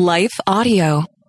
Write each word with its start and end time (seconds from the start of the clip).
Life 0.00 0.40
Audio. 0.46 1.19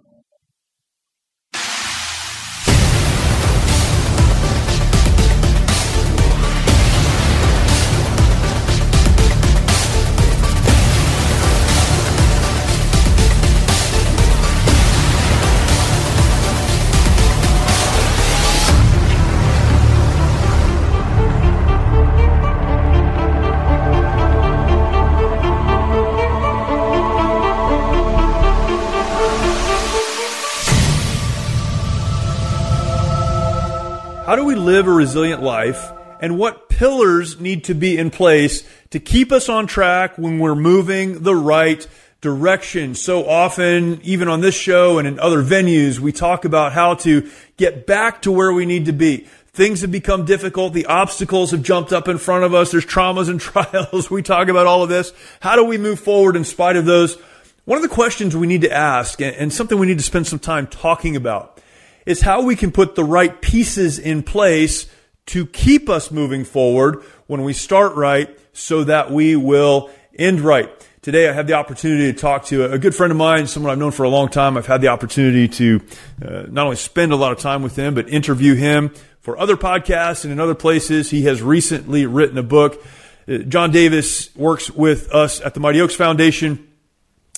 Live 34.62 34.88
a 34.88 34.92
resilient 34.92 35.42
life? 35.42 35.92
And 36.22 36.38
what 36.38 36.70
pillars 36.70 37.40
need 37.40 37.64
to 37.66 37.74
be 37.74 37.98
in 37.98 38.12
place 38.12 38.64
to 38.92 39.00
keep 39.00 39.32
us 39.32 39.50
on 39.50 39.66
track 39.66 40.18
when 40.18 40.38
we're 40.38 40.56
moving 40.56 41.24
the 41.24 41.36
right 41.36 41.86
direction? 42.22 42.94
So 42.94 43.28
often, 43.28 44.00
even 44.04 44.28
on 44.28 44.42
this 44.42 44.54
show 44.54 45.00
and 45.00 45.08
in 45.08 45.20
other 45.20 45.44
venues, 45.44 46.00
we 46.00 46.12
talk 46.12 46.46
about 46.46 46.74
how 46.74 46.94
to 46.96 47.30
get 47.58 47.88
back 47.88 48.22
to 48.22 48.32
where 48.32 48.54
we 48.54 48.68
need 48.68 48.86
to 48.86 48.94
be. 48.94 49.28
Things 49.54 49.82
have 49.82 49.92
become 49.92 50.24
difficult. 50.26 50.74
The 50.74 50.86
obstacles 50.86 51.52
have 51.52 51.64
jumped 51.64 51.92
up 51.92 52.08
in 52.08 52.20
front 52.20 52.44
of 52.44 52.54
us. 52.54 52.72
There's 52.72 52.86
traumas 52.86 53.28
and 53.28 53.42
trials. 53.42 54.12
We 54.12 54.22
talk 54.22 54.48
about 54.48 54.68
all 54.68 54.84
of 54.84 54.90
this. 54.90 55.12
How 55.40 55.56
do 55.56 55.64
we 55.64 55.80
move 55.80 56.00
forward 56.00 56.36
in 56.36 56.44
spite 56.44 56.76
of 56.76 56.86
those? 56.86 57.18
One 57.66 57.78
of 57.78 57.84
the 57.84 57.90
questions 57.90 58.36
we 58.38 58.48
need 58.48 58.62
to 58.62 58.72
ask 58.72 59.22
and 59.22 59.52
something 59.52 59.78
we 59.78 59.88
need 59.88 59.98
to 59.98 60.04
spend 60.04 60.28
some 60.28 60.40
time 60.40 60.68
talking 60.68 61.16
about 61.16 61.60
is 62.06 62.22
how 62.22 62.42
we 62.42 62.56
can 62.56 62.72
put 62.72 62.96
the 62.96 63.04
right 63.04 63.42
pieces 63.42 64.00
in 64.00 64.24
place 64.24 64.88
to 65.28 65.46
keep 65.46 65.90
us 65.90 66.12
moving 66.12 66.44
forward 66.44 67.04
when 67.28 67.44
we 67.44 67.54
start 67.54 67.96
right 67.96 68.38
so 68.54 68.84
that 68.84 69.12
we 69.12 69.36
will 69.36 69.90
end 70.18 70.42
right. 70.42 70.70
Today 71.02 71.28
I 71.28 71.34
have 71.34 71.48
the 71.48 71.54
opportunity 71.54 72.12
to 72.12 72.20
talk 72.20 72.46
to 72.46 72.72
a 72.72 72.78
good 72.78 72.94
friend 72.94 73.12
of 73.12 73.18
mine, 73.18 73.48
someone 73.48 73.72
I've 73.72 73.80
known 73.80 73.92
for 73.92 74.04
a 74.04 74.10
long 74.10 74.30
time. 74.30 74.56
I've 74.56 74.68
had 74.68 74.82
the 74.82 74.90
opportunity 74.90 75.48
to 75.48 75.82
uh, 76.24 76.44
not 76.50 76.66
only 76.66 76.76
spend 76.76 77.12
a 77.12 77.16
lot 77.16 77.32
of 77.32 77.40
time 77.40 77.64
with 77.64 77.76
him, 77.76 77.96
but 77.96 78.08
interview 78.10 78.54
him 78.54 78.94
for 79.20 79.38
other 79.38 79.58
podcasts 79.58 80.24
and 80.24 80.32
in 80.32 80.40
other 80.40 80.54
places. 80.54 81.10
He 81.10 81.24
has 81.24 81.42
recently 81.42 82.06
written 82.06 82.38
a 82.38 82.44
book. 82.44 82.84
Uh, 83.28 83.40
John 83.40 83.72
Davis 83.72 84.36
works 84.36 84.70
with 84.70 85.12
us 85.12 85.42
at 85.42 85.54
the 85.54 85.60
Mighty 85.60 85.82
Oaks 85.82 85.96
Foundation. 85.96 86.68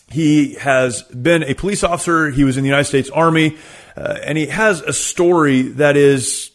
He 0.09 0.55
has 0.55 1.01
been 1.03 1.43
a 1.43 1.53
police 1.53 1.83
officer. 1.83 2.29
He 2.29 2.43
was 2.43 2.57
in 2.57 2.63
the 2.63 2.69
United 2.69 2.85
States 2.85 3.09
Army. 3.09 3.57
Uh, 3.95 4.17
and 4.23 4.37
he 4.37 4.47
has 4.47 4.81
a 4.81 4.93
story 4.93 5.61
that 5.63 5.95
is 5.97 6.51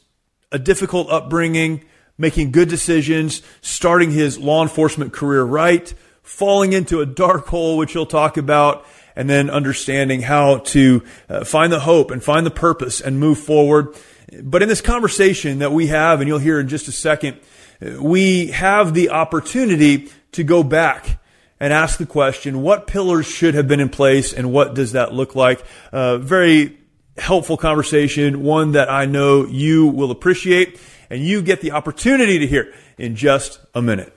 a 0.51 0.59
difficult 0.59 1.09
upbringing, 1.11 1.85
making 2.17 2.51
good 2.51 2.69
decisions, 2.69 3.43
starting 3.61 4.11
his 4.11 4.39
law 4.39 4.63
enforcement 4.63 5.13
career 5.13 5.45
right, 5.45 5.93
falling 6.23 6.73
into 6.73 7.01
a 7.01 7.07
dark 7.07 7.47
hole, 7.47 7.77
which 7.77 7.93
he'll 7.93 8.07
talk 8.07 8.37
about, 8.37 8.85
and 9.15 9.29
then 9.29 9.51
understanding 9.51 10.23
how 10.23 10.59
to 10.59 11.03
uh, 11.29 11.45
find 11.45 11.73
the 11.73 11.81
hope 11.81 12.11
and 12.11 12.23
find 12.23 12.45
the 12.45 12.51
purpose 12.51 13.01
and 13.01 13.19
move 13.19 13.39
forward. 13.39 13.95
But 14.43 14.63
in 14.63 14.69
this 14.69 14.81
conversation 14.81 15.61
that 15.61 15.73
we 15.73 15.87
have, 15.89 16.21
and 16.21 16.29
you'll 16.29 16.39
hear 16.39 16.61
in 16.61 16.69
just 16.69 16.89
a 16.89 16.93
second, 16.93 17.41
we 17.81 18.49
have 18.49 18.95
the 18.95 19.11
opportunity 19.11 20.11
to 20.33 20.45
go 20.45 20.63
back 20.63 21.19
and 21.61 21.73
ask 21.73 21.99
the 21.99 22.07
question, 22.07 22.63
what 22.63 22.87
pillars 22.87 23.27
should 23.27 23.55
have 23.55 23.67
been 23.67 23.81
in 23.81 23.89
place 23.89 24.33
and 24.33 24.53
what 24.53 24.75
does 24.75 24.93
that 24.93 25.13
look 25.13 25.35
like? 25.35 25.65
Uh, 25.93 26.19
very 26.19 26.78
helpful 27.19 27.57
conversation, 27.57 28.43
one 28.43 28.73
that 28.73 28.91
I 28.91 29.07
know 29.07 29.47
you 29.47 29.87
will 29.87 30.11
appreciate 30.11 30.81
and 31.11 31.23
you 31.23 31.43
get 31.43 31.61
the 31.61 31.73
opportunity 31.73 32.39
to 32.39 32.47
hear 32.47 32.73
in 32.99 33.17
just 33.17 33.61
a 33.75 33.83
minute. 33.83 34.15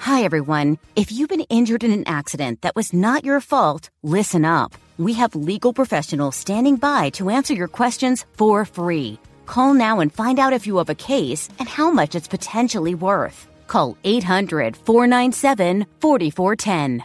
Hi, 0.00 0.22
everyone. 0.22 0.78
If 0.96 1.12
you've 1.12 1.28
been 1.28 1.46
injured 1.50 1.84
in 1.84 1.92
an 1.92 2.08
accident 2.08 2.62
that 2.62 2.74
was 2.74 2.92
not 2.92 3.24
your 3.24 3.40
fault, 3.40 3.90
listen 4.02 4.44
up. 4.44 4.74
We 4.96 5.12
have 5.12 5.34
legal 5.34 5.72
professionals 5.72 6.34
standing 6.34 6.76
by 6.76 7.10
to 7.10 7.30
answer 7.30 7.54
your 7.54 7.68
questions 7.68 8.24
for 8.32 8.64
free. 8.64 9.18
Call 9.46 9.74
now 9.74 10.00
and 10.00 10.12
find 10.12 10.38
out 10.38 10.52
if 10.52 10.66
you 10.66 10.78
have 10.78 10.88
a 10.88 10.94
case 10.94 11.48
and 11.58 11.68
how 11.68 11.90
much 11.90 12.14
it's 12.14 12.26
potentially 12.26 12.94
worth. 12.94 13.46
Call 13.66 13.96
800 14.02 14.76
497 14.76 15.86
4410. 16.00 17.04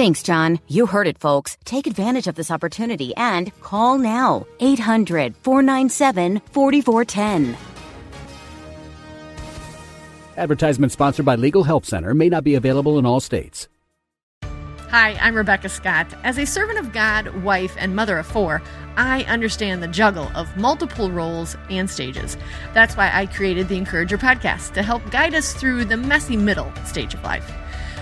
Thanks, 0.00 0.22
John. 0.22 0.60
You 0.66 0.86
heard 0.86 1.06
it, 1.06 1.18
folks. 1.18 1.58
Take 1.66 1.86
advantage 1.86 2.26
of 2.26 2.34
this 2.34 2.50
opportunity 2.50 3.14
and 3.16 3.52
call 3.60 3.98
now 3.98 4.46
800 4.58 5.36
497 5.36 6.40
4410. 6.52 7.54
Advertisement 10.38 10.90
sponsored 10.90 11.26
by 11.26 11.34
Legal 11.34 11.64
Help 11.64 11.84
Center 11.84 12.14
may 12.14 12.30
not 12.30 12.44
be 12.44 12.54
available 12.54 12.98
in 12.98 13.04
all 13.04 13.20
states. 13.20 13.68
Hi, 14.88 15.18
I'm 15.20 15.34
Rebecca 15.34 15.68
Scott. 15.68 16.06
As 16.24 16.38
a 16.38 16.46
servant 16.46 16.78
of 16.78 16.94
God, 16.94 17.44
wife, 17.44 17.76
and 17.78 17.94
mother 17.94 18.16
of 18.16 18.26
four, 18.26 18.62
I 18.96 19.24
understand 19.24 19.82
the 19.82 19.88
juggle 19.88 20.30
of 20.34 20.56
multiple 20.56 21.10
roles 21.10 21.58
and 21.68 21.90
stages. 21.90 22.38
That's 22.72 22.96
why 22.96 23.10
I 23.12 23.26
created 23.26 23.68
the 23.68 23.76
Encourager 23.76 24.16
podcast 24.16 24.72
to 24.72 24.82
help 24.82 25.10
guide 25.10 25.34
us 25.34 25.52
through 25.52 25.84
the 25.84 25.98
messy 25.98 26.38
middle 26.38 26.72
stage 26.86 27.12
of 27.12 27.22
life. 27.22 27.52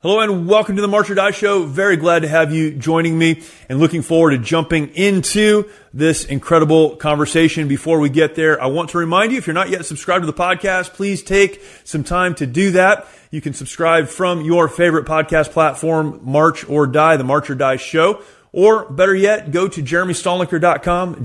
Hello 0.00 0.20
and 0.20 0.46
welcome 0.46 0.76
to 0.76 0.82
the 0.82 0.86
March 0.86 1.10
or 1.10 1.16
Die 1.16 1.32
Show. 1.32 1.64
Very 1.66 1.96
glad 1.96 2.22
to 2.22 2.28
have 2.28 2.54
you 2.54 2.70
joining 2.70 3.18
me 3.18 3.42
and 3.68 3.80
looking 3.80 4.02
forward 4.02 4.30
to 4.30 4.38
jumping 4.38 4.90
into 4.94 5.68
this 5.92 6.24
incredible 6.24 6.94
conversation. 6.94 7.66
Before 7.66 7.98
we 7.98 8.08
get 8.08 8.36
there, 8.36 8.62
I 8.62 8.66
want 8.66 8.90
to 8.90 8.98
remind 8.98 9.32
you, 9.32 9.38
if 9.38 9.48
you're 9.48 9.54
not 9.54 9.70
yet 9.70 9.84
subscribed 9.86 10.22
to 10.22 10.26
the 10.26 10.32
podcast, 10.32 10.92
please 10.92 11.24
take 11.24 11.60
some 11.82 12.04
time 12.04 12.36
to 12.36 12.46
do 12.46 12.70
that. 12.70 13.08
You 13.32 13.40
can 13.40 13.54
subscribe 13.54 14.06
from 14.06 14.42
your 14.42 14.68
favorite 14.68 15.04
podcast 15.04 15.50
platform, 15.50 16.20
March 16.22 16.64
or 16.68 16.86
Die, 16.86 17.16
the 17.16 17.24
March 17.24 17.50
or 17.50 17.56
Die 17.56 17.76
Show. 17.78 18.22
Or 18.52 18.88
better 18.88 19.16
yet, 19.16 19.50
go 19.50 19.66
to 19.66 19.82
jeremystalnecker.com, 19.82 21.24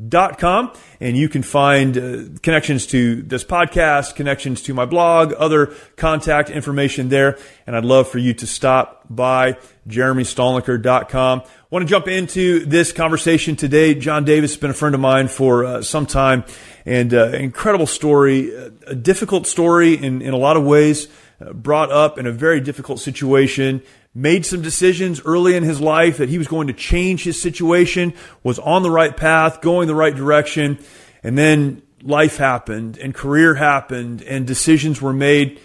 jeremystalnecker.com 0.00 0.38
com, 0.38 0.72
and 1.00 1.16
you 1.16 1.28
can 1.28 1.42
find 1.42 1.96
uh, 1.96 2.38
connections 2.42 2.86
to 2.88 3.22
this 3.22 3.44
podcast, 3.44 4.14
connections 4.14 4.62
to 4.62 4.74
my 4.74 4.84
blog, 4.84 5.32
other 5.34 5.74
contact 5.96 6.50
information 6.50 7.08
there. 7.08 7.38
And 7.66 7.76
I'd 7.76 7.84
love 7.84 8.08
for 8.08 8.18
you 8.18 8.34
to 8.34 8.46
stop 8.46 9.04
by 9.08 9.58
jeremystalnecker.com. 9.88 11.42
Want 11.70 11.82
to 11.82 11.88
jump 11.88 12.08
into 12.08 12.64
this 12.66 12.92
conversation 12.92 13.56
today. 13.56 13.94
John 13.94 14.24
Davis 14.24 14.52
has 14.52 14.60
been 14.60 14.70
a 14.70 14.74
friend 14.74 14.94
of 14.94 15.00
mine 15.00 15.28
for 15.28 15.64
uh, 15.64 15.82
some 15.82 16.06
time 16.06 16.44
and 16.84 17.14
uh, 17.14 17.28
incredible 17.28 17.86
story, 17.86 18.52
a 18.86 18.94
difficult 18.94 19.46
story 19.46 19.94
in, 19.94 20.20
in 20.20 20.34
a 20.34 20.36
lot 20.36 20.56
of 20.56 20.64
ways, 20.64 21.06
uh, 21.40 21.52
brought 21.52 21.92
up 21.92 22.18
in 22.18 22.26
a 22.26 22.32
very 22.32 22.60
difficult 22.60 22.98
situation 22.98 23.82
made 24.14 24.44
some 24.44 24.60
decisions 24.60 25.22
early 25.24 25.56
in 25.56 25.62
his 25.62 25.80
life 25.80 26.18
that 26.18 26.28
he 26.28 26.38
was 26.38 26.48
going 26.48 26.66
to 26.66 26.72
change 26.72 27.24
his 27.24 27.40
situation, 27.40 28.12
was 28.42 28.58
on 28.58 28.82
the 28.82 28.90
right 28.90 29.16
path, 29.16 29.60
going 29.60 29.86
the 29.86 29.94
right 29.94 30.14
direction, 30.14 30.78
and 31.22 31.38
then 31.38 31.82
life 32.02 32.36
happened 32.36 32.98
and 32.98 33.14
career 33.14 33.54
happened 33.54 34.22
and 34.22 34.46
decisions 34.46 35.00
were 35.00 35.12
made. 35.12 35.60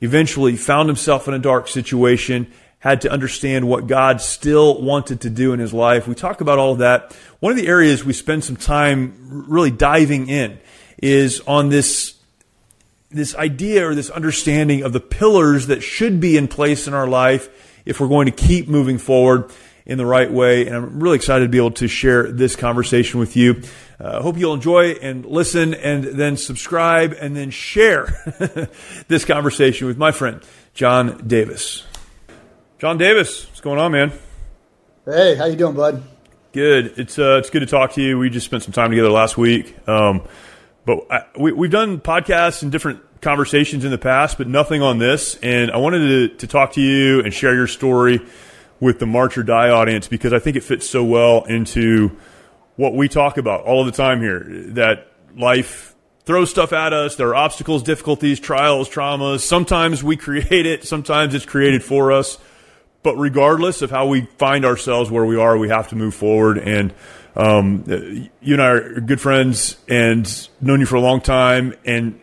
Eventually 0.00 0.56
found 0.56 0.88
himself 0.88 1.26
in 1.26 1.34
a 1.34 1.40
dark 1.40 1.66
situation, 1.66 2.52
had 2.78 3.00
to 3.00 3.10
understand 3.10 3.66
what 3.66 3.88
God 3.88 4.20
still 4.20 4.80
wanted 4.80 5.22
to 5.22 5.30
do 5.30 5.52
in 5.52 5.58
his 5.58 5.74
life. 5.74 6.06
We 6.06 6.14
talk 6.14 6.40
about 6.40 6.60
all 6.60 6.72
of 6.72 6.78
that. 6.78 7.16
One 7.40 7.50
of 7.50 7.58
the 7.58 7.66
areas 7.66 8.04
we 8.04 8.12
spend 8.12 8.44
some 8.44 8.54
time 8.54 9.44
really 9.48 9.72
diving 9.72 10.28
in 10.28 10.60
is 10.98 11.40
on 11.46 11.68
this 11.68 12.14
this 13.10 13.34
idea 13.34 13.88
or 13.88 13.94
this 13.94 14.10
understanding 14.10 14.82
of 14.82 14.92
the 14.92 15.00
pillars 15.00 15.68
that 15.68 15.82
should 15.82 16.20
be 16.20 16.36
in 16.36 16.46
place 16.46 16.86
in 16.86 16.92
our 16.92 17.06
life 17.06 17.48
if 17.88 18.00
we're 18.00 18.08
going 18.08 18.26
to 18.26 18.32
keep 18.32 18.68
moving 18.68 18.98
forward 18.98 19.50
in 19.86 19.96
the 19.96 20.06
right 20.06 20.30
way. 20.30 20.66
And 20.66 20.76
I'm 20.76 21.00
really 21.00 21.16
excited 21.16 21.46
to 21.46 21.48
be 21.48 21.56
able 21.56 21.72
to 21.72 21.88
share 21.88 22.30
this 22.30 22.54
conversation 22.54 23.18
with 23.18 23.34
you. 23.34 23.62
I 23.98 24.04
uh, 24.04 24.22
hope 24.22 24.36
you'll 24.36 24.54
enjoy 24.54 24.92
and 24.92 25.24
listen 25.24 25.74
and 25.74 26.04
then 26.04 26.36
subscribe 26.36 27.16
and 27.18 27.34
then 27.34 27.50
share 27.50 28.06
this 29.08 29.24
conversation 29.24 29.88
with 29.88 29.96
my 29.96 30.12
friend, 30.12 30.42
John 30.74 31.26
Davis. 31.26 31.84
John 32.78 32.98
Davis, 32.98 33.48
what's 33.48 33.60
going 33.60 33.80
on, 33.80 33.90
man? 33.90 34.12
Hey, 35.04 35.34
how 35.34 35.46
you 35.46 35.56
doing, 35.56 35.74
bud? 35.74 36.02
Good. 36.52 36.98
It's 36.98 37.18
uh, 37.18 37.38
it's 37.38 37.50
good 37.50 37.60
to 37.60 37.66
talk 37.66 37.92
to 37.94 38.02
you. 38.02 38.18
We 38.18 38.30
just 38.30 38.46
spent 38.46 38.62
some 38.62 38.72
time 38.72 38.90
together 38.90 39.10
last 39.10 39.36
week. 39.36 39.76
Um, 39.88 40.22
but 40.84 41.06
I, 41.10 41.24
we, 41.38 41.52
we've 41.52 41.70
done 41.70 41.98
podcasts 42.00 42.62
and 42.62 42.70
different 42.70 43.00
conversations 43.20 43.84
in 43.84 43.90
the 43.90 43.98
past, 43.98 44.38
but 44.38 44.48
nothing 44.48 44.82
on 44.82 44.98
this. 44.98 45.36
And 45.36 45.70
I 45.70 45.78
wanted 45.78 45.98
to, 46.30 46.36
to 46.38 46.46
talk 46.46 46.72
to 46.72 46.80
you 46.80 47.20
and 47.20 47.32
share 47.32 47.54
your 47.54 47.66
story 47.66 48.20
with 48.80 48.98
the 48.98 49.06
March 49.06 49.36
or 49.36 49.42
Die 49.42 49.70
audience 49.70 50.08
because 50.08 50.32
I 50.32 50.38
think 50.38 50.56
it 50.56 50.62
fits 50.62 50.88
so 50.88 51.04
well 51.04 51.44
into 51.44 52.16
what 52.76 52.94
we 52.94 53.08
talk 53.08 53.38
about 53.38 53.64
all 53.64 53.80
of 53.80 53.86
the 53.86 53.92
time 53.92 54.20
here. 54.20 54.44
That 54.74 55.12
life 55.36 55.94
throws 56.24 56.50
stuff 56.50 56.72
at 56.72 56.92
us. 56.92 57.16
There 57.16 57.28
are 57.28 57.34
obstacles, 57.34 57.82
difficulties, 57.82 58.38
trials, 58.38 58.88
traumas. 58.88 59.40
Sometimes 59.40 60.04
we 60.04 60.16
create 60.16 60.66
it. 60.66 60.84
Sometimes 60.84 61.34
it's 61.34 61.46
created 61.46 61.82
for 61.82 62.12
us. 62.12 62.38
But 63.02 63.16
regardless 63.16 63.82
of 63.82 63.90
how 63.90 64.08
we 64.08 64.22
find 64.38 64.64
ourselves 64.64 65.10
where 65.10 65.24
we 65.24 65.36
are, 65.36 65.56
we 65.56 65.68
have 65.68 65.88
to 65.88 65.96
move 65.96 66.14
forward. 66.14 66.58
And 66.58 66.92
um, 67.34 67.84
you 68.40 68.54
and 68.54 68.62
I 68.62 68.68
are 68.68 69.00
good 69.00 69.20
friends 69.20 69.76
and 69.88 70.48
known 70.60 70.80
you 70.80 70.86
for 70.86 70.96
a 70.96 71.00
long 71.00 71.20
time. 71.20 71.74
And 71.84 72.20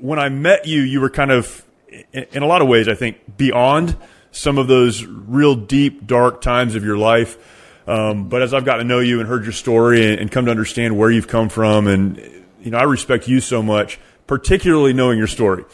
when 0.00 0.18
I 0.18 0.28
met 0.28 0.66
you, 0.66 0.80
you 0.80 1.00
were 1.00 1.10
kind 1.10 1.30
of, 1.30 1.64
in 2.12 2.42
a 2.42 2.46
lot 2.46 2.62
of 2.62 2.68
ways, 2.68 2.88
I 2.88 2.94
think, 2.94 3.36
beyond 3.36 3.96
some 4.32 4.58
of 4.58 4.68
those 4.68 5.04
real 5.04 5.54
deep, 5.54 6.06
dark 6.06 6.40
times 6.40 6.74
of 6.74 6.84
your 6.84 6.96
life. 6.96 7.38
Um, 7.86 8.28
but 8.28 8.42
as 8.42 8.54
I've 8.54 8.64
gotten 8.64 8.86
to 8.86 8.88
know 8.88 9.00
you 9.00 9.20
and 9.20 9.28
heard 9.28 9.44
your 9.44 9.52
story 9.52 10.14
and, 10.14 10.30
come 10.30 10.44
to 10.44 10.50
understand 10.50 10.96
where 10.96 11.10
you've 11.10 11.28
come 11.28 11.48
from, 11.48 11.86
and 11.86 12.18
you 12.62 12.70
know, 12.70 12.78
I 12.78 12.84
respect 12.84 13.26
you 13.26 13.40
so 13.40 13.62
much, 13.62 13.98
particularly 14.26 14.92
knowing 14.92 15.18
your 15.18 15.26
story. 15.26 15.64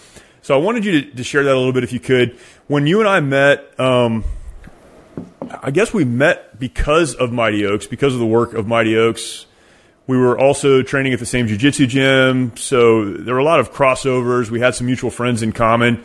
So 0.40 0.55
I 0.55 0.58
wanted 0.58 0.84
you 0.84 1.02
to, 1.02 1.17
to 1.17 1.25
share 1.25 1.44
that 1.44 1.52
a 1.52 1.58
little 1.58 1.73
bit 1.73 1.84
if 1.84 1.93
you 1.93 2.00
could. 2.00 2.38
When 2.69 2.87
you 2.87 3.00
and 3.00 3.08
I 3.08 3.20
met, 3.20 3.78
um, 3.78 4.25
I 5.62 5.70
guess 5.70 5.93
we 5.93 6.05
met 6.05 6.58
because 6.58 7.14
of 7.14 7.32
Mighty 7.32 7.67
Oaks, 7.67 7.87
because 7.87 8.14
of 8.14 8.20
the 8.20 8.26
work 8.26 8.55
of 8.55 8.67
Mighty 8.67 8.96
Oaks. 8.96 9.46
We 10.06 10.16
were 10.16 10.38
also 10.38 10.82
training 10.82 11.12
at 11.12 11.18
the 11.18 11.26
same 11.26 11.48
jiu-jitsu 11.48 11.86
gym, 11.88 12.56
so 12.56 13.12
there 13.12 13.34
were 13.34 13.40
a 13.40 13.44
lot 13.44 13.58
of 13.58 13.72
crossovers. 13.72 14.50
We 14.50 14.60
had 14.60 14.74
some 14.74 14.86
mutual 14.86 15.10
friends 15.10 15.42
in 15.42 15.52
common. 15.52 16.04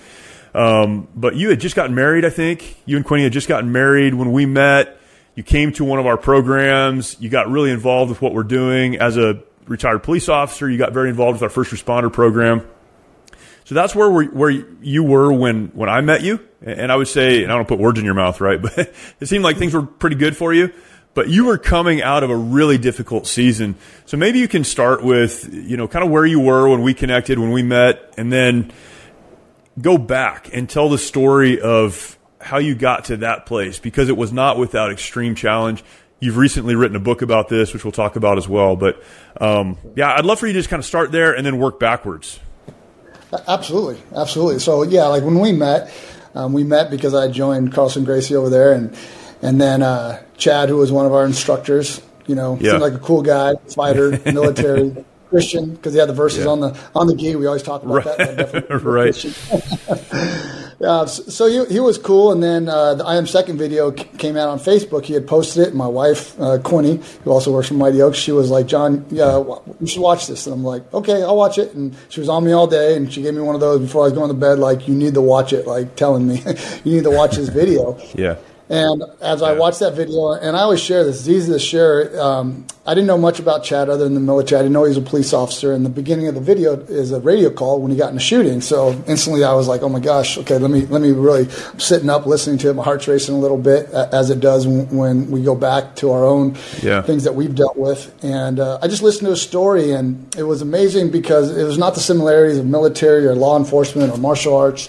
Um, 0.53 1.07
but 1.15 1.35
you 1.35 1.49
had 1.49 1.59
just 1.59 1.75
gotten 1.75 1.95
married, 1.95 2.25
I 2.25 2.29
think. 2.29 2.77
You 2.85 2.97
and 2.97 3.05
Quinny 3.05 3.23
had 3.23 3.31
just 3.31 3.47
gotten 3.47 3.71
married 3.71 4.13
when 4.13 4.31
we 4.31 4.45
met. 4.45 4.97
You 5.35 5.43
came 5.43 5.71
to 5.73 5.85
one 5.85 5.99
of 5.99 6.07
our 6.07 6.17
programs. 6.17 7.15
You 7.19 7.29
got 7.29 7.49
really 7.49 7.71
involved 7.71 8.09
with 8.09 8.21
what 8.21 8.33
we're 8.33 8.43
doing 8.43 8.97
as 8.97 9.17
a 9.17 9.41
retired 9.65 10.03
police 10.03 10.27
officer. 10.27 10.69
You 10.69 10.77
got 10.77 10.93
very 10.93 11.09
involved 11.09 11.35
with 11.35 11.43
our 11.43 11.49
first 11.49 11.71
responder 11.71 12.11
program. 12.11 12.67
So 13.63 13.75
that's 13.75 13.95
where 13.95 14.09
we, 14.09 14.27
where 14.27 14.49
you 14.49 15.03
were 15.03 15.31
when 15.31 15.67
when 15.67 15.87
I 15.87 16.01
met 16.01 16.23
you. 16.23 16.45
And 16.61 16.91
I 16.91 16.95
would 16.95 17.07
say, 17.07 17.43
and 17.43 17.51
I 17.51 17.55
don't 17.55 17.67
put 17.67 17.79
words 17.79 17.97
in 17.97 18.05
your 18.05 18.13
mouth, 18.13 18.41
right? 18.41 18.61
But 18.75 18.93
it 19.19 19.27
seemed 19.27 19.43
like 19.43 19.57
things 19.57 19.73
were 19.73 19.83
pretty 19.83 20.17
good 20.17 20.35
for 20.35 20.53
you. 20.53 20.73
But 21.13 21.29
you 21.29 21.45
were 21.45 21.57
coming 21.57 22.01
out 22.01 22.23
of 22.23 22.29
a 22.29 22.35
really 22.35 22.77
difficult 22.77 23.27
season. 23.27 23.75
So 24.05 24.15
maybe 24.15 24.39
you 24.39 24.47
can 24.47 24.63
start 24.63 25.03
with, 25.03 25.53
you 25.53 25.75
know, 25.75 25.87
kind 25.87 26.05
of 26.05 26.11
where 26.11 26.25
you 26.25 26.39
were 26.39 26.69
when 26.69 26.81
we 26.81 26.93
connected, 26.93 27.37
when 27.37 27.51
we 27.51 27.63
met, 27.63 28.13
and 28.17 28.31
then 28.31 28.71
go 29.79 29.97
back 29.97 30.49
and 30.53 30.69
tell 30.69 30.89
the 30.89 30.97
story 30.97 31.59
of 31.59 32.17
how 32.39 32.57
you 32.57 32.75
got 32.75 33.05
to 33.05 33.17
that 33.17 33.45
place 33.45 33.77
because 33.77 34.09
it 34.09 34.17
was 34.17 34.31
not 34.31 34.57
without 34.57 34.91
extreme 34.91 35.35
challenge. 35.35 35.83
You've 36.19 36.37
recently 36.37 36.75
written 36.75 36.95
a 36.95 37.01
book 37.01 37.21
about 37.21 37.49
this, 37.49 37.73
which 37.73 37.83
we'll 37.83 37.91
talk 37.91 38.15
about 38.15 38.37
as 38.37 38.47
well. 38.47 38.75
But 38.75 39.03
um, 39.39 39.77
yeah, 39.95 40.13
I'd 40.13 40.25
love 40.25 40.39
for 40.39 40.47
you 40.47 40.53
to 40.53 40.59
just 40.59 40.69
kind 40.69 40.79
of 40.79 40.85
start 40.85 41.11
there 41.11 41.33
and 41.33 41.45
then 41.45 41.57
work 41.57 41.79
backwards. 41.79 42.39
Absolutely, 43.47 44.01
absolutely. 44.15 44.59
So 44.59 44.83
yeah, 44.83 45.07
like 45.07 45.23
when 45.23 45.39
we 45.39 45.51
met, 45.51 45.91
um, 46.35 46.53
we 46.53 46.63
met 46.63 46.91
because 46.91 47.13
I 47.13 47.29
joined 47.29 47.73
Carlson 47.73 48.03
Gracie 48.03 48.35
over 48.35 48.49
there, 48.49 48.73
and 48.73 48.95
and 49.41 49.59
then 49.59 49.81
uh, 49.81 50.21
Chad, 50.37 50.69
who 50.69 50.77
was 50.77 50.91
one 50.91 51.05
of 51.05 51.13
our 51.13 51.25
instructors, 51.25 52.01
you 52.27 52.35
know, 52.35 52.57
yeah. 52.59 52.71
seemed 52.71 52.81
like 52.81 52.93
a 52.93 52.99
cool 52.99 53.21
guy, 53.21 53.55
fighter, 53.67 54.19
military. 54.25 55.05
Christian 55.31 55.73
because 55.75 55.93
he 55.93 55.99
had 55.99 56.09
the 56.09 56.13
verses 56.13 56.43
yeah. 56.43 56.51
on 56.51 56.59
the 56.59 56.77
on 56.93 57.07
the 57.07 57.15
gi. 57.15 57.37
We 57.37 57.47
always 57.47 57.63
talk 57.63 57.83
about 57.83 58.05
right. 58.05 58.17
that. 58.17 58.81
right. 58.83 59.15
yeah. 60.81 61.05
So 61.05 61.47
he, 61.47 61.73
he 61.73 61.79
was 61.79 61.97
cool, 61.97 62.33
and 62.33 62.43
then 62.43 62.67
uh, 62.67 62.95
the 62.95 63.05
I 63.05 63.15
am 63.15 63.25
second 63.25 63.57
video 63.57 63.91
came 63.91 64.35
out 64.35 64.49
on 64.49 64.59
Facebook. 64.59 65.05
He 65.05 65.13
had 65.13 65.25
posted 65.25 65.63
it. 65.63 65.69
And 65.69 65.77
my 65.77 65.87
wife 65.87 66.39
uh, 66.39 66.57
Quinny, 66.57 66.99
who 67.23 67.31
also 67.31 67.53
works 67.53 67.69
for 67.69 67.75
Mighty 67.75 68.01
Oaks, 68.01 68.17
she 68.17 68.33
was 68.33 68.51
like, 68.51 68.67
"John, 68.67 69.05
yeah, 69.09 69.41
you 69.79 69.87
should 69.87 70.01
watch 70.01 70.27
this." 70.27 70.45
And 70.47 70.53
I'm 70.53 70.65
like, 70.65 70.93
"Okay, 70.93 71.23
I'll 71.23 71.37
watch 71.37 71.57
it." 71.57 71.73
And 71.73 71.95
she 72.09 72.19
was 72.19 72.27
on 72.27 72.43
me 72.43 72.51
all 72.51 72.67
day, 72.67 72.97
and 72.97 73.11
she 73.11 73.21
gave 73.21 73.33
me 73.33 73.41
one 73.41 73.55
of 73.55 73.61
those 73.61 73.79
before 73.79 74.01
I 74.01 74.05
was 74.05 74.13
going 74.13 74.27
to 74.27 74.33
bed, 74.33 74.59
like, 74.59 74.89
"You 74.89 74.95
need 74.95 75.13
to 75.13 75.21
watch 75.21 75.53
it," 75.53 75.65
like 75.65 75.95
telling 75.95 76.27
me, 76.27 76.43
"You 76.83 76.95
need 76.95 77.03
to 77.05 77.11
watch 77.11 77.37
this 77.37 77.47
video." 77.47 77.97
yeah. 78.15 78.35
And 78.71 79.03
as 79.19 79.41
I 79.41 79.51
watched 79.51 79.81
that 79.81 79.95
video, 79.95 80.31
and 80.31 80.55
I 80.55 80.61
always 80.61 80.79
share 80.79 81.03
this, 81.03 81.19
it's 81.19 81.27
easy 81.27 81.51
to 81.51 81.59
share. 81.59 82.17
Um, 82.21 82.65
I 82.87 82.93
didn't 82.93 83.07
know 83.07 83.17
much 83.17 83.37
about 83.37 83.65
Chad 83.65 83.89
other 83.89 84.05
than 84.05 84.13
the 84.13 84.21
military. 84.21 84.59
I 84.59 84.63
didn't 84.63 84.71
know 84.71 84.85
he 84.85 84.87
was 84.87 84.97
a 84.97 85.01
police 85.01 85.33
officer. 85.33 85.73
And 85.73 85.85
the 85.85 85.89
beginning 85.89 86.29
of 86.29 86.35
the 86.35 86.41
video 86.41 86.79
is 86.79 87.11
a 87.11 87.19
radio 87.19 87.49
call 87.49 87.81
when 87.81 87.91
he 87.91 87.97
got 87.97 88.11
in 88.11 88.17
a 88.17 88.21
shooting. 88.21 88.61
So 88.61 88.93
instantly 89.07 89.43
I 89.43 89.53
was 89.55 89.67
like, 89.67 89.81
oh 89.81 89.89
my 89.89 89.99
gosh, 89.99 90.37
okay, 90.37 90.57
let 90.57 90.71
me 90.71 90.85
let 90.85 91.01
me 91.01 91.11
really 91.11 91.49
I'm 91.73 91.79
sitting 91.81 92.09
up, 92.09 92.25
listening 92.25 92.59
to 92.59 92.69
it. 92.69 92.75
My 92.75 92.83
heart's 92.83 93.09
racing 93.09 93.35
a 93.35 93.39
little 93.39 93.57
bit 93.57 93.89
as 93.89 94.29
it 94.29 94.39
does 94.39 94.65
when, 94.65 95.29
we 95.31 95.43
go 95.43 95.53
back 95.53 95.97
to 95.97 96.11
our 96.11 96.23
own 96.23 96.55
yeah. 96.81 97.01
things 97.01 97.25
that 97.25 97.35
we've 97.35 97.53
dealt 97.53 97.75
with. 97.75 98.23
And 98.23 98.59
uh, 98.59 98.79
I 98.81 98.87
just 98.87 99.03
listened 99.03 99.25
to 99.25 99.31
his 99.31 99.41
story, 99.41 99.91
and 99.91 100.33
it 100.35 100.43
was 100.43 100.61
amazing 100.61 101.11
because 101.11 101.55
it 101.55 101.63
was 101.63 101.77
not 101.77 101.93
the 101.93 101.99
similarities 101.99 102.57
of 102.57 102.65
military 102.65 103.27
or 103.27 103.35
law 103.35 103.57
enforcement 103.57 104.13
or 104.13 104.17
martial 104.17 104.55
arts 104.55 104.87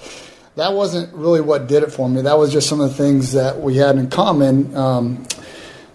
that 0.57 0.73
wasn't 0.73 1.13
really 1.15 1.41
what 1.41 1.67
did 1.67 1.83
it 1.83 1.93
for 1.93 2.09
me. 2.09 2.23
That 2.23 2.39
was 2.39 2.53
just 2.53 2.69
some 2.69 2.81
of 2.81 2.91
the 2.91 2.95
things 2.95 3.33
that 3.33 3.61
we 3.61 3.77
had 3.77 3.97
in 3.97 4.11
common. 4.11 4.77
Um, 4.77 5.27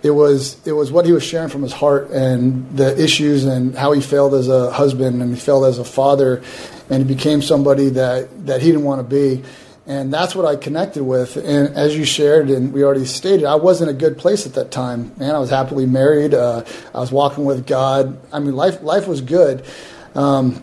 it 0.04 0.12
was 0.12 0.66
it 0.66 0.72
was 0.72 0.92
what 0.92 1.06
he 1.06 1.12
was 1.12 1.24
sharing 1.24 1.50
from 1.50 1.64
his 1.64 1.74
heart 1.74 2.12
and 2.12 2.70
the 2.78 3.02
issues 3.02 3.46
and 3.46 3.76
how 3.76 3.92
he 3.92 4.02
failed 4.02 4.34
as 4.34 4.48
a 4.48 4.72
husband 4.72 5.22
and 5.22 5.34
he 5.34 5.40
failed 5.40 5.66
as 5.66 5.80
a 5.80 5.84
father, 5.84 6.42
and 6.90 7.08
he 7.08 7.16
became 7.16 7.42
somebody 7.42 7.90
that 7.90 8.46
that 8.46 8.62
he 8.62 8.68
didn't 8.68 8.84
want 8.84 9.08
to 9.08 9.16
be. 9.16 9.44
And 9.88 10.14
that's 10.14 10.36
what 10.36 10.46
I 10.46 10.58
connected 10.58 11.04
with. 11.04 11.38
And 11.38 11.74
as 11.76 11.98
you 11.98 12.04
shared, 12.04 12.50
and 12.50 12.74
we 12.74 12.84
already 12.84 13.06
stated, 13.06 13.46
I 13.46 13.56
wasn't 13.56 13.90
a 13.90 13.94
good 13.94 14.18
place 14.18 14.46
at 14.46 14.54
that 14.56 14.70
time. 14.70 15.14
Man, 15.16 15.34
I 15.34 15.40
was 15.40 15.50
happily 15.50 15.86
married. 15.86 16.34
Uh, 16.34 16.66
I 16.94 17.00
was 17.00 17.10
walking 17.10 17.46
with 17.46 17.66
God. 17.66 18.20
I 18.34 18.40
mean, 18.40 18.56
life 18.56 18.82
life 18.82 19.08
was 19.08 19.22
good. 19.22 19.66
Um, 20.14 20.62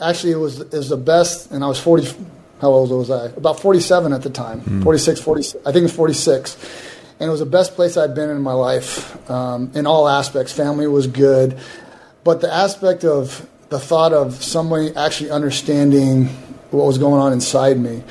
actually, 0.00 0.32
it 0.32 0.36
was 0.36 0.60
it 0.60 0.72
was 0.72 0.90
the 0.90 0.98
best. 0.98 1.50
And 1.50 1.64
I 1.64 1.66
was 1.66 1.80
forty 1.80 2.06
how 2.62 2.68
old 2.68 2.90
was 2.90 3.10
I? 3.10 3.26
About 3.26 3.58
47 3.58 4.12
at 4.12 4.22
the 4.22 4.30
time, 4.30 4.60
mm. 4.60 4.84
46, 4.84 5.20
46. 5.20 5.66
I 5.66 5.72
think 5.72 5.80
it 5.80 5.82
was 5.82 5.96
46. 5.96 6.54
And 7.18 7.28
it 7.28 7.30
was 7.30 7.40
the 7.40 7.46
best 7.46 7.74
place 7.74 7.96
I'd 7.96 8.14
been 8.14 8.30
in 8.30 8.40
my 8.40 8.52
life 8.52 9.28
um, 9.28 9.72
in 9.74 9.84
all 9.84 10.08
aspects. 10.08 10.52
Family 10.52 10.86
was 10.86 11.08
good. 11.08 11.58
But 12.22 12.40
the 12.40 12.52
aspect 12.52 13.04
of 13.04 13.48
the 13.68 13.80
thought 13.80 14.12
of 14.12 14.44
somebody 14.44 14.94
actually 14.94 15.32
understanding 15.32 16.26
what 16.70 16.86
was 16.86 16.98
going 16.98 17.20
on 17.20 17.32
inside 17.32 17.78
me, 17.80 18.04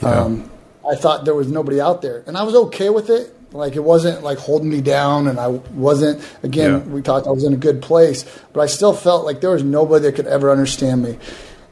yeah. 0.00 0.08
um, 0.08 0.50
I 0.90 0.96
thought 0.96 1.26
there 1.26 1.34
was 1.34 1.48
nobody 1.48 1.78
out 1.78 2.00
there. 2.00 2.24
And 2.26 2.34
I 2.38 2.44
was 2.44 2.54
okay 2.54 2.88
with 2.88 3.10
it. 3.10 3.34
Like 3.52 3.76
it 3.76 3.84
wasn't 3.84 4.22
like 4.22 4.38
holding 4.38 4.68
me 4.68 4.82
down, 4.82 5.26
and 5.26 5.40
I 5.40 5.48
wasn't. 5.48 6.22
Again, 6.42 6.72
yeah. 6.72 6.78
we 6.80 7.00
talked. 7.00 7.26
I 7.26 7.30
was 7.30 7.44
in 7.44 7.54
a 7.54 7.56
good 7.56 7.80
place, 7.80 8.26
but 8.52 8.60
I 8.60 8.66
still 8.66 8.92
felt 8.92 9.24
like 9.24 9.40
there 9.40 9.50
was 9.50 9.62
nobody 9.62 10.04
that 10.04 10.16
could 10.16 10.26
ever 10.26 10.50
understand 10.50 11.02
me. 11.02 11.16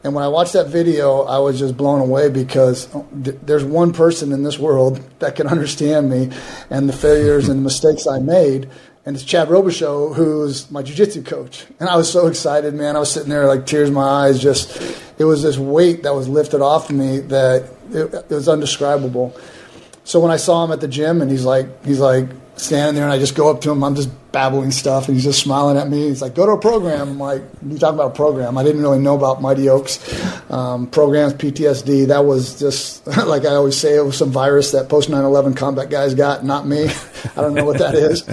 And 0.07 0.15
when 0.15 0.23
I 0.23 0.29
watched 0.29 0.53
that 0.53 0.69
video, 0.69 1.23
I 1.23 1.41
was 1.41 1.59
just 1.59 1.77
blown 1.77 1.99
away 2.01 2.29
because 2.29 2.89
there's 3.11 3.65
one 3.65 3.93
person 3.93 4.31
in 4.31 4.45
this 4.45 4.57
world 4.57 5.01
that 5.19 5.35
can 5.35 5.49
understand 5.49 6.09
me 6.09 6.31
and 6.71 6.89
the 6.89 6.93
failures 6.93 7.49
and 7.49 7.59
the 7.59 7.65
mistakes 7.65 8.07
I 8.07 8.21
made. 8.21 8.71
And 9.05 9.17
it's 9.17 9.25
Chad 9.25 9.49
Robichaux, 9.49 10.15
who's 10.15 10.71
my 10.71 10.85
jiu-jitsu 10.85 11.25
coach. 11.25 11.67
And 11.81 11.89
I 11.89 11.97
was 11.97 12.09
so 12.09 12.29
excited, 12.29 12.73
man. 12.73 12.95
I 12.95 13.01
was 13.01 13.11
sitting 13.11 13.31
there 13.31 13.49
like 13.49 13.67
tears 13.67 13.89
in 13.89 13.97
my 13.97 14.05
eyes. 14.27 14.41
Just, 14.41 14.81
it 15.19 15.25
was 15.25 15.43
this 15.43 15.59
weight 15.59 16.05
that 16.05 16.15
was 16.15 16.29
lifted 16.29 16.61
off 16.61 16.89
of 16.89 16.95
me 16.95 17.19
that 17.19 17.69
it, 17.91 18.15
it 18.15 18.31
was 18.31 18.49
undescribable. 18.49 19.37
so 20.05 20.21
when 20.21 20.31
I 20.31 20.37
saw 20.37 20.65
him 20.65 20.71
at 20.71 20.81
the 20.81 20.87
gym, 20.87 21.21
and 21.21 21.33
he's 21.33 21.45
like, 21.45 21.85
he's 21.85 21.99
like 21.99 22.29
standing 22.57 22.95
there, 22.95 23.05
and 23.05 23.13
I 23.13 23.19
just 23.19 23.35
go 23.35 23.51
up 23.51 23.61
to 23.63 23.71
him. 23.71 23.85
I'm 23.85 23.95
just 23.95 24.11
babbling 24.33 24.71
stuff, 24.71 25.09
and 25.09 25.17
he's 25.17 25.25
just 25.25 25.41
smiling 25.41 25.77
at 25.77 25.89
me. 25.89 26.09
He's 26.09 26.23
like, 26.23 26.35
"Go 26.35 26.47
to 26.47 26.53
a 26.53 26.59
program." 26.59 27.11
I'm 27.11 27.19
like, 27.19 27.43
"You 27.67 27.79
talking 27.79 27.95
about 27.99 28.13
a 28.13 28.15
program?" 28.15 28.59
I 28.59 28.65
didn't 28.65 28.83
really 28.83 28.99
know 28.99 29.15
about 29.15 29.41
Mighty 29.41 29.69
Oaks 29.69 29.99
um, 30.51 30.87
programs, 30.89 31.35
PTSD. 31.35 32.09
That 32.09 32.25
was 32.25 32.59
just 32.59 33.07
like 33.27 33.45
I 33.45 33.55
always 33.55 33.77
say, 33.77 33.97
it 33.97 34.05
was 34.05 34.17
some 34.17 34.31
virus 34.31 34.73
that 34.73 34.89
post 34.89 35.09
9/11 35.09 35.57
combat 35.57 35.91
guys 35.91 36.15
got, 36.15 36.45
not 36.45 36.67
me. 36.67 36.89
I 37.37 37.41
don't 37.41 37.55
know 37.55 37.65
what 37.65 37.79
that 37.79 37.95
is. 37.95 38.29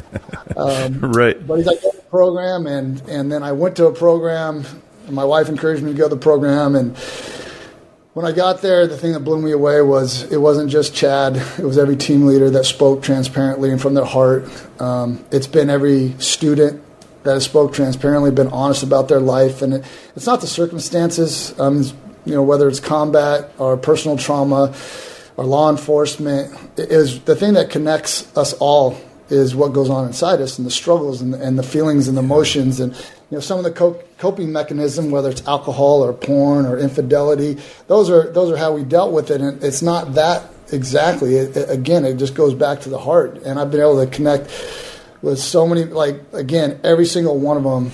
Um, 0.58 1.00
right. 1.14 1.46
But 1.46 1.58
he's 1.58 1.66
like, 1.66 1.82
"Go 1.82 1.92
to 1.92 1.98
a 1.98 2.02
program," 2.04 2.68
and 2.68 3.02
and 3.10 3.32
then 3.32 3.44
I 3.44 3.52
went 3.52 3.76
to 3.78 3.88
a 3.88 3.94
program. 3.94 4.66
And 5.06 5.16
my 5.16 5.26
wife 5.26 5.50
encouraged 5.50 5.84
me 5.84 5.92
to 5.92 5.98
go 5.98 6.08
to 6.08 6.16
the 6.16 6.22
program, 6.22 6.76
and 6.76 6.96
when 8.14 8.28
I 8.28 8.32
got 8.32 8.62
there, 8.62 8.86
the 8.86 8.98
thing 8.98 9.14
that 9.14 9.22
blew 9.22 9.42
me 9.42 9.52
away 9.52 9.82
was 9.82 10.32
it 10.32 10.38
wasn't 10.38 10.70
just 10.70 10.94
Chad. 10.94 11.36
It 11.36 11.66
was 11.66 11.80
every 11.80 11.96
team 11.96 12.28
leader 12.28 12.50
that 12.52 12.66
spoke 12.66 13.02
transparently 13.02 13.72
and 13.72 13.82
from 13.82 13.96
their 13.96 14.06
heart. 14.06 14.48
Um, 14.80 15.26
it's 15.32 15.48
been 15.48 15.70
every 15.70 16.14
student 16.20 16.82
that 17.24 17.34
has 17.34 17.46
spoke 17.46 17.74
transparently, 17.74 18.30
been 18.30 18.50
honest 18.50 18.84
about 18.84 19.08
their 19.08 19.20
life, 19.20 19.62
and 19.62 19.76
it, 19.76 19.86
it's 20.16 20.28
not 20.28 20.42
the 20.42 20.48
circumstances. 20.48 21.60
Um, 21.60 21.82
you 22.26 22.36
know, 22.36 22.44
whether 22.44 22.68
it's 22.68 22.80
combat 22.80 23.52
or 23.58 23.78
personal 23.78 24.18
trauma 24.18 24.76
or 25.36 25.46
law 25.46 25.72
enforcement, 25.72 26.54
it 26.78 26.92
is 26.92 27.22
the 27.22 27.36
thing 27.36 27.54
that 27.54 27.72
connects 27.72 28.36
us 28.38 28.54
all 28.54 28.96
is 29.30 29.56
what 29.56 29.74
goes 29.74 29.90
on 29.90 30.06
inside 30.06 30.40
us 30.40 30.60
and 30.60 30.68
the 30.68 30.72
struggles 30.72 31.22
and, 31.22 31.34
and 31.34 31.58
the 31.58 31.64
feelings 31.64 32.08
and 32.08 32.16
the 32.16 32.22
emotions 32.22 32.80
and 32.80 32.96
you 33.34 33.38
know 33.38 33.42
some 33.42 33.58
of 33.58 33.64
the 33.64 33.72
co- 33.72 34.00
coping 34.20 34.52
mechanism 34.52 35.10
whether 35.10 35.28
it's 35.28 35.44
alcohol 35.48 36.06
or 36.06 36.14
porn 36.14 36.68
or 36.68 36.78
infidelity 36.78 37.58
those 37.88 38.08
are 38.08 38.32
those 38.32 38.52
are 38.52 38.58
how 38.58 38.72
we 38.72 38.84
dealt 38.84 39.12
with 39.12 39.32
it. 39.32 39.42
And 39.42 39.64
it's 39.64 39.82
not 39.82 40.14
that 40.14 40.44
exactly. 40.72 41.38
It, 41.38 41.58
it, 41.58 41.68
again 41.68 42.06
it 42.06 42.18
just 42.18 42.36
goes 42.36 42.54
back 42.54 42.82
to 42.82 42.90
the 42.90 43.00
heart. 43.00 43.38
And 43.38 43.60
I've 43.60 43.72
been 43.72 43.80
able 43.82 44.06
to 44.06 44.12
connect 44.12 44.52
with 45.24 45.40
so 45.40 45.66
many 45.66 45.86
like 45.86 46.22
again 46.32 46.80
every 46.84 47.08
single 47.08 47.40
one 47.40 47.58
of 47.58 47.64
them 47.64 47.92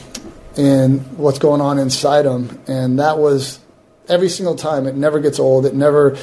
and 0.58 1.18
what's 1.18 1.40
going 1.40 1.62
on 1.62 1.80
inside 1.80 2.24
them 2.24 2.60
and 2.68 3.00
that 3.00 3.18
was 3.18 3.62
every 4.10 4.28
single 4.28 4.56
time. 4.56 4.88
It 4.88 4.96
never 4.98 5.22
gets 5.22 5.40
old. 5.40 5.66
It 5.66 5.74
never 5.74 6.18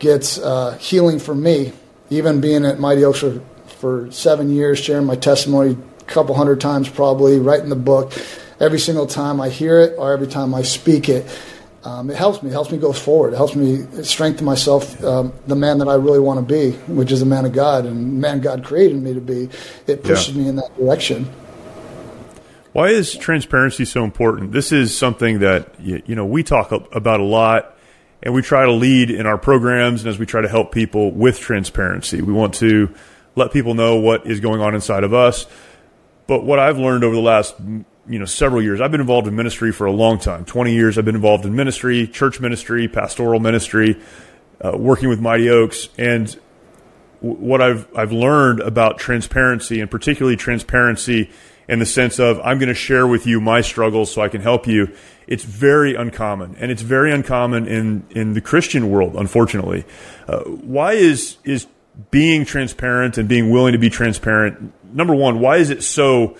gets 0.00 0.36
uh, 0.36 0.76
healing 0.76 1.18
for 1.18 1.34
me. 1.34 1.72
Even 2.10 2.42
being 2.42 2.66
at 2.66 2.78
Mighty 2.78 3.04
Oaks 3.04 3.20
for 3.20 3.40
for 3.66 4.12
seven 4.12 4.50
years, 4.50 4.78
sharing 4.78 5.06
my 5.06 5.16
testimony 5.16 5.78
couple 6.10 6.34
hundred 6.34 6.60
times 6.60 6.88
probably, 6.88 7.38
writing 7.38 7.68
the 7.68 7.76
book. 7.76 8.12
Every 8.58 8.78
single 8.78 9.06
time 9.06 9.40
I 9.40 9.48
hear 9.48 9.80
it 9.80 9.94
or 9.96 10.12
every 10.12 10.26
time 10.26 10.54
I 10.54 10.62
speak 10.62 11.08
it, 11.08 11.26
um, 11.82 12.10
it 12.10 12.16
helps 12.16 12.42
me. 12.42 12.50
It 12.50 12.52
helps 12.52 12.70
me 12.70 12.76
go 12.76 12.92
forward. 12.92 13.32
It 13.32 13.36
helps 13.36 13.56
me 13.56 13.86
strengthen 14.02 14.44
myself, 14.44 15.02
um, 15.02 15.32
the 15.46 15.56
man 15.56 15.78
that 15.78 15.88
I 15.88 15.94
really 15.94 16.18
want 16.18 16.46
to 16.46 16.54
be, 16.54 16.76
which 16.92 17.10
is 17.10 17.22
a 17.22 17.26
man 17.26 17.46
of 17.46 17.52
God, 17.52 17.86
and 17.86 18.20
man 18.20 18.40
God 18.40 18.64
created 18.64 19.02
me 19.02 19.14
to 19.14 19.20
be. 19.20 19.48
It 19.86 20.04
pushes 20.04 20.36
yeah. 20.36 20.42
me 20.42 20.48
in 20.50 20.56
that 20.56 20.76
direction. 20.76 21.30
Why 22.72 22.88
is 22.88 23.16
transparency 23.16 23.84
so 23.84 24.04
important? 24.04 24.52
This 24.52 24.72
is 24.72 24.96
something 24.96 25.38
that 25.38 25.74
you 25.80 26.14
know 26.14 26.26
we 26.26 26.42
talk 26.42 26.70
about 26.70 27.20
a 27.20 27.24
lot, 27.24 27.76
and 28.22 28.34
we 28.34 28.42
try 28.42 28.66
to 28.66 28.72
lead 28.72 29.10
in 29.10 29.24
our 29.24 29.38
programs, 29.38 30.02
and 30.02 30.10
as 30.10 30.18
we 30.18 30.26
try 30.26 30.42
to 30.42 30.48
help 30.48 30.72
people 30.72 31.10
with 31.12 31.40
transparency, 31.40 32.20
we 32.20 32.34
want 32.34 32.54
to 32.56 32.94
let 33.36 33.52
people 33.52 33.72
know 33.72 33.96
what 33.96 34.26
is 34.26 34.40
going 34.40 34.60
on 34.60 34.74
inside 34.74 35.02
of 35.02 35.14
us. 35.14 35.46
But 36.30 36.44
what 36.44 36.60
I've 36.60 36.78
learned 36.78 37.02
over 37.02 37.12
the 37.12 37.20
last 37.20 37.56
you 37.58 38.20
know 38.20 38.24
several 38.24 38.62
years, 38.62 38.80
I've 38.80 38.92
been 38.92 39.00
involved 39.00 39.26
in 39.26 39.34
ministry 39.34 39.72
for 39.72 39.88
a 39.88 39.90
long 39.90 40.20
time. 40.20 40.44
Twenty 40.44 40.72
years, 40.72 40.96
I've 40.96 41.04
been 41.04 41.16
involved 41.16 41.44
in 41.44 41.56
ministry, 41.56 42.06
church 42.06 42.38
ministry, 42.38 42.86
pastoral 42.86 43.40
ministry, 43.40 44.00
uh, 44.60 44.76
working 44.78 45.08
with 45.08 45.18
Mighty 45.18 45.50
Oaks, 45.50 45.88
and 45.98 46.30
what 47.18 47.60
I've 47.60 47.88
I've 47.96 48.12
learned 48.12 48.60
about 48.60 48.96
transparency, 48.96 49.80
and 49.80 49.90
particularly 49.90 50.36
transparency 50.36 51.30
in 51.66 51.80
the 51.80 51.86
sense 51.86 52.20
of 52.20 52.38
I'm 52.44 52.60
going 52.60 52.68
to 52.68 52.74
share 52.74 53.08
with 53.08 53.26
you 53.26 53.40
my 53.40 53.60
struggles 53.60 54.12
so 54.14 54.22
I 54.22 54.28
can 54.28 54.40
help 54.40 54.68
you. 54.68 54.94
It's 55.26 55.42
very 55.42 55.96
uncommon, 55.96 56.54
and 56.60 56.70
it's 56.70 56.82
very 56.82 57.10
uncommon 57.10 57.66
in 57.66 58.04
in 58.10 58.34
the 58.34 58.40
Christian 58.40 58.88
world, 58.88 59.16
unfortunately. 59.16 59.84
Uh, 60.28 60.42
why 60.42 60.92
is 60.92 61.38
is 61.42 61.66
being 62.10 62.44
transparent 62.44 63.18
and 63.18 63.28
being 63.28 63.50
willing 63.50 63.72
to 63.72 63.78
be 63.78 63.90
transparent, 63.90 64.72
number 64.94 65.14
one, 65.14 65.40
why 65.40 65.56
is 65.56 65.70
it 65.70 65.82
so 65.82 66.36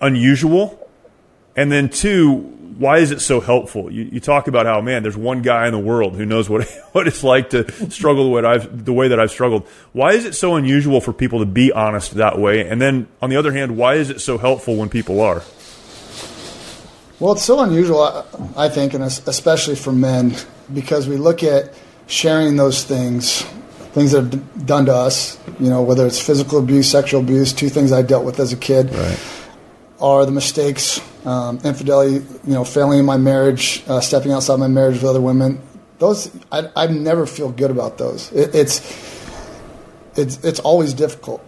unusual? 0.00 0.88
And 1.56 1.70
then 1.70 1.88
two, 1.88 2.34
why 2.78 2.98
is 2.98 3.10
it 3.10 3.20
so 3.20 3.40
helpful? 3.40 3.92
You, 3.92 4.04
you, 4.04 4.20
talk 4.20 4.48
about 4.48 4.66
how 4.66 4.80
man, 4.80 5.02
there's 5.02 5.16
one 5.16 5.42
guy 5.42 5.66
in 5.66 5.72
the 5.72 5.78
world 5.78 6.16
who 6.16 6.24
knows 6.24 6.48
what 6.48 6.68
what 6.92 7.06
it's 7.06 7.22
like 7.22 7.50
to 7.50 7.90
struggle 7.90 8.24
the 8.24 8.30
way 8.30 8.42
I've 8.42 8.84
the 8.84 8.92
way 8.92 9.08
that 9.08 9.20
I've 9.20 9.30
struggled. 9.30 9.66
Why 9.92 10.12
is 10.12 10.24
it 10.24 10.34
so 10.34 10.56
unusual 10.56 11.00
for 11.00 11.12
people 11.12 11.40
to 11.40 11.46
be 11.46 11.72
honest 11.72 12.14
that 12.14 12.38
way? 12.38 12.66
And 12.66 12.80
then 12.80 13.08
on 13.20 13.30
the 13.30 13.36
other 13.36 13.52
hand, 13.52 13.76
why 13.76 13.94
is 13.94 14.10
it 14.10 14.20
so 14.20 14.38
helpful 14.38 14.76
when 14.76 14.88
people 14.88 15.20
are? 15.20 15.42
Well, 17.18 17.32
it's 17.32 17.44
so 17.44 17.60
unusual, 17.60 18.24
I 18.56 18.70
think, 18.70 18.94
and 18.94 19.04
especially 19.04 19.74
for 19.74 19.92
men, 19.92 20.34
because 20.72 21.06
we 21.06 21.18
look 21.18 21.42
at 21.42 21.74
sharing 22.06 22.56
those 22.56 22.82
things 22.82 23.44
things 23.92 24.12
that 24.12 24.32
have 24.32 24.66
done 24.66 24.86
to 24.86 24.94
us, 24.94 25.38
you 25.58 25.68
know, 25.68 25.82
whether 25.82 26.06
it's 26.06 26.20
physical 26.20 26.58
abuse, 26.58 26.90
sexual 26.90 27.20
abuse, 27.20 27.52
two 27.52 27.68
things 27.68 27.92
I 27.92 28.02
dealt 28.02 28.24
with 28.24 28.38
as 28.38 28.52
a 28.52 28.56
kid, 28.56 28.94
right. 28.94 29.18
are 30.00 30.24
the 30.24 30.32
mistakes, 30.32 31.00
um, 31.26 31.58
infidelity, 31.64 32.24
you 32.46 32.54
know, 32.54 32.64
failing 32.64 33.00
in 33.00 33.04
my 33.04 33.16
marriage, 33.16 33.82
uh, 33.88 34.00
stepping 34.00 34.32
outside 34.32 34.56
my 34.56 34.68
marriage 34.68 34.94
with 34.94 35.04
other 35.04 35.20
women. 35.20 35.60
Those, 35.98 36.30
I, 36.52 36.70
I 36.76 36.86
never 36.86 37.26
feel 37.26 37.50
good 37.50 37.70
about 37.70 37.98
those. 37.98 38.32
It, 38.32 38.54
it's, 38.54 38.80
it's, 40.16 40.42
it's 40.44 40.60
always 40.60 40.94
difficult. 40.94 41.44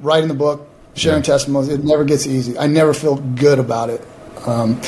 Writing 0.00 0.28
the 0.28 0.34
book, 0.34 0.68
sharing 0.94 1.18
yeah. 1.18 1.24
testimonies, 1.24 1.68
it 1.68 1.84
never 1.84 2.04
gets 2.04 2.26
easy. 2.26 2.58
I 2.58 2.66
never 2.66 2.94
feel 2.94 3.16
good 3.16 3.58
about 3.58 3.90
it. 3.90 4.02
Um, 4.46 4.80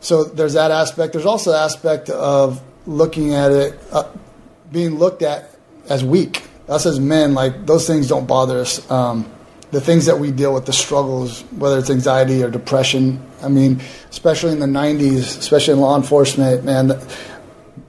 so 0.00 0.24
there's 0.24 0.54
that 0.54 0.70
aspect. 0.70 1.12
There's 1.12 1.26
also 1.26 1.52
the 1.52 1.58
aspect 1.58 2.10
of 2.10 2.60
looking 2.86 3.34
at 3.34 3.52
it, 3.52 3.78
uh, 3.92 4.10
being 4.72 4.98
looked 4.98 5.22
at 5.22 5.54
as 5.90 6.04
weak. 6.04 6.44
Us 6.68 6.86
as 6.86 7.00
men, 7.00 7.34
like 7.34 7.66
those 7.66 7.86
things 7.86 8.08
don't 8.08 8.26
bother 8.26 8.60
us. 8.60 8.88
Um, 8.90 9.30
the 9.72 9.80
things 9.80 10.06
that 10.06 10.18
we 10.18 10.30
deal 10.30 10.54
with, 10.54 10.66
the 10.66 10.72
struggles, 10.72 11.42
whether 11.56 11.78
it's 11.78 11.90
anxiety 11.90 12.42
or 12.42 12.50
depression. 12.50 13.24
I 13.42 13.48
mean, 13.48 13.80
especially 14.08 14.52
in 14.52 14.60
the 14.60 14.66
'90s, 14.66 15.38
especially 15.38 15.74
in 15.74 15.80
law 15.80 15.96
enforcement, 15.96 16.64
man, 16.64 16.92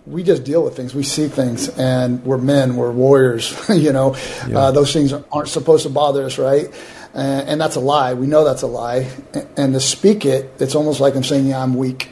we 0.06 0.24
just 0.24 0.44
deal 0.44 0.64
with 0.64 0.76
things. 0.76 0.94
We 0.94 1.04
see 1.04 1.28
things, 1.28 1.70
and 1.70 2.24
we're 2.26 2.38
men, 2.38 2.76
we're 2.76 2.92
warriors. 2.92 3.56
you 3.70 3.94
know, 3.94 4.16
yeah. 4.48 4.58
uh, 4.58 4.72
those 4.72 4.92
things 4.94 5.14
aren't 5.14 5.48
supposed 5.48 5.84
to 5.84 5.90
bother 5.90 6.24
us, 6.24 6.38
right? 6.38 6.68
And, 7.14 7.50
and, 7.50 7.62
that's 7.62 7.76
a 7.76 7.82
lie. 7.82 8.14
We 8.14 8.26
know 8.26 8.46
that's 8.46 8.62
a 8.62 8.68
lie. 8.68 9.10
And, 9.34 9.48
and 9.58 9.74
to 9.74 9.80
speak 9.82 10.26
it, 10.26 10.50
it's 10.60 10.76
almost 10.76 11.00
like 11.00 11.16
I'm 11.16 11.24
saying, 11.24 11.48
"Yeah, 11.48 11.62
I'm 11.62 11.76
weak." 11.76 12.10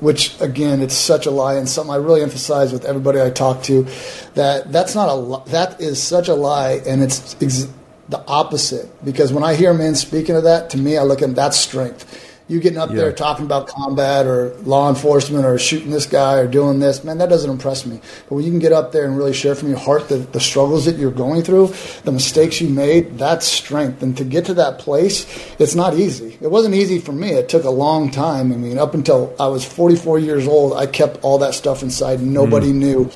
Which 0.00 0.38
again 0.40 0.80
it's 0.80 0.94
such 0.94 1.26
a 1.26 1.30
lie 1.30 1.54
and 1.54 1.68
something 1.68 1.92
I 1.92 1.98
really 1.98 2.22
emphasize 2.22 2.72
with 2.72 2.84
everybody 2.84 3.20
I 3.20 3.30
talk 3.30 3.62
to 3.64 3.86
that 4.34 4.72
that's 4.72 4.94
not 4.94 5.06
a 5.06 5.50
that 5.50 5.80
is 5.80 6.02
such 6.02 6.28
a 6.28 6.34
lie 6.34 6.80
and 6.86 7.02
it's 7.02 7.36
ex- 7.42 7.68
the 8.08 8.22
opposite. 8.26 8.86
Because 9.02 9.32
when 9.32 9.42
I 9.42 9.54
hear 9.54 9.72
men 9.72 9.94
speaking 9.94 10.36
of 10.36 10.44
that 10.44 10.70
to 10.70 10.78
me 10.78 10.98
I 10.98 11.02
look 11.04 11.22
at 11.22 11.34
that's 11.34 11.56
strength 11.56 12.33
you 12.46 12.60
getting 12.60 12.78
up 12.78 12.90
yeah. 12.90 12.96
there 12.96 13.12
talking 13.12 13.46
about 13.46 13.68
combat 13.68 14.26
or 14.26 14.54
law 14.64 14.90
enforcement 14.90 15.46
or 15.46 15.58
shooting 15.58 15.90
this 15.90 16.04
guy 16.04 16.36
or 16.36 16.46
doing 16.46 16.78
this, 16.78 17.02
man, 17.02 17.16
that 17.18 17.30
doesn't 17.30 17.50
impress 17.50 17.86
me. 17.86 18.00
But 18.28 18.34
when 18.34 18.44
you 18.44 18.50
can 18.50 18.58
get 18.58 18.72
up 18.72 18.92
there 18.92 19.06
and 19.06 19.16
really 19.16 19.32
share 19.32 19.54
from 19.54 19.70
your 19.70 19.78
heart 19.78 20.08
the, 20.08 20.18
the 20.18 20.40
struggles 20.40 20.84
that 20.84 20.96
you're 20.96 21.10
going 21.10 21.42
through, 21.42 21.68
the 22.04 22.12
mistakes 22.12 22.60
you 22.60 22.68
made, 22.68 23.16
that's 23.16 23.46
strength. 23.46 24.02
And 24.02 24.14
to 24.18 24.24
get 24.24 24.44
to 24.46 24.54
that 24.54 24.78
place, 24.78 25.26
it's 25.58 25.74
not 25.74 25.94
easy. 25.94 26.36
It 26.40 26.50
wasn't 26.50 26.74
easy 26.74 26.98
for 26.98 27.12
me. 27.12 27.30
It 27.30 27.48
took 27.48 27.64
a 27.64 27.70
long 27.70 28.10
time. 28.10 28.52
I 28.52 28.56
mean, 28.56 28.78
up 28.78 28.92
until 28.92 29.34
I 29.40 29.46
was 29.46 29.64
44 29.64 30.18
years 30.18 30.46
old, 30.46 30.74
I 30.74 30.86
kept 30.86 31.24
all 31.24 31.38
that 31.38 31.54
stuff 31.54 31.82
inside. 31.82 32.20
Nobody 32.20 32.72
mm. 32.72 32.74
knew 32.74 33.10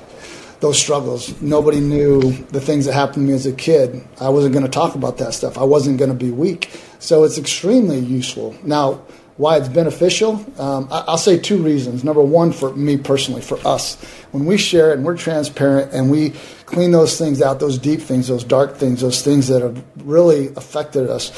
those 0.60 0.78
struggles. 0.78 1.40
Nobody 1.40 1.80
knew 1.80 2.32
the 2.46 2.60
things 2.60 2.86
that 2.86 2.94
happened 2.94 3.26
to 3.26 3.30
me 3.30 3.32
as 3.34 3.46
a 3.46 3.52
kid. 3.52 4.02
I 4.20 4.30
wasn't 4.30 4.54
going 4.54 4.64
to 4.64 4.70
talk 4.70 4.94
about 4.94 5.18
that 5.18 5.34
stuff. 5.34 5.58
I 5.58 5.64
wasn't 5.64 5.98
going 5.98 6.10
to 6.10 6.16
be 6.16 6.30
weak. 6.30 6.70
So 6.98 7.24
it's 7.24 7.38
extremely 7.38 7.98
useful. 7.98 8.56
Now, 8.64 9.02
why 9.38 9.56
it's 9.56 9.68
beneficial, 9.68 10.44
um, 10.60 10.88
I, 10.90 11.04
will 11.08 11.16
say 11.16 11.38
two 11.38 11.62
reasons. 11.62 12.02
Number 12.02 12.20
one, 12.20 12.52
for 12.52 12.74
me 12.74 12.96
personally, 12.96 13.40
for 13.40 13.58
us, 13.66 13.94
when 14.32 14.44
we 14.44 14.58
share 14.58 14.90
it 14.90 14.96
and 14.96 15.04
we're 15.04 15.16
transparent 15.16 15.92
and 15.92 16.10
we 16.10 16.30
clean 16.66 16.90
those 16.90 17.16
things 17.16 17.40
out, 17.40 17.60
those 17.60 17.78
deep 17.78 18.00
things, 18.00 18.28
those 18.28 18.44
dark 18.44 18.76
things, 18.76 19.00
those 19.00 19.22
things 19.22 19.46
that 19.46 19.62
have 19.62 19.82
really 20.04 20.48
affected 20.48 21.08
us, 21.08 21.32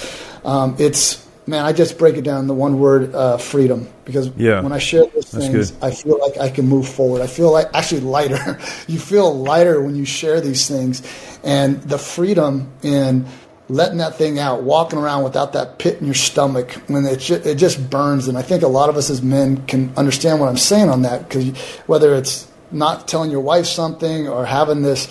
um, 0.45 0.75
it's 0.79 1.29
man, 1.47 1.65
I 1.65 1.73
just 1.73 1.99
break 1.99 2.17
it 2.17 2.23
down 2.23 2.47
the 2.47 2.55
one 2.55 2.79
word 2.79 3.15
uh, 3.15 3.37
freedom 3.37 3.89
because 4.05 4.29
yeah, 4.37 4.63
when 4.63 4.73
I 4.73 4.79
share 4.79 5.05
those 5.07 5.31
things, 5.31 5.75
I 5.83 5.91
feel 5.91 6.19
like 6.19 6.39
I 6.39 6.49
can 6.49 6.67
move 6.67 6.89
forward. 6.89 7.21
I 7.21 7.27
feel 7.27 7.53
like 7.53 7.69
actually 7.75 8.01
lighter. 8.01 8.59
you 8.87 8.99
feel 8.99 9.37
lighter 9.37 9.83
when 9.83 9.95
you 9.95 10.07
share 10.07 10.41
these 10.41 10.67
things, 10.67 11.03
and 11.45 11.83
the 11.83 11.99
freedom 11.99 12.73
in 12.83 13.27
letting 13.71 13.99
that 13.99 14.17
thing 14.17 14.39
out, 14.39 14.63
walking 14.63 14.99
around 14.99 15.23
without 15.23 15.53
that 15.53 15.79
pit 15.79 16.01
in 16.01 16.07
your 16.07 16.15
stomach 16.15 16.73
when 16.89 17.07
it 17.07 17.21
just, 17.21 17.47
it 17.47 17.57
just 17.57 17.89
burns. 17.89 18.29
And 18.29 18.37
I 18.37 18.43
think 18.43 18.63
a 18.63 18.69
lot 18.69 18.89
of 18.89 18.97
us 18.97 19.11
as 19.11 19.23
men 19.23 19.65
can 19.67 19.93
understand 19.97 20.41
what 20.41 20.49
I'm 20.49 20.57
saying 20.57 20.91
on 20.91 21.03
that 21.03 21.29
because 21.29 21.57
whether 21.87 22.15
it's 22.15 22.51
not 22.73 23.09
telling 23.09 23.31
your 23.31 23.41
wife 23.41 23.67
something 23.67 24.29
or 24.29 24.45
having 24.45 24.83
this 24.83 25.09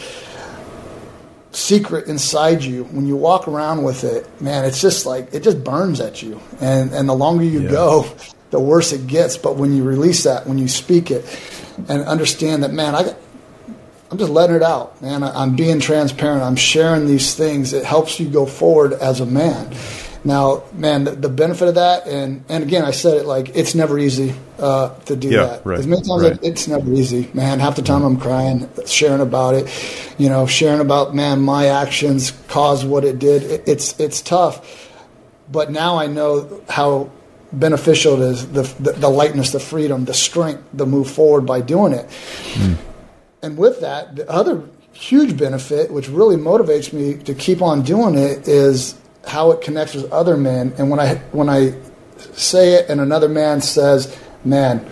secret 1.51 2.07
inside 2.07 2.63
you 2.63 2.83
when 2.85 3.07
you 3.07 3.15
walk 3.15 3.47
around 3.47 3.83
with 3.83 4.03
it 4.03 4.29
man 4.39 4.63
it's 4.65 4.79
just 4.79 5.07
like 5.07 5.33
it 5.33 5.41
just 5.41 5.63
burns 5.63 5.99
at 5.99 6.21
you 6.21 6.39
and 6.61 6.93
and 6.93 7.09
the 7.09 7.13
longer 7.13 7.43
you 7.43 7.63
yeah. 7.63 7.71
go 7.71 8.15
the 8.51 8.59
worse 8.59 8.91
it 8.91 9.07
gets 9.07 9.35
but 9.35 9.55
when 9.55 9.75
you 9.75 9.83
release 9.83 10.25
that 10.25 10.45
when 10.45 10.59
you 10.59 10.67
speak 10.67 11.09
it 11.09 11.25
and 11.87 12.03
understand 12.03 12.63
that 12.63 12.71
man 12.71 12.93
i 12.93 13.15
i'm 14.11 14.17
just 14.17 14.31
letting 14.31 14.55
it 14.55 14.63
out 14.63 15.01
man 15.01 15.23
i'm 15.23 15.55
being 15.55 15.79
transparent 15.79 16.41
i'm 16.41 16.55
sharing 16.55 17.05
these 17.05 17.35
things 17.35 17.73
it 17.73 17.85
helps 17.85 18.19
you 18.19 18.27
go 18.27 18.45
forward 18.45 18.93
as 18.93 19.19
a 19.19 19.25
man 19.25 19.73
now, 20.23 20.63
man, 20.73 21.05
the, 21.05 21.11
the, 21.11 21.29
benefit 21.29 21.69
of 21.69 21.75
that, 21.75 22.05
and 22.05 22.43
and 22.49 22.61
again, 22.61 22.83
I 22.83 22.91
said 22.91 23.15
it 23.15 23.25
like 23.25 23.55
it's 23.55 23.73
never 23.73 23.97
easy 23.97 24.35
uh, 24.57 24.93
to 25.05 25.15
do 25.15 25.29
yeah, 25.29 25.45
that. 25.45 25.65
Right, 25.65 25.79
as 25.79 25.87
many 25.87 26.01
times 26.01 26.23
right. 26.23 26.39
it's 26.43 26.67
never 26.67 26.91
easy, 26.91 27.29
man. 27.33 27.59
Half 27.59 27.77
the 27.77 27.83
time 27.83 28.03
I'm 28.03 28.19
crying, 28.19 28.69
sharing 28.85 29.21
about 29.21 29.55
it, 29.55 30.15
you 30.17 30.27
know, 30.27 30.45
sharing 30.45 30.81
about 30.81 31.15
man, 31.15 31.41
my 31.41 31.67
actions 31.67 32.31
caused 32.49 32.85
what 32.85 33.05
it 33.05 33.17
did. 33.17 33.43
It, 33.43 33.63
it's 33.65 33.97
it's 33.97 34.21
tough, 34.21 34.91
but 35.49 35.71
now 35.71 35.97
I 35.97 36.07
know 36.07 36.61
how 36.67 37.11
beneficial 37.53 38.21
it 38.21 38.31
is 38.31 38.51
the, 38.51 38.61
the, 38.79 38.91
the 38.91 39.09
lightness, 39.09 39.51
the 39.51 39.59
freedom, 39.59 40.05
the 40.05 40.13
strength 40.13 40.63
to 40.77 40.85
move 40.85 41.09
forward 41.09 41.45
by 41.45 41.61
doing 41.61 41.93
it. 41.93 42.07
Mm. 42.53 42.77
And 43.41 43.57
with 43.57 43.81
that, 43.81 44.15
the 44.15 44.29
other 44.29 44.63
huge 44.91 45.37
benefit, 45.37 45.91
which 45.91 46.09
really 46.09 46.35
motivates 46.35 46.91
me 46.91 47.15
to 47.23 47.33
keep 47.33 47.61
on 47.61 47.83
doing 47.83 48.17
it, 48.17 48.47
is 48.47 48.95
how 49.25 49.51
it 49.51 49.61
connects 49.61 49.93
with 49.93 50.11
other 50.11 50.35
men. 50.35 50.73
And 50.77 50.89
when 50.89 50.99
I 50.99 51.15
when 51.31 51.49
I 51.49 51.75
say 52.33 52.73
it, 52.73 52.89
and 52.89 52.99
another 52.99 53.29
man 53.29 53.61
says, 53.61 54.15
"Man, 54.43 54.85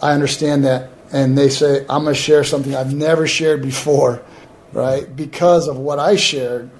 I 0.00 0.12
understand 0.12 0.64
that," 0.64 0.90
and 1.12 1.36
they 1.36 1.48
say, 1.48 1.84
"I'm 1.88 2.04
going 2.04 2.14
to 2.14 2.20
share 2.20 2.44
something 2.44 2.74
I've 2.74 2.94
never 2.94 3.26
shared 3.26 3.60
before," 3.62 4.22
right? 4.72 5.14
Because 5.14 5.68
of 5.68 5.76
what 5.76 5.98
I 5.98 6.16
shared. 6.16 6.70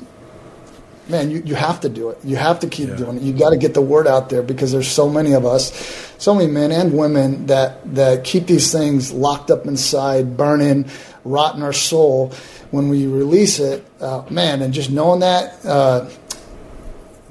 Man, 1.09 1.31
you, 1.31 1.43
you 1.45 1.55
have 1.55 1.81
to 1.81 1.89
do 1.89 2.09
it. 2.11 2.19
You 2.25 2.37
have 2.37 2.61
to 2.61 2.69
keep 2.69 2.89
yeah. 2.89 2.97
doing 2.97 3.19
it. 3.19 3.23
You 3.23 3.35
got 3.35 3.51
to 3.51 3.59
get 3.59 3.75
the 3.75 3.83
word 3.83 4.07
out 4.07 4.31
there 4.31 4.43
because 4.43 4.73
there's 4.73 4.89
so 4.89 5.09
many 5.09 5.33
of 5.33 5.45
us, 5.45 5.71
so 6.19 6.35
many 6.35 6.51
men 6.51 6.73
and 6.73 6.97
women 6.97 7.47
that 7.47 7.95
that 7.95 8.25
keep 8.25 8.47
these 8.47 8.73
things 8.73 9.13
locked 9.13 9.51
up 9.51 9.67
inside, 9.67 10.37
burning, 10.37 10.89
rotting 11.25 11.63
our 11.63 11.75
soul 11.75 12.33
when 12.71 12.89
we 12.89 13.07
release 13.07 13.59
it, 13.59 13.85
uh, 14.01 14.25
man, 14.31 14.63
and 14.63 14.73
just 14.73 14.91
knowing 14.91 15.21
that, 15.21 15.65
uh, 15.65 16.09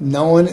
knowing 0.00 0.48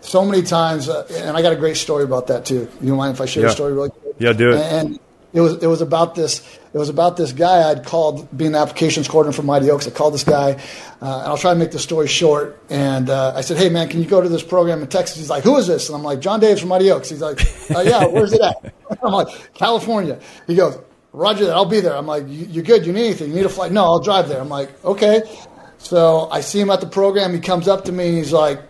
so 0.00 0.24
many 0.24 0.42
times, 0.42 0.88
uh, 0.88 1.06
and 1.10 1.36
I 1.36 1.42
got 1.42 1.52
a 1.52 1.56
great 1.56 1.76
story 1.76 2.04
about 2.04 2.28
that 2.28 2.46
too. 2.46 2.68
You 2.80 2.94
mind 2.94 3.14
if 3.14 3.20
I 3.20 3.26
share 3.26 3.44
yeah. 3.44 3.50
a 3.50 3.52
story 3.52 3.72
really 3.72 3.90
quick? 3.90 4.14
Yeah, 4.18 4.32
do 4.32 4.52
it. 4.52 4.60
And 4.60 5.00
it 5.32 5.40
was 5.40 5.62
it 5.62 5.66
was 5.66 5.80
about 5.80 6.14
this 6.14 6.40
it 6.72 6.78
was 6.78 6.88
about 6.88 7.16
this 7.16 7.32
guy 7.32 7.70
I'd 7.70 7.84
called 7.84 8.36
being 8.36 8.52
the 8.52 8.58
applications 8.58 9.08
coordinator 9.08 9.36
for 9.36 9.42
Mighty 9.42 9.70
Oaks. 9.70 9.86
I 9.86 9.90
called 9.90 10.14
this 10.14 10.24
guy, 10.24 10.52
uh, 10.52 11.18
and 11.20 11.28
I'll 11.28 11.38
try 11.38 11.52
to 11.52 11.58
make 11.58 11.70
the 11.70 11.78
story 11.78 12.08
short. 12.08 12.62
And 12.70 13.10
uh, 13.10 13.32
I 13.34 13.40
said, 13.40 13.56
"Hey 13.56 13.68
man, 13.68 13.88
can 13.88 14.00
you 14.00 14.06
go 14.06 14.20
to 14.20 14.28
this 14.28 14.42
program 14.42 14.82
in 14.82 14.88
Texas?" 14.88 15.18
He's 15.18 15.30
like, 15.30 15.44
"Who 15.44 15.56
is 15.56 15.66
this?" 15.66 15.88
And 15.88 15.96
I'm 15.96 16.02
like, 16.02 16.20
"John 16.20 16.40
Davis 16.40 16.60
from 16.60 16.68
Mighty 16.68 16.90
Oaks." 16.90 17.08
He's 17.08 17.20
like, 17.20 17.40
uh, 17.74 17.80
"Yeah, 17.80 18.06
where's 18.06 18.32
it 18.32 18.40
at?" 18.40 18.74
I'm 19.02 19.12
like, 19.12 19.54
"California." 19.54 20.18
He 20.46 20.54
goes, 20.54 20.78
Roger 21.12 21.44
that. 21.44 21.54
I'll 21.54 21.66
be 21.66 21.80
there. 21.80 21.94
I'm 21.94 22.06
like, 22.06 22.24
you 22.26 22.62
good? 22.62 22.86
You 22.86 22.92
need 22.92 23.04
anything? 23.06 23.28
You 23.28 23.36
need 23.36 23.44
a 23.44 23.50
flight? 23.50 23.70
No, 23.70 23.84
I'll 23.84 24.00
drive 24.00 24.28
there. 24.28 24.40
I'm 24.40 24.48
like, 24.48 24.82
okay. 24.84 25.22
So 25.78 26.28
I 26.30 26.40
see 26.40 26.60
him 26.60 26.70
at 26.70 26.80
the 26.80 26.86
program. 26.86 27.34
He 27.34 27.40
comes 27.40 27.68
up 27.68 27.84
to 27.84 27.92
me 27.92 28.08
and 28.08 28.16
he's 28.16 28.32
like, 28.32 28.62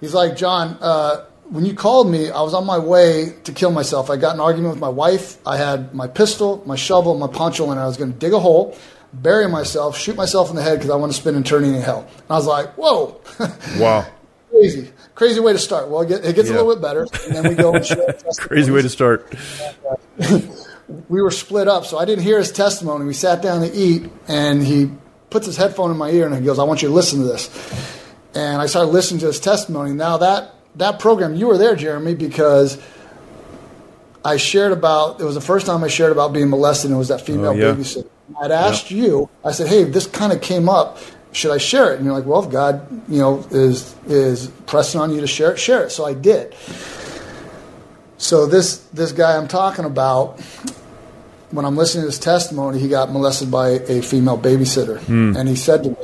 he's 0.00 0.14
like, 0.14 0.36
John, 0.36 0.78
uh, 0.80 1.26
when 1.50 1.64
you 1.64 1.74
called 1.74 2.10
me, 2.10 2.30
I 2.30 2.42
was 2.42 2.54
on 2.54 2.66
my 2.66 2.78
way 2.78 3.34
to 3.44 3.52
kill 3.52 3.70
myself. 3.70 4.10
I 4.10 4.16
got 4.16 4.34
an 4.34 4.40
argument 4.40 4.74
with 4.74 4.80
my 4.80 4.88
wife. 4.88 5.38
I 5.46 5.56
had 5.56 5.94
my 5.94 6.06
pistol, 6.06 6.62
my 6.66 6.76
shovel, 6.76 7.16
my 7.16 7.26
poncho, 7.26 7.70
and 7.70 7.80
I 7.80 7.86
was 7.86 7.96
going 7.96 8.12
to 8.12 8.18
dig 8.18 8.32
a 8.32 8.38
hole, 8.38 8.76
bury 9.12 9.48
myself, 9.48 9.96
shoot 9.96 10.16
myself 10.16 10.50
in 10.50 10.56
the 10.56 10.62
head 10.62 10.78
because 10.78 10.90
I 10.90 10.96
want 10.96 11.12
to 11.12 11.18
spend 11.18 11.36
eternity 11.36 11.74
in 11.74 11.82
hell. 11.82 12.06
And 12.10 12.30
I 12.30 12.34
was 12.34 12.46
like, 12.46 12.74
whoa. 12.74 13.20
Wow. 13.78 14.06
Crazy. 14.50 14.90
Crazy 15.14 15.40
way 15.40 15.52
to 15.52 15.58
start. 15.58 15.88
Well, 15.88 16.02
it 16.02 16.08
gets 16.08 16.48
yeah. 16.48 16.54
a 16.54 16.56
little 16.56 16.74
bit 16.74 16.82
better. 16.82 17.06
And 17.26 17.36
then 17.36 17.48
we 17.48 17.54
go 17.54 17.74
and 17.74 17.84
Crazy 18.38 18.70
way 18.70 18.82
to 18.82 18.88
start. 18.88 19.34
we 21.08 21.20
were 21.20 21.30
split 21.30 21.68
up, 21.68 21.84
so 21.84 21.98
I 21.98 22.06
didn't 22.06 22.24
hear 22.24 22.38
his 22.38 22.50
testimony. 22.50 23.04
We 23.04 23.12
sat 23.12 23.42
down 23.42 23.60
to 23.60 23.72
eat, 23.72 24.10
and 24.26 24.62
he 24.62 24.90
puts 25.28 25.44
his 25.44 25.56
headphone 25.56 25.90
in 25.90 25.98
my 25.98 26.10
ear 26.10 26.26
and 26.26 26.34
he 26.34 26.42
goes, 26.42 26.58
"I 26.58 26.62
want 26.62 26.80
you 26.80 26.88
to 26.88 26.94
listen 26.94 27.20
to 27.20 27.26
this." 27.26 27.50
And 28.34 28.62
I 28.62 28.66
started 28.66 28.90
listening 28.90 29.20
to 29.20 29.26
his 29.26 29.38
testimony. 29.38 29.92
Now 29.92 30.16
that 30.18 30.54
that 30.78 30.98
program, 30.98 31.34
you 31.34 31.46
were 31.46 31.58
there, 31.58 31.76
Jeremy, 31.76 32.14
because 32.14 32.80
I 34.24 34.36
shared 34.36 34.72
about. 34.72 35.20
It 35.20 35.24
was 35.24 35.34
the 35.34 35.40
first 35.40 35.66
time 35.66 35.84
I 35.84 35.88
shared 35.88 36.12
about 36.12 36.32
being 36.32 36.48
molested. 36.48 36.90
and 36.90 36.96
It 36.96 36.98
was 36.98 37.08
that 37.08 37.20
female 37.20 37.50
oh, 37.50 37.54
yeah. 37.54 37.72
babysitter. 37.72 38.08
I'd 38.40 38.50
asked 38.50 38.90
yeah. 38.90 39.04
you. 39.04 39.30
I 39.44 39.52
said, 39.52 39.68
"Hey, 39.68 39.84
this 39.84 40.06
kind 40.06 40.32
of 40.32 40.40
came 40.40 40.68
up. 40.68 40.98
Should 41.32 41.50
I 41.50 41.58
share 41.58 41.92
it?" 41.92 41.96
And 41.96 42.04
you're 42.04 42.14
like, 42.14 42.26
"Well, 42.26 42.44
if 42.44 42.50
God, 42.50 42.86
you 43.08 43.18
know, 43.18 43.46
is 43.50 43.94
is 44.06 44.48
pressing 44.66 45.00
on 45.00 45.12
you 45.12 45.20
to 45.20 45.26
share 45.26 45.52
it, 45.52 45.58
share 45.58 45.84
it." 45.84 45.90
So 45.90 46.04
I 46.04 46.14
did. 46.14 46.54
So 48.18 48.46
this 48.46 48.78
this 48.92 49.12
guy 49.12 49.36
I'm 49.36 49.48
talking 49.48 49.84
about, 49.84 50.40
when 51.50 51.64
I'm 51.64 51.76
listening 51.76 52.02
to 52.02 52.08
his 52.08 52.18
testimony, 52.18 52.78
he 52.78 52.88
got 52.88 53.10
molested 53.10 53.50
by 53.50 53.68
a 53.70 54.02
female 54.02 54.38
babysitter, 54.38 54.98
mm. 54.98 55.36
and 55.36 55.48
he 55.48 55.56
said 55.56 55.84
to 55.84 55.90
me. 55.90 55.96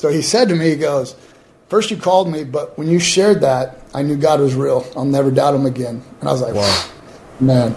So 0.00 0.08
he 0.08 0.22
said 0.22 0.48
to 0.48 0.56
me, 0.56 0.70
he 0.70 0.76
goes, 0.76 1.14
First 1.68 1.90
you 1.90 1.98
called 1.98 2.32
me, 2.32 2.42
but 2.42 2.78
when 2.78 2.88
you 2.88 2.98
shared 2.98 3.42
that, 3.42 3.78
I 3.92 4.00
knew 4.00 4.16
God 4.16 4.40
was 4.40 4.54
real. 4.54 4.90
I'll 4.96 5.04
never 5.04 5.30
doubt 5.30 5.54
him 5.54 5.66
again. 5.66 6.02
And 6.20 6.28
I 6.28 6.32
was 6.32 6.40
like, 6.40 6.54
wow. 6.54 6.88
man. 7.38 7.76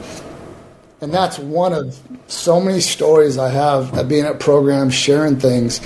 And 1.02 1.14
that's 1.14 1.38
one 1.38 1.74
of 1.74 2.00
so 2.28 2.62
many 2.62 2.80
stories 2.80 3.38
I 3.38 3.50
have 3.50 3.94
at 3.98 4.08
being 4.08 4.24
at 4.24 4.40
programs, 4.40 4.94
sharing 4.94 5.38
things, 5.38 5.82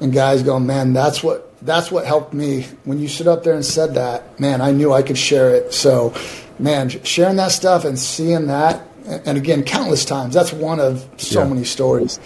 and 0.00 0.12
guys 0.12 0.42
going, 0.42 0.66
man, 0.66 0.92
that's 0.92 1.24
what 1.24 1.50
that's 1.64 1.90
what 1.90 2.04
helped 2.04 2.34
me. 2.34 2.64
When 2.84 2.98
you 2.98 3.08
stood 3.08 3.26
up 3.26 3.42
there 3.42 3.54
and 3.54 3.64
said 3.64 3.94
that, 3.94 4.38
man, 4.38 4.60
I 4.60 4.70
knew 4.70 4.92
I 4.92 5.00
could 5.00 5.16
share 5.16 5.48
it. 5.54 5.72
So, 5.72 6.14
man, 6.58 6.90
sharing 6.90 7.36
that 7.36 7.52
stuff 7.52 7.86
and 7.86 7.98
seeing 7.98 8.48
that, 8.48 8.86
and 9.06 9.38
again, 9.38 9.62
countless 9.64 10.04
times. 10.04 10.34
That's 10.34 10.52
one 10.52 10.78
of 10.78 11.08
so 11.16 11.40
yeah. 11.40 11.48
many 11.48 11.64
stories 11.64 12.20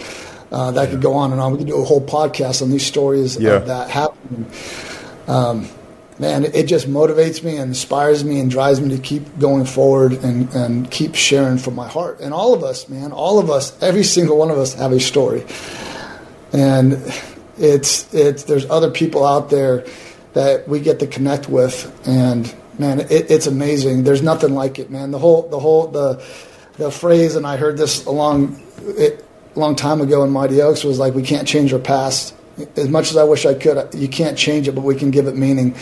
uh, 0.51 0.71
that 0.71 0.83
yeah. 0.83 0.89
could 0.91 1.01
go 1.01 1.13
on 1.13 1.31
and 1.31 1.39
on. 1.39 1.51
We 1.51 1.59
could 1.59 1.67
do 1.67 1.81
a 1.81 1.85
whole 1.85 2.05
podcast 2.05 2.61
on 2.61 2.71
these 2.71 2.85
stories 2.85 3.37
yeah. 3.37 3.51
of 3.51 3.67
that 3.67 3.89
happening. 3.89 4.51
Um, 5.27 5.69
man, 6.17 6.45
it 6.45 6.63
just 6.63 6.87
motivates 6.87 7.43
me 7.43 7.57
and 7.57 7.69
inspires 7.69 8.23
me 8.23 8.39
and 8.39 8.49
drives 8.49 8.81
me 8.81 8.95
to 8.95 9.01
keep 9.01 9.39
going 9.39 9.65
forward 9.65 10.13
and, 10.13 10.53
and 10.53 10.91
keep 10.91 11.15
sharing 11.15 11.57
from 11.57 11.75
my 11.75 11.87
heart. 11.87 12.19
And 12.19 12.33
all 12.33 12.53
of 12.53 12.63
us, 12.63 12.89
man, 12.89 13.11
all 13.11 13.39
of 13.39 13.49
us, 13.49 13.81
every 13.81 14.03
single 14.03 14.37
one 14.37 14.51
of 14.51 14.57
us 14.57 14.73
have 14.73 14.91
a 14.91 14.99
story. 14.99 15.45
And 16.51 16.93
it's, 17.57 18.11
it's, 18.13 18.43
there's 18.43 18.69
other 18.69 18.91
people 18.91 19.25
out 19.25 19.49
there 19.49 19.85
that 20.33 20.67
we 20.67 20.79
get 20.79 20.99
to 20.99 21.07
connect 21.07 21.47
with. 21.47 21.91
And 22.07 22.53
man, 22.77 23.01
it, 23.01 23.31
it's 23.31 23.47
amazing. 23.47 24.03
There's 24.03 24.21
nothing 24.23 24.53
like 24.53 24.79
it, 24.79 24.89
man. 24.89 25.11
The 25.11 25.19
whole, 25.19 25.47
the 25.47 25.59
whole, 25.59 25.87
the, 25.87 26.23
the 26.77 26.91
phrase, 26.91 27.35
and 27.35 27.45
I 27.45 27.57
heard 27.57 27.77
this 27.77 28.05
along 28.05 28.61
long, 28.87 29.23
it, 29.55 29.57
long 29.57 29.75
time 29.75 30.01
ago 30.01 30.23
in 30.23 30.31
Mighty 30.31 30.61
Oaks 30.61 30.83
was 30.83 30.99
like, 30.99 31.13
we 31.13 31.23
can't 31.23 31.47
change 31.47 31.73
our 31.73 31.79
past 31.79 32.35
as 32.75 32.89
much 32.89 33.11
as 33.11 33.17
I 33.17 33.23
wish 33.23 33.45
I 33.45 33.53
could, 33.53 33.93
you 33.93 34.07
can't 34.07 34.37
change 34.37 34.67
it, 34.67 34.73
but 34.73 34.81
we 34.81 34.95
can 34.95 35.11
give 35.11 35.27
it 35.27 35.35
meaning. 35.35 35.75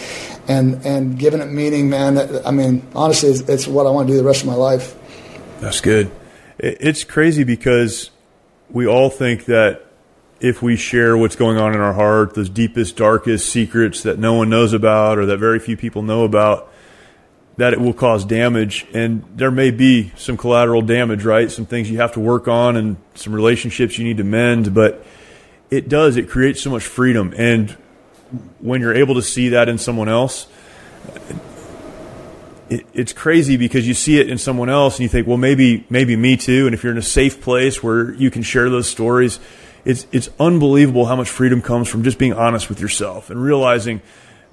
And 0.48 0.86
and 0.86 1.18
giving 1.18 1.42
it 1.42 1.52
meaning, 1.52 1.90
man. 1.90 2.18
I 2.46 2.52
mean, 2.52 2.86
honestly, 2.96 3.30
it's, 3.30 3.42
it's 3.42 3.68
what 3.68 3.86
I 3.86 3.90
want 3.90 4.08
to 4.08 4.14
do 4.14 4.18
the 4.18 4.24
rest 4.24 4.42
of 4.42 4.48
my 4.48 4.56
life. 4.56 4.96
That's 5.60 5.82
good. 5.82 6.12
It's 6.60 7.04
crazy 7.04 7.44
because 7.44 8.12
we 8.70 8.88
all 8.88 9.10
think 9.10 9.46
that 9.46 9.86
if 10.40 10.62
we 10.62 10.76
share 10.76 11.18
what's 11.18 11.36
going 11.36 11.58
on 11.58 11.74
in 11.74 11.80
our 11.80 11.94
heart, 11.94 12.36
those 12.36 12.50
deepest, 12.50 12.96
darkest 12.96 13.50
secrets 13.50 14.04
that 14.04 14.20
no 14.20 14.36
one 14.36 14.50
knows 14.50 14.74
about 14.74 15.18
or 15.18 15.26
that 15.26 15.38
very 15.38 15.60
few 15.60 15.76
people 15.76 16.02
know 16.02 16.24
about, 16.24 16.72
that 17.58 17.74
it 17.74 17.82
will 17.82 17.94
cause 17.94 18.24
damage. 18.24 18.86
And 18.94 19.24
there 19.36 19.52
may 19.52 19.72
be 19.72 20.12
some 20.16 20.38
collateral 20.38 20.82
damage, 20.82 21.26
right? 21.26 21.52
Some 21.52 21.66
things 21.66 21.90
you 21.90 21.98
have 21.98 22.14
to 22.14 22.20
work 22.20 22.48
on 22.48 22.78
and 22.78 22.98
some 23.16 23.34
relationships 23.34 23.98
you 23.98 24.06
need 24.06 24.18
to 24.18 24.24
mend. 24.24 24.74
But 24.74 25.04
it 25.70 25.90
does. 25.90 26.18
It 26.18 26.30
creates 26.30 26.62
so 26.62 26.70
much 26.70 26.84
freedom, 26.84 27.34
and 27.38 27.72
when 28.60 28.82
you're 28.82 28.96
able 28.96 29.16
to 29.16 29.22
see 29.22 29.50
that 29.50 29.70
in 29.70 29.78
someone 29.78 30.10
else, 30.10 30.48
it, 32.70 32.86
it's 32.94 33.14
crazy 33.14 33.58
because 33.58 33.88
you 33.88 33.94
see 33.94 34.20
it 34.20 34.30
in 34.30 34.38
someone 34.38 34.70
else, 34.70 34.96
and 34.96 35.04
you 35.04 35.10
think, 35.10 35.28
well, 35.28 35.38
maybe 35.38 35.86
maybe 35.90 36.16
me 36.16 36.38
too. 36.38 36.66
And 36.66 36.74
if 36.74 36.84
you're 36.84 36.92
in 36.92 36.98
a 36.98 37.02
safe 37.02 37.42
place 37.42 37.84
where 37.84 38.14
you 38.14 38.32
can 38.32 38.44
share 38.44 38.70
those 38.70 38.88
stories, 38.90 39.40
it's 39.84 40.08
it's 40.12 40.30
unbelievable 40.40 41.06
how 41.06 41.16
much 41.16 41.30
freedom 41.30 41.62
comes 41.62 41.90
from 41.90 42.04
just 42.04 42.18
being 42.18 42.34
honest 42.34 42.70
with 42.70 42.80
yourself 42.80 43.30
and 43.30 43.42
realizing. 43.42 44.02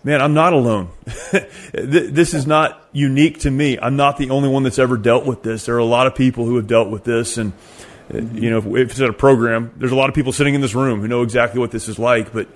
Man, 0.04 0.20
I'm 0.20 0.34
not 0.34 0.52
alone. 0.52 0.90
this 1.72 2.34
is 2.34 2.46
not 2.46 2.86
unique 2.92 3.40
to 3.40 3.50
me. 3.50 3.78
I'm 3.78 3.96
not 3.96 4.18
the 4.18 4.30
only 4.30 4.50
one 4.50 4.62
that's 4.62 4.78
ever 4.78 4.98
dealt 4.98 5.24
with 5.24 5.42
this. 5.42 5.64
There 5.64 5.74
are 5.76 5.78
a 5.78 5.84
lot 5.84 6.06
of 6.06 6.14
people 6.14 6.44
who 6.44 6.56
have 6.56 6.66
dealt 6.66 6.90
with 6.90 7.04
this, 7.04 7.38
and 7.38 7.54
uh, 8.10 8.16
mm-hmm. 8.16 8.36
you 8.36 8.50
know, 8.50 8.58
if, 8.58 8.66
if, 8.66 8.90
it's 8.90 9.00
at 9.00 9.08
a 9.08 9.14
program, 9.14 9.72
there's 9.78 9.92
a 9.92 9.96
lot 9.96 10.10
of 10.10 10.14
people 10.14 10.34
sitting 10.34 10.54
in 10.54 10.60
this 10.60 10.74
room 10.74 11.00
who 11.00 11.08
know 11.08 11.22
exactly 11.22 11.58
what 11.58 11.70
this 11.70 11.88
is 11.88 11.98
like. 11.98 12.34
But 12.34 12.48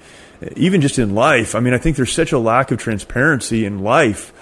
uh, 0.42 0.48
even 0.56 0.82
just 0.82 0.98
in 0.98 1.14
life. 1.14 1.54
I 1.54 1.60
mean, 1.60 1.72
I 1.72 1.78
think 1.78 1.96
there's 1.96 2.12
such 2.12 2.32
a 2.32 2.38
lack 2.38 2.70
of 2.70 2.78
transparency 2.78 3.64
in 3.64 3.78
life. 3.78 4.34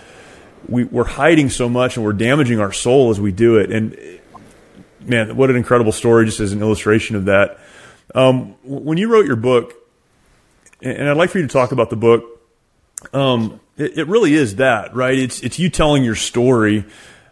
We, 0.68 0.82
we're 0.82 1.04
hiding 1.04 1.48
so 1.48 1.68
much 1.68 1.96
and 1.96 2.04
we're 2.04 2.12
damaging 2.12 2.58
our 2.58 2.72
soul 2.72 3.10
as 3.10 3.20
we 3.20 3.30
do 3.30 3.58
it. 3.58 3.70
And 3.70 3.94
uh, 3.94 4.38
man, 5.02 5.36
what 5.36 5.48
an 5.48 5.54
incredible 5.54 5.92
story, 5.92 6.24
just 6.24 6.40
as 6.40 6.52
an 6.52 6.60
illustration 6.60 7.14
of 7.14 7.26
that. 7.26 7.60
Um, 8.16 8.56
when 8.64 8.98
you 8.98 9.06
wrote 9.06 9.26
your 9.26 9.36
book, 9.36 9.74
and 10.82 11.08
I'd 11.08 11.16
like 11.16 11.30
for 11.30 11.38
you 11.38 11.46
to 11.46 11.52
talk 11.52 11.70
about 11.70 11.90
the 11.90 11.96
book, 11.96 12.35
um, 13.12 13.60
it, 13.76 13.98
it, 13.98 14.06
really 14.08 14.34
is 14.34 14.56
that, 14.56 14.94
right? 14.94 15.18
It's, 15.18 15.40
it's 15.40 15.58
you 15.58 15.70
telling 15.70 16.04
your 16.04 16.14
story 16.14 16.84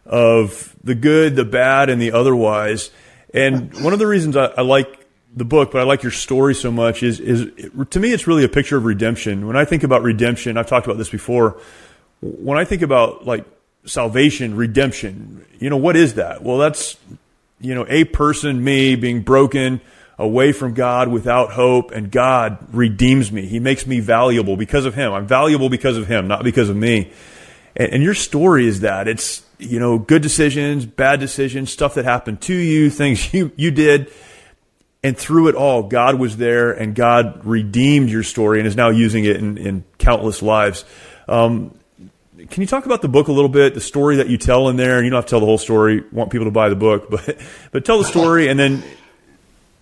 of 0.05 0.75
the 0.85 0.95
good, 0.95 1.37
the 1.37 1.45
bad, 1.45 1.89
and 1.89 2.01
the 2.01 2.13
otherwise. 2.13 2.91
And 3.33 3.73
one 3.83 3.93
of 3.93 3.99
the 3.99 4.07
reasons 4.07 4.37
I, 4.37 4.47
I 4.47 4.61
like 4.63 5.07
the 5.35 5.45
book, 5.45 5.73
but 5.73 5.81
I 5.81 5.85
like 5.85 6.03
your 6.03 6.13
story 6.13 6.55
so 6.55 6.71
much 6.71 7.03
is, 7.03 7.19
is 7.19 7.43
it, 7.57 7.91
to 7.91 8.01
me, 8.01 8.13
it's 8.13 8.27
really 8.27 8.45
a 8.45 8.49
picture 8.49 8.77
of 8.77 8.85
redemption. 8.85 9.47
When 9.47 9.57
I 9.57 9.65
think 9.65 9.83
about 9.83 10.03
redemption, 10.03 10.57
I've 10.57 10.69
talked 10.69 10.87
about 10.87 10.99
this 10.99 11.11
before. 11.11 11.61
When 12.21 12.57
I 12.57 12.65
think 12.65 12.83
about 12.83 13.27
like 13.27 13.45
salvation, 13.87 14.57
redemption, 14.57 15.45
you 15.59 15.71
know, 15.71 15.77
what 15.77 15.97
is 15.97 16.15
that? 16.15 16.43
Well, 16.43 16.59
that's, 16.59 16.97
you 17.61 17.75
know, 17.75 17.85
a 17.89 18.05
person, 18.05 18.63
me 18.63 18.95
being 18.95 19.23
broken, 19.23 19.81
away 20.19 20.53
from 20.53 20.75
God 20.75 21.09
without 21.09 21.53
hope, 21.53 21.91
and 21.91 22.11
God 22.11 22.59
redeems 22.73 23.33
me. 23.33 23.47
He 23.47 23.59
makes 23.59 23.87
me 23.87 24.01
valuable 24.01 24.57
because 24.57 24.85
of 24.85 24.95
Him. 24.95 25.13
I'm 25.13 25.27
valuable 25.27 25.69
because 25.69 25.97
of 25.97 26.07
Him, 26.07 26.29
not 26.29 26.45
because 26.45 26.69
of 26.69 26.77
me. 26.77 27.13
And, 27.77 27.95
and 27.95 28.03
your 28.03 28.15
story 28.15 28.67
is 28.67 28.81
that 28.81 29.09
it's 29.09 29.43
you 29.59 29.81
know 29.81 29.99
good 29.99 30.23
decisions, 30.23 30.87
bad 30.87 31.21
decisions, 31.21 31.73
stuff 31.73 31.95
that 31.95 32.05
happened 32.05 32.41
to 32.43 32.55
you, 32.55 32.91
things 32.91 33.33
you 33.33 33.53
you 33.57 33.71
did. 33.71 34.13
And 35.03 35.19
through 35.19 35.49
it 35.49 35.55
all, 35.55 35.83
God 35.83 36.19
was 36.19 36.39
there 36.39 36.73
and 36.73 36.95
God 36.95 37.45
redeemed 37.45 38.09
your 38.09 38.23
story 38.23 38.59
and 38.59 38.67
is 38.67 38.75
now 38.75 38.89
using 38.89 39.27
it 39.27 39.37
in, 39.37 39.59
in 39.59 39.85
countless 39.99 40.41
lives. 40.41 40.87
Um, 41.29 41.79
can 42.49 42.63
you 42.63 42.67
talk 42.67 42.87
about 42.87 43.03
the 43.03 43.09
book 43.09 43.29
a 43.29 43.33
little 43.33 43.51
bit, 43.51 43.75
the 43.75 43.83
story 43.83 44.17
that 44.17 44.29
you 44.29 44.39
tell 44.39 44.71
in 44.71 44.77
there? 44.77 45.05
You 45.05 45.11
don't 45.11 45.19
have 45.19 45.27
to 45.27 45.31
tell 45.31 45.41
the 45.41 45.47
whole 45.47 45.59
story. 45.59 46.03
Want 46.11 46.31
people 46.31 46.47
to 46.47 46.51
buy 46.51 46.71
the 46.71 46.77
book, 46.77 47.11
but 47.11 47.39
but 47.71 47.85
tell 47.85 47.99
the 47.99 48.05
story, 48.05 48.49
and 48.49 48.59
then 48.59 48.83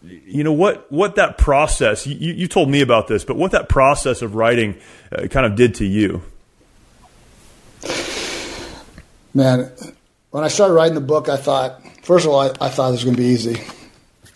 you 0.05 0.43
know 0.43 0.53
what 0.53 0.91
what 0.91 1.17
that 1.17 1.38
process 1.38 2.07
you, 2.07 2.33
you 2.33 2.49
told 2.49 2.69
me 2.69 2.81
about 2.81 3.09
this 3.09 3.25
but 3.25 3.37
what 3.37 3.53
that 3.53 3.69
process 3.69 4.23
of 4.23 4.35
writing 4.35 4.79
uh, 5.12 5.27
kind 5.29 5.47
of 5.47 5.55
did 5.55 5.75
to 5.77 5.85
you. 5.85 6.23
Man 9.35 9.71
when 10.31 10.45
i 10.45 10.49
started 10.49 10.75
writing 10.75 10.95
the 10.95 11.01
book 11.01 11.29
i 11.29 11.37
thought 11.37 11.81
first 12.03 12.27
of 12.27 12.33
all 12.33 12.41
i, 12.41 12.47
I 12.61 12.69
thought 12.69 12.88
it 12.88 12.93
was 12.93 13.05
going 13.05 13.17
to 13.17 13.23
be 13.23 13.29
easy. 13.29 13.62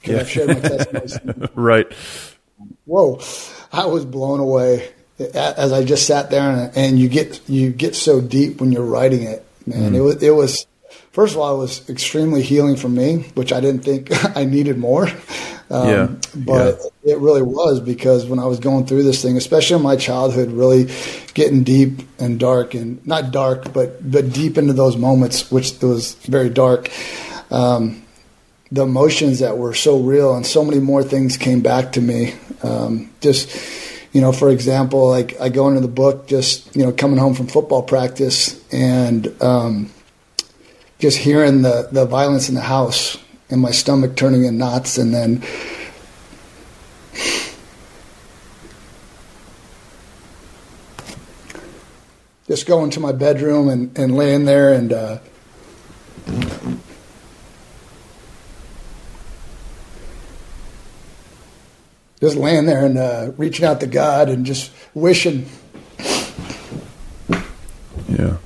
Yeah. 0.05 0.20
i've 0.20 0.31
shared 0.31 0.48
my 0.48 1.48
right. 1.55 1.92
whoa 2.85 3.20
i 3.72 3.87
was 3.87 4.05
blown 4.05 4.40
away. 4.40 4.92
As 5.18 5.72
i 5.72 5.83
just 5.83 6.07
sat 6.07 6.31
there 6.31 6.42
and, 6.42 6.76
and 6.76 6.98
you 6.98 7.09
get 7.09 7.40
you 7.48 7.70
get 7.70 7.96
so 7.96 8.20
deep 8.20 8.61
when 8.61 8.70
you're 8.70 8.85
writing 8.85 9.22
it 9.22 9.44
man. 9.66 9.92
Mm. 9.92 9.96
it 9.96 10.00
was 10.00 10.22
it 10.22 10.31
was 10.31 10.66
first 11.16 11.35
of 11.35 11.40
all 11.40 11.57
it 11.57 11.59
was 11.59 11.88
extremely 11.88 12.42
healing 12.42 12.76
for 12.76 12.88
me 12.88 13.24
which 13.35 13.52
i 13.52 13.61
didn't 13.61 13.83
think 13.83 14.11
i 14.37 14.44
needed 14.44 14.76
more 14.79 15.09
um, 15.70 15.88
yeah. 15.88 16.09
But 16.35 16.79
yeah. 17.02 17.14
it 17.14 17.18
really 17.18 17.42
was 17.42 17.81
because 17.81 18.26
when 18.26 18.38
I 18.38 18.46
was 18.46 18.61
going 18.61 18.87
through 18.87 19.02
this 19.02 19.20
thing, 19.22 19.37
especially 19.37 19.76
in 19.76 19.83
my 19.83 19.96
childhood, 19.96 20.52
really 20.52 20.88
getting 21.35 21.64
deep 21.64 22.02
and 22.20 22.38
dark 22.38 22.74
and 22.74 23.05
not 23.07 23.33
dark, 23.33 23.72
but 23.72 24.11
but 24.11 24.33
deep 24.33 24.59
into 24.59 24.72
those 24.72 24.96
moments, 24.96 25.50
which 25.50 25.81
was 25.83 26.14
very 26.14 26.50
dark. 26.50 26.90
Um, 27.50 28.02
the 28.70 28.83
emotions 28.83 29.40
that 29.40 29.59
were 29.59 29.74
so 29.74 30.00
real 30.00 30.35
and 30.35 30.46
so 30.46 30.64
many 30.64 30.81
more 30.81 31.02
things 31.02 31.37
came 31.37 31.61
back 31.61 31.92
to 31.92 32.00
me. 32.00 32.35
Um, 32.62 33.11
just 33.20 33.50
you 34.12 34.20
know, 34.20 34.33
for 34.33 34.50
example, 34.50 35.09
like 35.09 35.40
I 35.40 35.48
go 35.48 35.68
into 35.68 35.81
the 35.81 35.88
book, 35.88 36.29
just 36.29 36.74
you 36.76 36.85
know, 36.85 36.92
coming 36.92 37.18
home 37.18 37.35
from 37.35 37.48
football 37.48 37.83
practice 37.83 38.62
and 38.72 39.35
um, 39.42 39.90
just 40.98 41.18
hearing 41.18 41.62
the 41.62 41.88
the 41.92 42.06
violence 42.06 42.48
in 42.48 42.54
the 42.54 42.61
house 42.61 43.18
and 43.50 43.61
my 43.61 43.70
stomach 43.70 44.16
turning 44.16 44.44
in 44.44 44.59
knots, 44.59 44.98
and 44.98 45.14
then 45.14 45.42
just 52.46 52.66
going 52.66 52.90
to 52.90 53.00
my 53.00 53.12
bedroom 53.12 53.68
and, 53.68 53.96
and 53.98 54.14
laying 54.14 54.44
there 54.44 54.72
and 54.72 54.92
uh, 54.92 55.18
just 62.20 62.37
laying 62.37 62.66
there 62.66 62.85
and 62.85 62.98
uh, 62.98 63.32
reaching 63.37 63.64
out 63.64 63.80
to 63.80 63.87
God 63.87 64.28
and 64.28 64.46
just 64.46 64.72
wishing. 64.94 65.46
Yeah. 68.09 68.38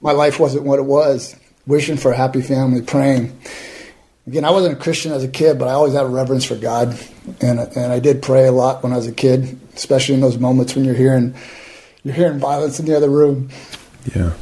My 0.00 0.12
life 0.12 0.38
wasn't 0.38 0.64
what 0.64 0.78
it 0.78 0.84
was. 0.84 1.36
Wishing 1.66 1.96
for 1.96 2.12
a 2.12 2.16
happy 2.16 2.42
family, 2.42 2.82
praying 2.82 3.38
again, 4.26 4.44
I 4.44 4.50
wasn't 4.50 4.74
a 4.74 4.80
Christian 4.80 5.12
as 5.12 5.24
a 5.24 5.28
kid, 5.28 5.58
but 5.58 5.68
I 5.68 5.72
always 5.72 5.94
had 5.94 6.04
a 6.04 6.08
reverence 6.08 6.44
for 6.44 6.56
God, 6.56 6.98
and 7.40 7.58
and 7.58 7.92
I 7.92 8.00
did 8.00 8.22
pray 8.22 8.46
a 8.46 8.52
lot 8.52 8.82
when 8.82 8.92
I 8.92 8.96
was 8.96 9.06
a 9.06 9.12
kid, 9.12 9.58
especially 9.74 10.14
in 10.14 10.20
those 10.20 10.38
moments 10.38 10.74
when 10.74 10.84
you're 10.84 10.94
hearing 10.94 11.34
you're 12.02 12.14
hearing 12.14 12.38
violence 12.38 12.78
in 12.78 12.86
the 12.86 12.96
other 12.96 13.08
room. 13.08 13.50
Yeah. 14.14 14.32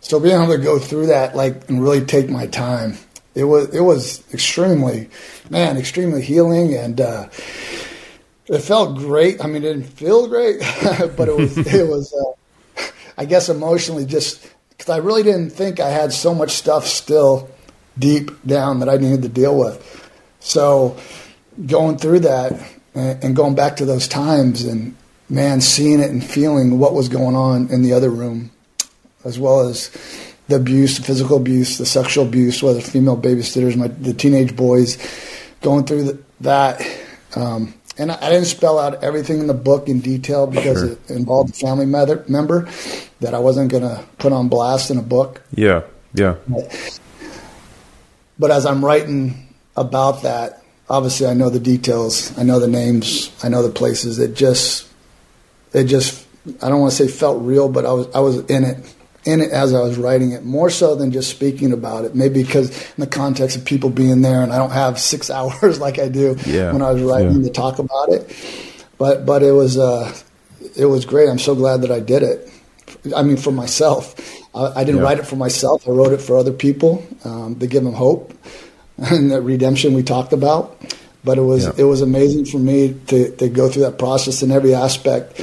So 0.00 0.18
being 0.18 0.34
able 0.34 0.56
to 0.56 0.58
go 0.58 0.80
through 0.80 1.06
that, 1.06 1.36
like, 1.36 1.68
and 1.68 1.80
really 1.80 2.04
take 2.04 2.28
my 2.28 2.48
time, 2.48 2.98
it 3.34 3.44
was 3.44 3.72
it 3.74 3.82
was 3.82 4.24
extremely, 4.34 5.08
man, 5.50 5.76
extremely 5.76 6.22
healing, 6.22 6.74
and 6.74 7.00
uh, 7.00 7.28
it 8.50 8.62
felt 8.62 8.98
great. 8.98 9.42
I 9.42 9.46
mean, 9.46 9.58
it 9.58 9.72
didn't 9.72 9.84
feel 9.84 10.26
great, 10.26 10.58
but 11.16 11.28
it 11.28 11.36
was 11.36 11.56
it 11.74 11.88
was. 11.88 12.12
Uh, 12.12 12.32
I 13.16 13.26
guess 13.26 13.50
emotionally, 13.50 14.06
just 14.06 14.48
because 14.70 14.88
I 14.88 14.96
really 14.96 15.22
didn't 15.22 15.50
think 15.50 15.78
I 15.78 15.90
had 15.90 16.12
so 16.12 16.34
much 16.34 16.52
stuff 16.52 16.86
still 16.86 17.50
deep 17.98 18.30
down 18.46 18.80
that 18.80 18.88
I 18.88 18.96
needed 18.96 19.22
to 19.22 19.28
deal 19.28 19.58
with. 19.58 20.10
So 20.40 20.96
going 21.66 21.98
through 21.98 22.20
that 22.20 22.52
and, 22.94 23.22
and 23.22 23.36
going 23.36 23.54
back 23.54 23.76
to 23.76 23.84
those 23.84 24.08
times 24.08 24.64
and 24.64 24.96
man, 25.28 25.60
seeing 25.60 26.00
it 26.00 26.10
and 26.10 26.24
feeling 26.24 26.78
what 26.78 26.94
was 26.94 27.10
going 27.10 27.36
on 27.36 27.68
in 27.68 27.82
the 27.82 27.92
other 27.92 28.08
room, 28.08 28.50
as 29.22 29.38
well 29.38 29.68
as 29.68 29.90
the 30.48 30.56
abuse, 30.56 30.96
the 30.96 31.04
physical 31.04 31.36
abuse, 31.36 31.76
the 31.76 31.84
sexual 31.84 32.26
abuse, 32.26 32.62
whether 32.62 32.80
female 32.80 33.20
babysitters, 33.20 33.76
my 33.76 33.88
the 33.88 34.14
teenage 34.14 34.56
boys, 34.56 34.96
going 35.60 35.84
through 35.84 36.04
the, 36.04 36.18
that. 36.40 36.80
Um, 37.36 37.74
and 38.00 38.10
I, 38.10 38.30
didn't 38.30 38.46
spell 38.46 38.78
out 38.78 39.04
everything 39.04 39.40
in 39.40 39.46
the 39.46 39.54
book 39.54 39.88
in 39.88 40.00
detail 40.00 40.46
because 40.46 40.78
sure. 40.78 40.92
it 40.92 41.10
involved 41.10 41.50
a 41.50 41.52
family 41.52 41.84
member 41.84 42.68
that 43.20 43.34
I 43.34 43.38
wasn't 43.38 43.70
going 43.70 43.82
to 43.82 44.02
put 44.16 44.32
on 44.32 44.48
blast 44.48 44.90
in 44.90 44.96
a 44.96 45.02
book. 45.02 45.42
Yeah, 45.54 45.82
yeah. 46.14 46.36
But, 46.48 47.00
but 48.38 48.50
as 48.50 48.64
I'm 48.64 48.82
writing 48.82 49.54
about 49.76 50.22
that, 50.22 50.62
obviously 50.88 51.26
I 51.26 51.34
know 51.34 51.50
the 51.50 51.60
details, 51.60 52.36
I 52.38 52.42
know 52.42 52.58
the 52.58 52.68
names, 52.68 53.30
I 53.44 53.50
know 53.50 53.62
the 53.62 53.70
places. 53.70 54.18
It 54.18 54.34
just, 54.34 54.88
it 55.74 55.84
just, 55.84 56.26
I 56.62 56.70
don't 56.70 56.80
want 56.80 56.92
to 56.92 56.96
say 56.96 57.06
felt 57.06 57.42
real, 57.42 57.68
but 57.68 57.84
I 57.84 57.92
was, 57.92 58.08
I 58.14 58.20
was 58.20 58.38
in 58.46 58.64
it 58.64 58.94
in 59.30 59.40
it 59.40 59.50
as 59.50 59.72
I 59.72 59.80
was 59.80 59.96
writing 59.96 60.32
it, 60.32 60.44
more 60.44 60.70
so 60.70 60.94
than 60.94 61.12
just 61.12 61.30
speaking 61.30 61.72
about 61.72 62.04
it. 62.04 62.14
Maybe 62.14 62.42
because 62.42 62.70
in 62.70 63.00
the 63.00 63.06
context 63.06 63.56
of 63.56 63.64
people 63.64 63.90
being 63.90 64.22
there, 64.22 64.42
and 64.42 64.52
I 64.52 64.58
don't 64.58 64.72
have 64.72 64.98
six 64.98 65.30
hours 65.38 65.80
like 65.80 65.98
I 65.98 66.08
do 66.08 66.36
yeah. 66.46 66.72
when 66.72 66.82
I 66.82 66.92
was 66.92 67.02
writing 67.02 67.36
yeah. 67.36 67.48
to 67.48 67.50
talk 67.50 67.78
about 67.78 68.10
it. 68.10 68.34
But 68.98 69.24
but 69.24 69.42
it 69.42 69.52
was 69.52 69.78
uh, 69.78 70.14
it 70.76 70.86
was 70.86 71.04
great. 71.04 71.28
I'm 71.28 71.38
so 71.38 71.54
glad 71.54 71.82
that 71.82 71.90
I 71.90 72.00
did 72.00 72.22
it. 72.22 72.48
I 73.16 73.22
mean, 73.22 73.36
for 73.36 73.52
myself, 73.52 74.14
I, 74.54 74.80
I 74.80 74.84
didn't 74.84 75.00
yeah. 75.00 75.06
write 75.06 75.18
it 75.18 75.26
for 75.26 75.36
myself. 75.36 75.88
I 75.88 75.92
wrote 75.92 76.12
it 76.12 76.20
for 76.20 76.36
other 76.36 76.52
people 76.52 77.06
um, 77.24 77.58
to 77.58 77.66
give 77.66 77.84
them 77.84 77.94
hope 77.94 78.34
and 78.98 79.30
the 79.30 79.40
redemption 79.40 79.94
we 79.94 80.02
talked 80.02 80.32
about. 80.32 80.76
But 81.22 81.38
it 81.38 81.42
was 81.42 81.66
it 81.78 81.84
was 81.84 82.00
amazing 82.00 82.46
for 82.46 82.58
me 82.58 82.98
to 83.08 83.34
to 83.36 83.48
go 83.48 83.68
through 83.68 83.82
that 83.82 83.98
process 83.98 84.42
in 84.42 84.50
every 84.50 84.74
aspect 84.74 85.38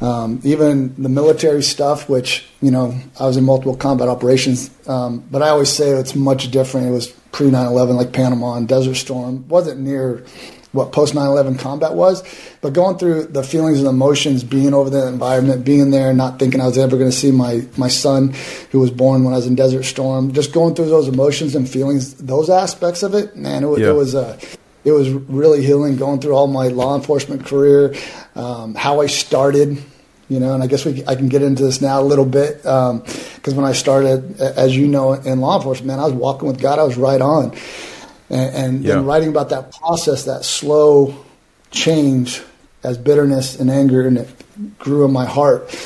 um, 0.00 0.40
even 0.44 0.94
the 1.00 1.08
military 1.08 1.62
stuff, 1.62 2.08
which 2.08 2.46
you 2.62 2.70
know 2.70 2.98
I 3.18 3.26
was 3.26 3.36
in 3.36 3.44
multiple 3.44 3.76
combat 3.76 4.08
operations, 4.08 4.70
um, 4.88 5.24
but 5.30 5.42
I 5.42 5.48
always 5.48 5.70
say 5.70 5.90
it's 5.90 6.14
much 6.14 6.50
different. 6.50 6.88
It 6.88 6.90
was 6.90 7.08
pre 7.32 7.48
9/11, 7.48 7.96
like 7.96 8.12
Panama 8.12 8.54
and 8.54 8.66
Desert 8.66 8.94
Storm, 8.94 9.46
wasn't 9.48 9.80
near 9.80 10.24
what 10.72 10.92
post 10.92 11.14
9/11 11.14 11.58
combat 11.58 11.94
was, 11.94 12.22
but 12.60 12.72
going 12.72 12.96
through 12.96 13.24
the 13.24 13.42
feelings 13.42 13.78
and 13.78 13.88
emotions, 13.88 14.44
being 14.44 14.72
over 14.72 14.88
the 14.88 15.06
environment, 15.06 15.64
being 15.64 15.90
there, 15.90 16.14
not 16.14 16.38
thinking 16.38 16.60
I 16.60 16.66
was 16.66 16.78
ever 16.78 16.96
going 16.96 17.10
to 17.10 17.16
see 17.16 17.30
my 17.30 17.66
my 17.76 17.88
son, 17.88 18.34
who 18.70 18.78
was 18.78 18.90
born 18.90 19.24
when 19.24 19.34
I 19.34 19.36
was 19.36 19.46
in 19.46 19.54
Desert 19.54 19.82
Storm, 19.82 20.32
just 20.32 20.52
going 20.52 20.74
through 20.74 20.86
those 20.86 21.08
emotions 21.08 21.54
and 21.54 21.68
feelings, 21.68 22.14
those 22.14 22.48
aspects 22.48 23.02
of 23.02 23.14
it, 23.14 23.36
man, 23.36 23.64
it, 23.64 23.66
was, 23.66 23.80
yeah. 23.80 23.90
it 23.90 23.94
was 23.94 24.14
a 24.14 24.20
uh, 24.20 24.40
it 24.84 24.92
was 24.92 25.10
really 25.10 25.64
healing 25.64 25.96
going 25.96 26.20
through 26.20 26.34
all 26.34 26.46
my 26.46 26.68
law 26.68 26.96
enforcement 26.96 27.44
career, 27.44 27.94
um, 28.34 28.74
how 28.74 29.00
I 29.00 29.06
started, 29.06 29.82
you 30.28 30.40
know, 30.40 30.54
and 30.54 30.62
I 30.62 30.66
guess 30.66 30.84
we, 30.84 31.04
I 31.06 31.16
can 31.16 31.28
get 31.28 31.42
into 31.42 31.62
this 31.62 31.80
now 31.80 32.00
a 32.00 32.04
little 32.04 32.24
bit 32.24 32.58
because 32.58 33.48
um, 33.48 33.56
when 33.56 33.64
I 33.64 33.72
started, 33.72 34.40
as 34.40 34.76
you 34.76 34.86
know, 34.86 35.12
in 35.12 35.40
law 35.40 35.56
enforcement, 35.56 35.88
man, 35.88 35.98
I 35.98 36.04
was 36.04 36.14
walking 36.14 36.48
with 36.48 36.60
God, 36.60 36.78
I 36.78 36.84
was 36.84 36.96
right 36.96 37.20
on. 37.20 37.54
and, 38.30 38.54
and 38.54 38.84
yeah. 38.84 38.94
then 38.94 39.04
writing 39.04 39.28
about 39.28 39.50
that 39.50 39.72
process, 39.72 40.24
that 40.24 40.44
slow 40.44 41.14
change 41.70 42.42
as 42.82 42.96
bitterness 42.96 43.58
and 43.58 43.70
anger, 43.70 44.06
and 44.06 44.18
it 44.18 44.78
grew 44.78 45.04
in 45.04 45.12
my 45.12 45.26
heart, 45.26 45.76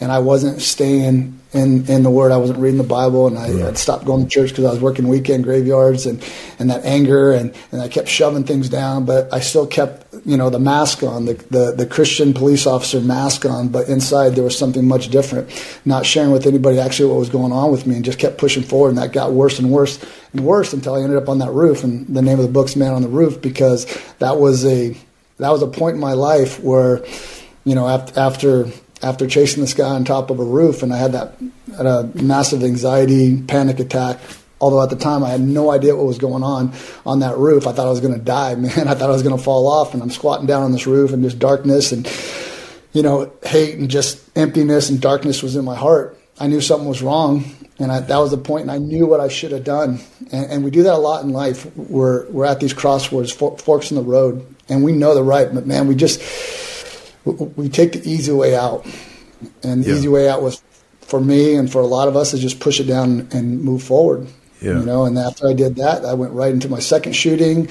and 0.00 0.10
I 0.10 0.20
wasn't 0.20 0.62
staying 0.62 1.37
in 1.52 1.86
in 1.86 2.02
the 2.02 2.10
Word. 2.10 2.32
I 2.32 2.36
wasn't 2.36 2.58
reading 2.58 2.78
the 2.78 2.84
Bible, 2.84 3.26
and 3.26 3.38
I, 3.38 3.72
stopped 3.72 4.04
going 4.04 4.24
to 4.24 4.28
church 4.28 4.50
because 4.50 4.64
I 4.66 4.70
was 4.70 4.80
working 4.80 5.08
weekend 5.08 5.44
graveyards, 5.44 6.06
and 6.06 6.22
and 6.58 6.70
that 6.70 6.84
anger, 6.84 7.32
and 7.32 7.54
and 7.72 7.80
I 7.80 7.88
kept 7.88 8.08
shoving 8.08 8.44
things 8.44 8.68
down, 8.68 9.04
but 9.04 9.32
I 9.32 9.40
still 9.40 9.66
kept 9.66 10.06
you 10.26 10.36
know 10.36 10.50
the 10.50 10.58
mask 10.58 11.02
on, 11.02 11.24
the 11.24 11.34
the, 11.50 11.72
the 11.72 11.86
Christian 11.86 12.34
police 12.34 12.66
officer 12.66 13.00
mask 13.00 13.46
on, 13.46 13.68
but 13.68 13.88
inside 13.88 14.30
there 14.30 14.44
was 14.44 14.58
something 14.58 14.86
much 14.86 15.08
different. 15.08 15.48
Not 15.84 16.04
sharing 16.04 16.32
with 16.32 16.46
anybody 16.46 16.78
actually 16.78 17.10
what 17.10 17.18
was 17.18 17.30
going 17.30 17.52
on 17.52 17.70
with 17.70 17.86
me, 17.86 17.96
and 17.96 18.04
just 18.04 18.18
kept 18.18 18.38
pushing 18.38 18.62
forward, 18.62 18.90
and 18.90 18.98
that 18.98 19.12
got 19.12 19.32
worse 19.32 19.58
and 19.58 19.70
worse 19.70 19.98
and 20.32 20.44
worse 20.44 20.72
until 20.72 20.94
I 20.94 21.02
ended 21.02 21.16
up 21.16 21.28
on 21.28 21.38
that 21.38 21.52
roof, 21.52 21.82
and 21.82 22.06
the 22.06 22.22
name 22.22 22.38
of 22.38 22.44
the 22.44 22.52
book's 22.52 22.76
Man 22.76 22.92
on 22.92 23.02
the 23.02 23.08
Roof 23.08 23.40
because 23.40 23.86
that 24.18 24.38
was 24.38 24.66
a 24.66 24.96
that 25.38 25.50
was 25.50 25.62
a 25.62 25.66
point 25.66 25.94
in 25.94 26.00
my 26.00 26.12
life 26.12 26.60
where 26.60 27.04
you 27.64 27.74
know 27.74 27.88
after, 27.88 28.20
after 28.20 28.66
after 29.02 29.26
chasing 29.26 29.60
this 29.60 29.74
guy 29.74 29.88
on 29.88 30.04
top 30.04 30.30
of 30.30 30.40
a 30.40 30.44
roof, 30.44 30.82
and 30.82 30.92
I 30.92 30.98
had 30.98 31.12
that 31.12 31.36
had 31.76 31.86
a 31.86 32.10
massive 32.14 32.62
anxiety 32.62 33.40
panic 33.42 33.78
attack. 33.78 34.18
Although 34.60 34.82
at 34.82 34.90
the 34.90 34.96
time 34.96 35.22
I 35.22 35.28
had 35.28 35.40
no 35.40 35.70
idea 35.70 35.94
what 35.94 36.06
was 36.06 36.18
going 36.18 36.42
on 36.42 36.72
on 37.06 37.20
that 37.20 37.36
roof, 37.36 37.66
I 37.66 37.72
thought 37.72 37.86
I 37.86 37.90
was 37.90 38.00
going 38.00 38.14
to 38.14 38.20
die. 38.20 38.54
Man, 38.56 38.88
I 38.88 38.94
thought 38.94 39.10
I 39.10 39.12
was 39.12 39.22
going 39.22 39.36
to 39.36 39.42
fall 39.42 39.68
off, 39.68 39.94
and 39.94 40.02
I'm 40.02 40.10
squatting 40.10 40.46
down 40.46 40.62
on 40.62 40.72
this 40.72 40.86
roof, 40.86 41.12
and 41.12 41.22
just 41.22 41.38
darkness 41.38 41.92
and 41.92 42.10
you 42.92 43.02
know 43.02 43.32
hate 43.44 43.78
and 43.78 43.88
just 43.88 44.36
emptiness 44.36 44.90
and 44.90 45.00
darkness 45.00 45.42
was 45.42 45.56
in 45.56 45.64
my 45.64 45.76
heart. 45.76 46.18
I 46.40 46.46
knew 46.46 46.60
something 46.60 46.88
was 46.88 47.02
wrong, 47.02 47.44
and 47.78 47.90
I, 47.90 48.00
that 48.00 48.18
was 48.18 48.30
the 48.30 48.38
point. 48.38 48.62
And 48.62 48.70
I 48.70 48.78
knew 48.78 49.06
what 49.06 49.20
I 49.20 49.28
should 49.28 49.52
have 49.52 49.64
done. 49.64 50.00
And, 50.32 50.50
and, 50.50 50.64
we 50.64 50.70
do 50.70 50.84
that 50.84 50.94
a 50.94 50.98
lot 50.98 51.24
in 51.24 51.30
life. 51.30 51.66
We're 51.76 52.28
we're 52.30 52.44
at 52.44 52.60
these 52.60 52.72
crossroads, 52.72 53.32
forks 53.32 53.90
in 53.90 53.96
the 53.96 54.02
road, 54.02 54.46
and 54.68 54.84
we 54.84 54.92
know 54.92 55.14
the 55.14 55.22
right, 55.22 55.52
but 55.52 55.66
man, 55.66 55.86
we 55.86 55.94
just 55.94 56.20
we 57.32 57.68
take 57.68 57.92
the 57.92 58.08
easy 58.08 58.32
way 58.32 58.56
out, 58.56 58.86
and 59.62 59.84
the 59.84 59.88
yeah. 59.88 59.94
easy 59.96 60.08
way 60.08 60.28
out 60.28 60.42
was 60.42 60.62
for 61.00 61.20
me 61.20 61.54
and 61.54 61.72
for 61.72 61.80
a 61.80 61.86
lot 61.86 62.06
of 62.08 62.16
us 62.16 62.34
is 62.34 62.40
just 62.40 62.60
push 62.60 62.80
it 62.80 62.84
down 62.84 63.28
and 63.32 63.62
move 63.62 63.82
forward. 63.82 64.26
Yeah. 64.60 64.80
You 64.80 64.84
know, 64.84 65.04
and 65.04 65.16
after 65.16 65.48
I 65.48 65.52
did 65.52 65.76
that, 65.76 66.04
I 66.04 66.14
went 66.14 66.32
right 66.32 66.52
into 66.52 66.68
my 66.68 66.80
second 66.80 67.12
shooting, 67.12 67.68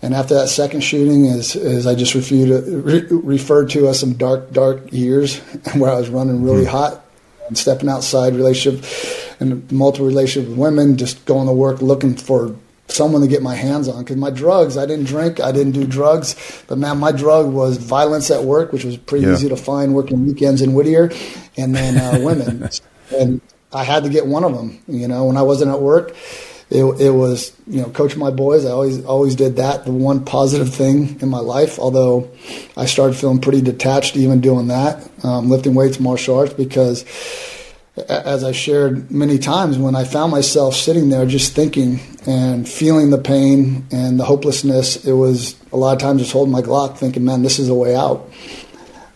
and 0.00 0.14
after 0.14 0.34
that 0.34 0.48
second 0.48 0.80
shooting, 0.80 1.26
is 1.26 1.54
is 1.54 1.86
I 1.86 1.94
just 1.94 2.14
referred 2.14 2.46
to, 2.46 2.80
re, 2.80 3.02
referred 3.10 3.70
to 3.70 3.88
as 3.88 4.00
some 4.00 4.14
dark 4.14 4.50
dark 4.50 4.92
years 4.92 5.38
where 5.74 5.90
I 5.90 5.98
was 5.98 6.08
running 6.08 6.42
really 6.42 6.64
mm-hmm. 6.64 6.76
hot 6.76 7.04
and 7.48 7.58
stepping 7.58 7.88
outside 7.88 8.34
relationship 8.34 8.84
and 9.40 9.70
multiple 9.70 10.06
relationship 10.06 10.48
with 10.48 10.58
women, 10.58 10.96
just 10.96 11.24
going 11.26 11.46
to 11.46 11.52
work 11.52 11.82
looking 11.82 12.14
for 12.14 12.54
someone 12.90 13.22
to 13.22 13.28
get 13.28 13.42
my 13.42 13.54
hands 13.54 13.88
on 13.88 14.02
because 14.02 14.16
my 14.16 14.30
drugs 14.30 14.76
i 14.76 14.86
didn't 14.86 15.06
drink 15.06 15.40
i 15.40 15.52
didn't 15.52 15.72
do 15.72 15.86
drugs 15.86 16.64
but 16.68 16.78
man 16.78 16.98
my 16.98 17.12
drug 17.12 17.46
was 17.46 17.76
violence 17.76 18.30
at 18.30 18.42
work 18.42 18.72
which 18.72 18.84
was 18.84 18.96
pretty 18.96 19.26
yeah. 19.26 19.32
easy 19.32 19.48
to 19.48 19.56
find 19.56 19.94
working 19.94 20.26
weekends 20.26 20.62
in 20.62 20.72
whittier 20.74 21.10
and 21.56 21.74
then 21.74 21.96
uh, 21.96 22.18
women 22.24 22.68
and 23.16 23.40
i 23.72 23.84
had 23.84 24.04
to 24.04 24.08
get 24.08 24.26
one 24.26 24.44
of 24.44 24.54
them 24.54 24.80
you 24.88 25.06
know 25.06 25.24
when 25.24 25.36
i 25.36 25.42
wasn't 25.42 25.70
at 25.70 25.80
work 25.80 26.14
it, 26.70 26.84
it 27.00 27.10
was 27.10 27.52
you 27.66 27.82
know 27.82 27.90
coach 27.90 28.16
my 28.16 28.30
boys 28.30 28.64
i 28.64 28.70
always 28.70 29.04
always 29.04 29.34
did 29.34 29.56
that 29.56 29.84
the 29.84 29.92
one 29.92 30.24
positive 30.24 30.72
thing 30.72 31.20
in 31.20 31.28
my 31.28 31.40
life 31.40 31.78
although 31.78 32.30
i 32.76 32.86
started 32.86 33.14
feeling 33.14 33.40
pretty 33.40 33.60
detached 33.60 34.16
even 34.16 34.40
doing 34.40 34.68
that 34.68 35.08
um, 35.24 35.50
lifting 35.50 35.74
weights 35.74 35.98
martial 35.98 36.38
arts 36.38 36.52
because 36.52 37.04
as 38.08 38.44
I 38.44 38.52
shared 38.52 39.10
many 39.10 39.38
times, 39.38 39.78
when 39.78 39.94
I 39.94 40.04
found 40.04 40.30
myself 40.30 40.74
sitting 40.74 41.08
there 41.08 41.26
just 41.26 41.54
thinking 41.54 42.00
and 42.26 42.68
feeling 42.68 43.10
the 43.10 43.18
pain 43.18 43.86
and 43.90 44.18
the 44.18 44.24
hopelessness, 44.24 45.04
it 45.04 45.12
was 45.12 45.56
a 45.72 45.76
lot 45.76 45.92
of 45.92 45.98
times 45.98 46.20
just 46.20 46.32
holding 46.32 46.52
my 46.52 46.62
Glock, 46.62 46.98
thinking, 46.98 47.24
"Man, 47.24 47.42
this 47.42 47.58
is 47.58 47.68
the 47.68 47.74
way 47.74 47.94
out." 47.94 48.30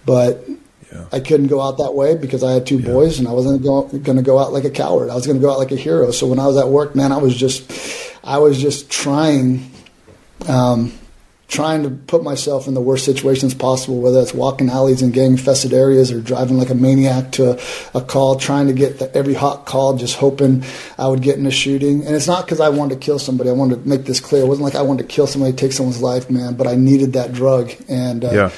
But 0.06 0.44
yeah. 0.92 1.04
I 1.12 1.20
couldn't 1.20 1.48
go 1.48 1.60
out 1.60 1.78
that 1.78 1.94
way 1.94 2.16
because 2.16 2.42
I 2.42 2.52
had 2.52 2.66
two 2.66 2.78
yeah. 2.78 2.92
boys, 2.92 3.18
and 3.18 3.28
I 3.28 3.32
wasn't 3.32 3.62
going 3.62 4.16
to 4.16 4.22
go 4.22 4.38
out 4.38 4.52
like 4.52 4.64
a 4.64 4.70
coward. 4.70 5.10
I 5.10 5.14
was 5.14 5.26
going 5.26 5.38
to 5.38 5.42
go 5.42 5.50
out 5.50 5.58
like 5.58 5.72
a 5.72 5.76
hero. 5.76 6.10
So 6.10 6.26
when 6.26 6.38
I 6.38 6.46
was 6.46 6.56
at 6.56 6.68
work, 6.68 6.94
man, 6.94 7.12
I 7.12 7.18
was 7.18 7.36
just, 7.36 7.70
I 8.22 8.38
was 8.38 8.60
just 8.60 8.90
trying. 8.90 9.70
Um, 10.48 10.92
trying 11.48 11.82
to 11.82 11.90
put 11.90 12.22
myself 12.22 12.66
in 12.66 12.74
the 12.74 12.80
worst 12.80 13.04
situations 13.04 13.54
possible, 13.54 14.00
whether 14.00 14.18
that's 14.18 14.34
walking 14.34 14.70
alleys 14.70 15.02
in 15.02 15.10
gang 15.10 15.32
infested 15.32 15.72
areas 15.72 16.10
or 16.10 16.20
driving 16.20 16.58
like 16.58 16.70
a 16.70 16.74
maniac 16.74 17.32
to 17.32 17.52
a, 17.52 17.98
a 17.98 18.00
call, 18.00 18.36
trying 18.36 18.66
to 18.66 18.72
get 18.72 18.98
the, 18.98 19.14
every 19.14 19.34
hot 19.34 19.66
call, 19.66 19.96
just 19.96 20.16
hoping 20.16 20.64
I 20.98 21.06
would 21.06 21.22
get 21.22 21.38
in 21.38 21.46
a 21.46 21.50
shooting. 21.50 22.04
And 22.06 22.16
it's 22.16 22.26
not 22.26 22.44
because 22.44 22.60
I 22.60 22.70
wanted 22.70 22.94
to 22.94 23.00
kill 23.00 23.18
somebody. 23.18 23.50
I 23.50 23.52
wanted 23.52 23.82
to 23.82 23.88
make 23.88 24.04
this 24.04 24.20
clear. 24.20 24.42
It 24.42 24.46
wasn't 24.46 24.64
like 24.64 24.74
I 24.74 24.82
wanted 24.82 25.08
to 25.08 25.14
kill 25.14 25.26
somebody, 25.26 25.52
take 25.54 25.72
someone's 25.72 26.00
life, 26.00 26.30
man, 26.30 26.54
but 26.54 26.66
I 26.66 26.76
needed 26.76 27.12
that 27.12 27.32
drug. 27.32 27.72
And 27.88 28.24
uh, 28.24 28.30
yeah. 28.32 28.50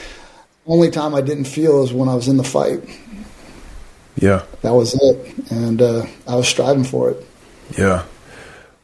only 0.67 0.91
time 0.91 1.15
I 1.15 1.21
didn't 1.21 1.47
feel 1.47 1.83
is 1.83 1.93
when 1.93 2.09
I 2.09 2.15
was 2.15 2.29
in 2.29 2.37
the 2.37 2.45
fight. 2.45 2.83
Yeah. 4.17 4.45
That 4.63 4.73
was 4.73 4.95
it. 4.95 5.51
And 5.51 5.83
uh, 5.83 6.07
I 6.27 6.37
was 6.37 6.49
striving 6.49 6.85
for 6.85 7.11
it. 7.11 7.27
Yeah. 7.77 8.05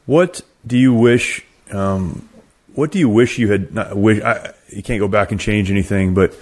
What 0.07 0.43
do 0.67 0.77
you 0.77 0.93
wish 0.93 1.47
um, 1.71 2.29
what 2.75 2.91
do 2.91 2.99
you 2.99 3.09
wish 3.09 3.39
you 3.39 3.51
had 3.51 3.73
not 3.73 3.97
wish 3.97 4.23
I, 4.23 4.53
you 4.69 4.83
can't 4.83 5.01
go 5.01 5.09
back 5.09 5.31
and 5.31 5.41
change 5.41 5.71
anything 5.71 6.15
but 6.15 6.35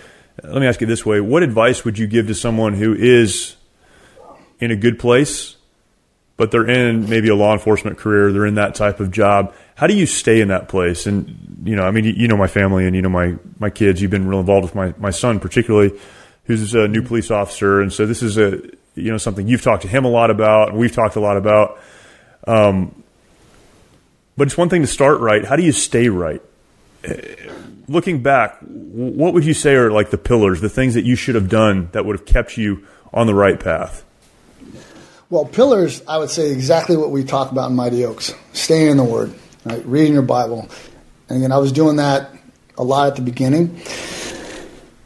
let 0.42 0.60
me 0.60 0.66
ask 0.66 0.80
you 0.80 0.86
this 0.86 1.04
way. 1.04 1.20
What 1.20 1.42
advice 1.42 1.84
would 1.84 1.98
you 1.98 2.06
give 2.06 2.28
to 2.28 2.34
someone 2.34 2.74
who 2.74 2.94
is 2.94 3.56
in 4.58 4.70
a 4.70 4.76
good 4.76 4.98
place 4.98 5.56
but 6.36 6.50
they're 6.50 6.68
in 6.68 7.06
maybe 7.10 7.28
a 7.28 7.34
law 7.34 7.52
enforcement 7.52 7.98
career 7.98 8.32
they're 8.32 8.46
in 8.46 8.54
that 8.54 8.74
type 8.74 9.00
of 9.00 9.10
job? 9.10 9.54
How 9.74 9.86
do 9.86 9.94
you 9.94 10.06
stay 10.06 10.40
in 10.40 10.48
that 10.48 10.68
place? 10.68 11.06
And 11.06 11.58
you 11.64 11.76
know 11.76 11.82
i 11.82 11.90
mean 11.90 12.04
you, 12.04 12.28
know 12.28 12.36
my 12.36 12.46
family 12.46 12.86
and 12.86 12.96
you 12.96 13.02
know 13.02 13.10
my 13.10 13.36
my 13.58 13.70
kids. 13.70 14.00
You've 14.00 14.10
been 14.10 14.26
real 14.26 14.40
involved 14.40 14.64
with 14.64 14.74
my 14.74 14.94
my 14.98 15.10
son 15.10 15.40
particularly 15.40 15.98
who's 16.44 16.74
a 16.74 16.88
new 16.88 17.02
police 17.02 17.30
officer. 17.30 17.80
And 17.80 17.92
so 17.92 18.06
this 18.06 18.22
is 18.22 18.38
a 18.38 18.60
you 18.94 19.10
know 19.10 19.18
something 19.18 19.46
you've 19.46 19.62
talked 19.62 19.82
to 19.82 19.88
him 19.88 20.04
a 20.04 20.10
lot 20.10 20.30
about 20.30 20.70
and 20.70 20.78
we've 20.78 20.94
talked 20.94 21.16
a 21.16 21.20
lot 21.20 21.36
about. 21.36 21.78
Um, 22.46 22.99
but 24.36 24.46
it's 24.46 24.56
one 24.56 24.68
thing 24.68 24.82
to 24.82 24.88
start 24.88 25.20
right. 25.20 25.44
How 25.44 25.56
do 25.56 25.62
you 25.62 25.72
stay 25.72 26.08
right? 26.08 26.42
Looking 27.88 28.22
back, 28.22 28.58
what 28.60 29.34
would 29.34 29.44
you 29.44 29.54
say 29.54 29.74
are 29.74 29.90
like 29.90 30.10
the 30.10 30.18
pillars, 30.18 30.60
the 30.60 30.68
things 30.68 30.94
that 30.94 31.04
you 31.04 31.16
should 31.16 31.34
have 31.34 31.48
done 31.48 31.88
that 31.92 32.04
would 32.04 32.16
have 32.16 32.26
kept 32.26 32.56
you 32.56 32.86
on 33.12 33.26
the 33.26 33.34
right 33.34 33.58
path? 33.58 34.04
Well, 35.30 35.44
pillars, 35.44 36.02
I 36.08 36.18
would 36.18 36.30
say 36.30 36.50
exactly 36.50 36.96
what 36.96 37.10
we 37.10 37.22
talk 37.22 37.52
about 37.52 37.70
in 37.70 37.76
Mighty 37.76 38.04
Oaks 38.04 38.34
staying 38.52 38.88
in 38.88 38.96
the 38.96 39.04
Word, 39.04 39.32
right? 39.64 39.84
reading 39.86 40.12
your 40.12 40.22
Bible. 40.22 40.68
And 41.28 41.38
again, 41.38 41.52
I 41.52 41.58
was 41.58 41.70
doing 41.70 41.96
that 41.96 42.30
a 42.76 42.82
lot 42.82 43.08
at 43.08 43.16
the 43.16 43.22
beginning. 43.22 43.80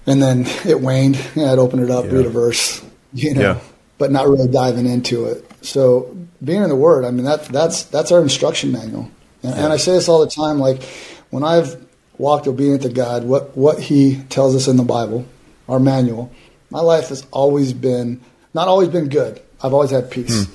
And 0.07 0.23
then 0.23 0.47
it 0.67 0.81
waned. 0.81 1.17
I'd 1.37 1.59
open 1.59 1.79
it 1.79 1.91
up, 1.91 2.07
yeah. 2.07 2.13
read 2.13 2.27
a 2.27 2.31
verse, 2.31 2.83
you 3.13 3.35
know, 3.35 3.41
yeah. 3.41 3.61
but 3.99 4.11
not 4.11 4.29
really 4.29 4.49
diving 4.49 4.87
into 4.87 5.27
it. 5.27 5.51
So 5.61 6.17
being 6.43 6.63
in 6.63 6.71
the 6.71 6.77
Word, 6.77 7.05
I 7.05 7.11
mean, 7.11 7.25
that, 7.25 7.45
that's, 7.47 7.85
that's 7.85 8.11
our 8.11 8.23
instruction 8.23 8.73
manual. 8.73 9.11
And, 9.45 9.55
and 9.55 9.73
I 9.73 9.77
say 9.77 9.93
this 9.93 10.09
all 10.09 10.25
the 10.25 10.31
time, 10.31 10.59
like 10.59 10.83
when 11.31 11.45
I've 11.45 11.85
walked 12.19 12.47
obedient 12.47 12.83
to 12.83 12.89
God, 12.89 13.25
what, 13.25 13.57
what 13.57 13.79
He 13.79 14.23
tells 14.29 14.57
us 14.57 14.67
in 14.67 14.77
the 14.77 14.83
Bible, 14.83 15.27
our 15.69 15.79
manual, 15.79 16.33
my 16.71 16.81
life 16.81 17.09
has 17.09 17.27
always 17.31 17.73
been, 17.73 18.21
not 18.55 18.67
always 18.69 18.89
been 18.89 19.09
good. 19.09 19.41
I've 19.63 19.73
always 19.73 19.91
had 19.91 20.11
peace. 20.11 20.47
Hmm. 20.47 20.53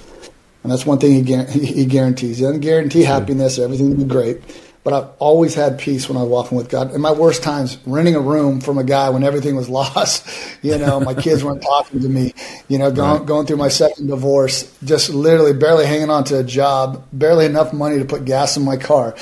And 0.64 0.72
that's 0.72 0.86
one 0.86 0.98
thing 0.98 1.26
he, 1.26 1.66
he 1.66 1.86
guarantees. 1.86 2.40
He 2.40 2.44
doesn't 2.44 2.60
guarantee 2.60 3.04
happiness 3.04 3.58
or 3.58 3.64
everything 3.64 3.90
will 3.92 4.04
be 4.04 4.10
great. 4.10 4.42
But 4.90 5.04
I've 5.04 5.12
always 5.20 5.54
had 5.54 5.78
peace 5.78 6.10
when 6.10 6.18
I 6.18 6.22
was 6.22 6.32
walking 6.32 6.58
with 6.58 6.68
God. 6.68 6.96
In 6.96 7.00
my 7.00 7.12
worst 7.12 7.44
times, 7.44 7.78
renting 7.86 8.16
a 8.16 8.20
room 8.20 8.60
from 8.60 8.80
a 8.80 8.84
guy 8.84 9.12
when 9.12 9.24
everything 9.24 9.56
was 9.56 9.70
lost, 9.80 10.28
you 10.64 10.80
know, 10.80 11.00
my 11.00 11.14
kids 11.14 11.44
weren't 11.44 11.62
talking 11.62 12.00
to 12.00 12.10
me, 12.10 12.34
you 12.70 12.80
know, 12.80 12.90
going, 12.90 13.20
right. 13.20 13.28
going 13.28 13.46
through 13.46 13.58
my 13.58 13.68
second 13.68 14.08
divorce, 14.08 14.76
just 14.84 15.12
literally 15.12 15.54
barely 15.54 15.86
hanging 15.86 16.10
on 16.10 16.24
to 16.24 16.40
a 16.40 16.44
job, 16.44 17.06
barely 17.14 17.46
enough 17.46 17.72
money 17.72 18.00
to 18.00 18.06
put 18.06 18.26
gas 18.26 18.58
in 18.58 18.64
my 18.64 18.78
car. 18.78 19.16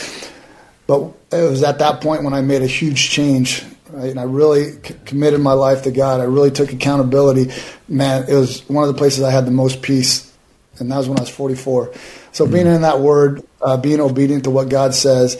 But 0.87 1.11
it 1.33 1.49
was 1.49 1.63
at 1.63 1.79
that 1.79 1.99
point 1.99 2.23
when 2.23 2.33
I 2.33 2.39
made 2.39 2.61
a 2.61 2.67
huge 2.67 3.09
change 3.09 3.65
Right? 3.89 4.09
And 4.09 4.19
I 4.19 4.23
really 4.23 4.71
c- 4.83 4.95
committed 5.05 5.39
my 5.39 5.53
life 5.53 5.83
to 5.83 5.91
God. 5.91 6.19
I 6.19 6.25
really 6.25 6.51
took 6.51 6.73
accountability. 6.73 7.53
Man, 7.87 8.25
it 8.29 8.35
was 8.35 8.67
one 8.69 8.87
of 8.87 8.93
the 8.93 8.97
places 8.97 9.23
I 9.23 9.31
had 9.31 9.45
the 9.45 9.51
most 9.51 9.81
peace, 9.81 10.29
and 10.77 10.91
that 10.91 10.97
was 10.97 11.07
when 11.07 11.17
I 11.17 11.21
was 11.21 11.29
44. 11.29 11.93
So 12.33 12.43
mm-hmm. 12.43 12.53
being 12.53 12.67
in 12.67 12.81
that 12.81 12.99
Word, 12.99 13.43
uh, 13.67 13.75
being 13.75 13.99
obedient 13.99 14.45
to 14.45 14.49
what 14.49 14.69
God 14.69 14.95
says. 14.95 15.35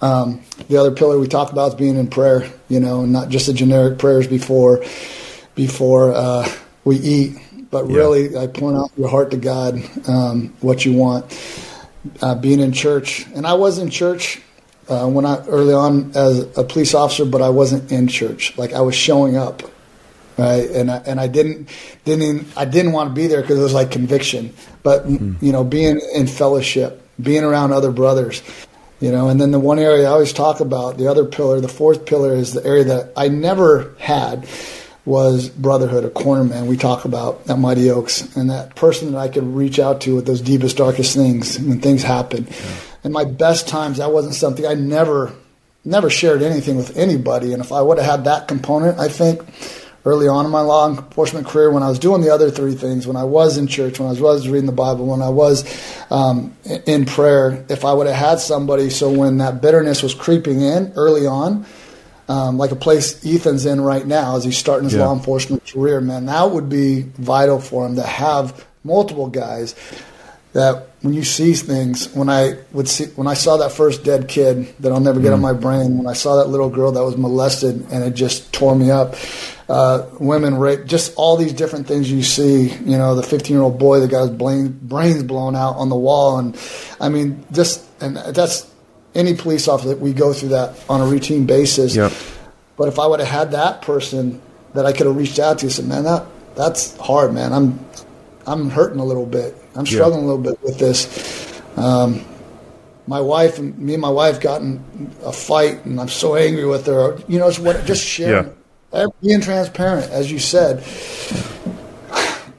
Um, 0.00 0.42
the 0.68 0.76
other 0.76 0.92
pillar 0.92 1.18
we 1.18 1.26
talk 1.26 1.50
about 1.50 1.72
is 1.72 1.74
being 1.74 1.96
in 1.96 2.06
prayer, 2.06 2.48
you 2.68 2.78
know, 2.78 3.02
and 3.02 3.12
not 3.12 3.28
just 3.28 3.46
the 3.46 3.52
generic 3.52 3.98
prayers 3.98 4.28
before 4.28 4.84
before 5.56 6.12
uh, 6.14 6.48
we 6.84 6.96
eat, 6.96 7.36
but 7.70 7.88
yeah. 7.88 7.96
really 7.96 8.36
I 8.36 8.46
point 8.46 8.76
out 8.76 8.92
your 8.96 9.08
heart 9.08 9.32
to 9.32 9.36
God 9.36 9.82
um, 10.06 10.54
what 10.60 10.84
you 10.84 10.92
want. 10.92 11.24
Uh, 12.22 12.36
being 12.36 12.60
in 12.60 12.70
church, 12.70 13.26
and 13.34 13.44
I 13.44 13.54
was 13.54 13.78
in 13.78 13.90
church 13.90 14.40
uh, 14.88 15.08
when 15.08 15.26
I 15.26 15.44
early 15.46 15.74
on 15.74 16.12
as 16.14 16.56
a 16.56 16.62
police 16.62 16.94
officer, 16.94 17.24
but 17.24 17.42
I 17.42 17.48
wasn't 17.48 17.90
in 17.90 18.06
church. 18.06 18.56
Like 18.56 18.72
I 18.74 18.80
was 18.82 18.94
showing 18.94 19.36
up, 19.36 19.64
right? 20.38 20.70
And 20.70 20.88
I, 20.88 20.98
and 20.98 21.18
I 21.18 21.26
didn't 21.26 21.68
didn't 22.04 22.46
I 22.56 22.64
didn't 22.64 22.92
want 22.92 23.10
to 23.10 23.14
be 23.14 23.26
there 23.26 23.40
because 23.40 23.58
it 23.58 23.62
was 23.62 23.74
like 23.74 23.90
conviction. 23.90 24.54
But 24.84 25.08
mm. 25.08 25.42
you 25.42 25.50
know, 25.50 25.64
being 25.64 26.00
in 26.14 26.28
fellowship, 26.28 27.02
being 27.20 27.44
around 27.44 27.72
other 27.72 27.90
brothers, 27.90 28.42
You 29.00 29.12
know, 29.12 29.28
and 29.28 29.38
then 29.38 29.50
the 29.50 29.60
one 29.60 29.78
area 29.78 30.06
I 30.06 30.10
always 30.10 30.32
talk 30.32 30.60
about, 30.60 30.96
the 30.96 31.08
other 31.08 31.26
pillar, 31.26 31.60
the 31.60 31.68
fourth 31.68 32.06
pillar 32.06 32.34
is 32.34 32.54
the 32.54 32.64
area 32.64 32.84
that 32.84 33.12
I 33.14 33.28
never 33.28 33.94
had 33.98 34.48
was 35.04 35.50
brotherhood, 35.50 36.04
a 36.04 36.10
cornerman. 36.10 36.66
We 36.66 36.78
talk 36.78 37.04
about 37.04 37.48
at 37.48 37.58
Mighty 37.58 37.90
Oaks, 37.90 38.34
and 38.36 38.48
that 38.48 38.74
person 38.74 39.12
that 39.12 39.18
I 39.18 39.28
could 39.28 39.44
reach 39.44 39.78
out 39.78 40.00
to 40.02 40.14
with 40.14 40.26
those 40.26 40.40
deepest, 40.40 40.78
darkest 40.78 41.14
things 41.14 41.58
when 41.60 41.80
things 41.80 42.02
happen. 42.02 42.46
Yeah. 42.48 42.76
And 43.04 43.12
my 43.12 43.24
best 43.24 43.68
times, 43.68 43.98
that 43.98 44.12
wasn't 44.12 44.34
something 44.34 44.66
I 44.66 44.74
never, 44.74 45.32
never 45.84 46.08
shared 46.08 46.42
anything 46.42 46.76
with 46.76 46.96
anybody. 46.96 47.52
And 47.52 47.62
if 47.62 47.72
I 47.72 47.82
would 47.82 47.98
have 47.98 48.06
had 48.06 48.24
that 48.24 48.48
component, 48.48 48.98
I 48.98 49.08
think 49.08 49.44
early 50.06 50.28
on 50.28 50.44
in 50.44 50.52
my 50.52 50.60
law 50.60 50.88
enforcement 50.88 51.46
career 51.46 51.68
when 51.68 51.82
I 51.82 51.88
was 51.88 51.98
doing 51.98 52.22
the 52.22 52.30
other 52.30 52.48
three 52.48 52.76
things, 52.76 53.08
when 53.08 53.16
I 53.16 53.24
was 53.24 53.58
in 53.58 53.66
church, 53.66 53.98
when 53.98 54.08
I 54.08 54.12
was 54.12 54.48
reading 54.48 54.66
the 54.66 54.72
Bible, 54.72 55.04
when 55.04 55.20
I 55.20 55.28
was 55.28 55.64
um, 56.10 56.56
in 56.86 57.04
prayer, 57.04 57.66
if 57.68 57.84
I 57.84 57.92
would 57.92 58.06
have 58.06 58.14
had 58.14 58.38
somebody, 58.38 58.88
so 58.88 59.10
when 59.10 59.38
that 59.38 59.60
bitterness 59.60 60.04
was 60.04 60.14
creeping 60.14 60.60
in 60.60 60.92
early 60.94 61.26
on, 61.26 61.66
um, 62.28 62.56
like 62.56 62.70
a 62.70 62.76
place 62.76 63.26
Ethan's 63.26 63.66
in 63.66 63.80
right 63.80 64.06
now 64.06 64.36
as 64.36 64.44
he's 64.44 64.56
starting 64.56 64.84
his 64.84 64.94
yeah. 64.94 65.06
law 65.06 65.12
enforcement 65.12 65.66
career, 65.66 66.00
man, 66.00 66.26
that 66.26 66.52
would 66.52 66.68
be 66.68 67.02
vital 67.02 67.60
for 67.60 67.84
him 67.84 67.96
to 67.96 68.02
have 68.02 68.64
multiple 68.84 69.28
guys 69.28 69.74
that 70.52 70.88
when 71.06 71.14
you 71.14 71.22
see 71.22 71.52
things, 71.52 72.12
when 72.14 72.28
I 72.28 72.58
would 72.72 72.88
see, 72.88 73.04
when 73.14 73.28
I 73.28 73.34
saw 73.34 73.58
that 73.58 73.70
first 73.70 74.02
dead 74.02 74.26
kid 74.26 74.74
that 74.80 74.90
I'll 74.90 74.98
never 74.98 75.20
get 75.20 75.30
mm. 75.30 75.34
on 75.34 75.40
my 75.40 75.52
brain, 75.52 75.98
when 75.98 76.08
I 76.08 76.14
saw 76.14 76.42
that 76.42 76.48
little 76.48 76.68
girl 76.68 76.90
that 76.90 77.04
was 77.04 77.16
molested 77.16 77.86
and 77.92 78.02
it 78.02 78.14
just 78.14 78.52
tore 78.52 78.74
me 78.74 78.90
up, 78.90 79.14
uh, 79.68 80.06
women 80.18 80.56
rape, 80.56 80.84
just 80.84 81.14
all 81.16 81.36
these 81.36 81.52
different 81.52 81.86
things 81.86 82.10
you 82.10 82.24
see, 82.24 82.70
you 82.70 82.98
know, 82.98 83.14
the 83.14 83.22
15 83.22 83.54
year 83.54 83.62
old 83.62 83.78
boy 83.78 84.00
that 84.00 84.10
got 84.10 84.22
his 84.22 84.30
brain, 84.30 84.76
brains 84.82 85.22
blown 85.22 85.54
out 85.54 85.76
on 85.76 85.90
the 85.90 85.96
wall. 85.96 86.40
And 86.40 86.58
I 87.00 87.08
mean, 87.08 87.46
just, 87.52 87.86
and 88.00 88.16
that's 88.16 88.68
any 89.14 89.34
police 89.36 89.68
officer 89.68 89.90
that 89.90 90.00
we 90.00 90.12
go 90.12 90.32
through 90.32 90.48
that 90.48 90.76
on 90.88 91.00
a 91.00 91.06
routine 91.06 91.46
basis. 91.46 91.94
Yep. 91.94 92.10
But 92.76 92.88
if 92.88 92.98
I 92.98 93.06
would 93.06 93.20
have 93.20 93.28
had 93.28 93.52
that 93.52 93.82
person 93.82 94.42
that 94.74 94.86
I 94.86 94.92
could 94.92 95.06
have 95.06 95.14
reached 95.14 95.38
out 95.38 95.60
to, 95.60 95.70
said, 95.70 95.84
man, 95.84 96.02
that, 96.02 96.26
that's 96.56 96.96
hard, 96.96 97.32
man. 97.32 97.52
I'm, 97.52 97.78
I'm 98.46 98.70
hurting 98.70 99.00
a 99.00 99.04
little 99.04 99.26
bit 99.26 99.54
I'm 99.76 99.86
struggling 99.86 100.20
yeah. 100.20 100.26
a 100.26 100.32
little 100.32 100.42
bit 100.42 100.62
with 100.62 100.78
this. 100.78 101.62
Um, 101.76 102.24
my 103.06 103.20
wife 103.20 103.58
and 103.58 103.78
me 103.78 103.92
and 103.92 104.00
my 104.00 104.10
wife 104.10 104.40
got 104.40 104.62
in 104.62 104.82
a 105.22 105.32
fight, 105.32 105.84
and 105.84 106.00
I'm 106.00 106.08
so 106.08 106.34
angry 106.34 106.64
with 106.64 106.86
her. 106.86 107.18
You 107.28 107.38
know, 107.38 107.46
it's 107.46 107.58
what 107.58 107.84
just 107.84 108.04
sharing, 108.04 108.52
yeah. 108.92 109.06
being 109.22 109.40
transparent, 109.40 110.10
as 110.10 110.32
you 110.32 110.38
said. 110.38 110.78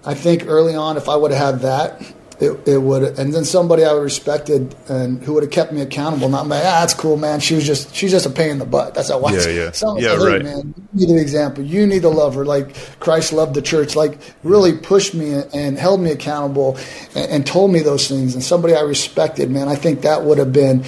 I 0.06 0.14
think 0.14 0.46
early 0.48 0.76
on, 0.76 0.96
if 0.96 1.10
I 1.10 1.16
would 1.16 1.32
have 1.32 1.54
had 1.54 1.62
that, 1.62 2.14
it, 2.40 2.68
it 2.68 2.78
would, 2.78 3.18
and 3.18 3.34
then 3.34 3.46
somebody 3.46 3.84
I 3.84 3.94
would 3.94 4.04
respected 4.04 4.76
and 4.88 5.24
who 5.24 5.34
would 5.34 5.44
have 5.44 5.52
kept 5.52 5.72
me 5.72 5.82
accountable. 5.82 6.30
Not 6.30 6.48
like, 6.48 6.64
ah, 6.64 6.82
that's 6.82 6.94
cool, 6.94 7.18
man. 7.18 7.40
She 7.40 7.56
was 7.56 7.66
just, 7.66 7.96
she's 7.96 8.12
just 8.12 8.28
a 8.28 8.30
pain 8.30 8.52
in 8.52 8.60
the 8.60 8.66
butt. 8.66 8.94
That's 8.94 9.10
how 9.10 9.24
I. 9.24 9.34
Yeah, 9.34 9.48
yeah, 9.48 9.72
Someone 9.72 10.04
yeah, 10.04 10.12
like, 10.12 10.30
right. 10.30 10.44
Man, 10.44 10.74
you 10.94 11.08
need 11.08 11.14
an 11.14 11.20
example. 11.20 11.64
You 11.64 11.88
need 11.88 12.04
to 12.04 12.10
love 12.10 12.36
her 12.36 12.46
like 12.46 12.76
Christ 13.00 13.34
loved 13.34 13.56
the 13.56 13.62
church. 13.64 13.96
Like 13.96 14.20
really 14.44 14.78
pushed 14.78 15.16
me 15.16 15.42
and 15.54 15.80
held 15.80 16.00
me 16.00 16.12
accountable 16.12 16.78
and, 17.16 17.32
and 17.32 17.48
told 17.48 17.72
me 17.72 17.80
those 17.80 18.08
things. 18.08 18.36
And 18.36 18.44
somebody 18.44 18.76
I 18.76 18.82
respected, 18.82 19.50
man. 19.50 19.68
I 19.68 19.76
think 19.76 20.02
that 20.02 20.24
would 20.24 20.38
have 20.38 20.54
been 20.54 20.86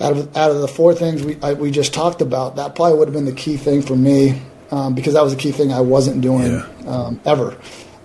out 0.00 0.16
of 0.16 0.36
out 0.36 0.50
of 0.50 0.60
the 0.60 0.68
four 0.68 0.94
things 0.94 1.22
we 1.22 1.38
I, 1.42 1.52
we 1.52 1.70
just 1.70 1.94
talked 1.94 2.22
about. 2.22 2.56
That 2.56 2.74
probably 2.74 2.98
would 2.98 3.06
have 3.06 3.14
been 3.14 3.24
the 3.24 3.32
key 3.32 3.56
thing 3.56 3.82
for 3.82 3.94
me 3.94 4.42
um, 4.72 4.96
because 4.96 5.14
that 5.14 5.22
was 5.22 5.32
the 5.32 5.40
key 5.40 5.52
thing 5.52 5.72
I 5.72 5.80
wasn't 5.80 6.22
doing 6.22 6.50
yeah. 6.50 6.66
um, 6.86 7.20
ever 7.24 7.56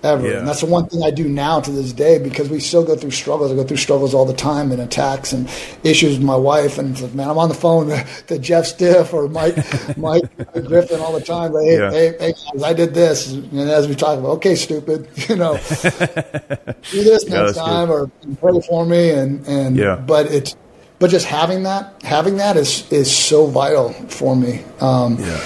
ever. 0.04 0.28
Yeah. 0.28 0.40
And 0.40 0.48
that's 0.48 0.62
the 0.62 0.66
one 0.66 0.88
thing 0.88 1.04
I 1.04 1.12
do 1.12 1.28
now 1.28 1.60
to 1.62 1.72
this 1.72 1.94
day 1.94 2.20
because 2.20 2.50
we 2.50 2.60
still 2.60 2.84
go 2.84 2.96
through 2.96 3.12
struggles. 3.12 3.52
I 3.52 3.56
go 3.56 3.64
through 3.64 3.78
struggles 3.78 4.14
all 4.14 4.26
the 4.26 4.34
time 4.34 4.72
and 4.72 4.82
attacks 4.82 5.32
and 5.32 5.50
issues 5.84 6.18
with 6.18 6.26
my 6.26 6.36
wife. 6.36 6.78
And 6.78 7.00
like, 7.00 7.14
man, 7.14 7.30
I'm 7.30 7.38
on 7.38 7.50
the 7.50 7.56
phone 7.56 7.88
to, 8.28 8.40
Jeff 8.40 8.66
Stiff 8.66 9.14
or 9.14 9.28
Mike 9.30 9.56
Mike 9.98 10.24
Griffin 10.54 11.00
all 11.00 11.14
the 11.14 11.24
time. 11.24 11.54
But 11.54 11.64
hey, 11.64 11.78
yeah. 11.78 11.92
hey, 11.92 12.16
hey, 12.20 12.34
guys, 12.54 12.64
I 12.64 12.74
did 12.74 12.94
this. 12.94 13.32
And 13.32 13.60
as 13.60 13.88
we 13.88 13.96
talk 13.96 14.20
about, 14.20 14.32
okay, 14.38 14.56
stupid, 14.56 15.08
you 15.30 15.36
know, 15.36 15.54
do 15.58 17.04
this 17.04 17.28
next 17.28 17.56
yeah, 17.56 17.64
time 17.64 17.88
good. 17.88 18.12
or 18.30 18.36
pray 18.36 18.62
for 18.68 18.86
me. 18.86 19.12
And 19.12 19.48
and 19.48 19.78
yeah. 19.78 19.96
but 19.96 20.28
it's 20.28 20.56
but 21.00 21.10
just 21.10 21.26
having 21.26 21.64
that 21.64 22.02
having 22.04 22.38
that 22.38 22.58
is 22.58 22.92
is 22.92 23.16
so 23.16 23.48
vital 23.48 23.94
for 23.94 24.36
me. 24.36 24.64
Um, 24.80 25.18
yeah 25.20 25.44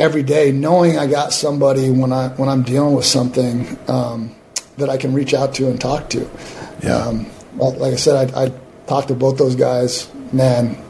every 0.00 0.22
day, 0.22 0.50
knowing 0.50 0.98
I 0.98 1.06
got 1.06 1.32
somebody 1.32 1.90
when 1.90 2.12
I 2.12 2.28
when 2.28 2.48
I'm 2.48 2.62
dealing 2.62 2.94
with 2.94 3.04
something 3.04 3.78
um, 3.88 4.34
that 4.78 4.88
I 4.88 4.96
can 4.96 5.12
reach 5.12 5.34
out 5.34 5.54
to 5.54 5.68
and 5.68 5.80
talk 5.80 6.08
to. 6.10 6.28
Yeah. 6.82 6.96
Um, 6.96 7.26
like 7.56 7.92
I 7.92 7.96
said, 7.96 8.34
I, 8.34 8.44
I 8.46 8.52
talk 8.86 9.06
to 9.08 9.14
both 9.14 9.36
those 9.36 9.54
guys. 9.54 10.10
Man, 10.32 10.82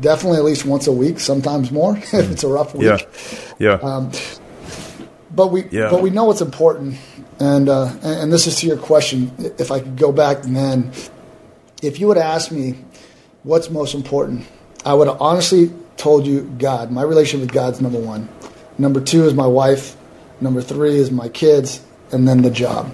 definitely 0.00 0.38
at 0.38 0.44
least 0.44 0.64
once 0.64 0.86
a 0.86 0.92
week, 0.92 1.20
sometimes 1.20 1.70
more 1.70 1.96
if 2.12 2.14
it's 2.14 2.42
a 2.42 2.48
rough 2.48 2.74
week. 2.74 2.84
Yeah. 2.84 2.98
Yeah. 3.58 3.72
Um, 3.82 4.10
but 5.30 5.48
we 5.48 5.68
yeah. 5.70 5.90
but 5.90 6.02
we 6.02 6.10
know 6.10 6.24
what's 6.24 6.40
important, 6.40 6.96
and, 7.38 7.68
uh, 7.68 7.92
and 8.02 8.22
and 8.22 8.32
this 8.32 8.46
is 8.46 8.58
to 8.60 8.66
your 8.66 8.78
question. 8.78 9.30
If 9.58 9.70
I 9.70 9.80
could 9.80 9.96
go 9.96 10.10
back, 10.10 10.42
then, 10.42 10.90
if 11.82 12.00
you 12.00 12.08
would 12.08 12.18
ask 12.18 12.50
me 12.50 12.82
what's 13.42 13.68
most 13.68 13.94
important, 13.94 14.46
I 14.84 14.94
would 14.94 15.06
have 15.06 15.20
honestly 15.20 15.70
told 15.98 16.26
you 16.26 16.42
God. 16.58 16.90
My 16.90 17.02
relationship 17.02 17.46
with 17.46 17.52
God's 17.52 17.80
number 17.80 17.98
one. 17.98 18.28
Number 18.78 19.00
two 19.00 19.24
is 19.24 19.34
my 19.34 19.46
wife. 19.46 19.96
Number 20.40 20.62
three 20.62 20.96
is 20.96 21.10
my 21.10 21.28
kids, 21.28 21.82
and 22.12 22.26
then 22.28 22.42
the 22.42 22.50
job. 22.50 22.90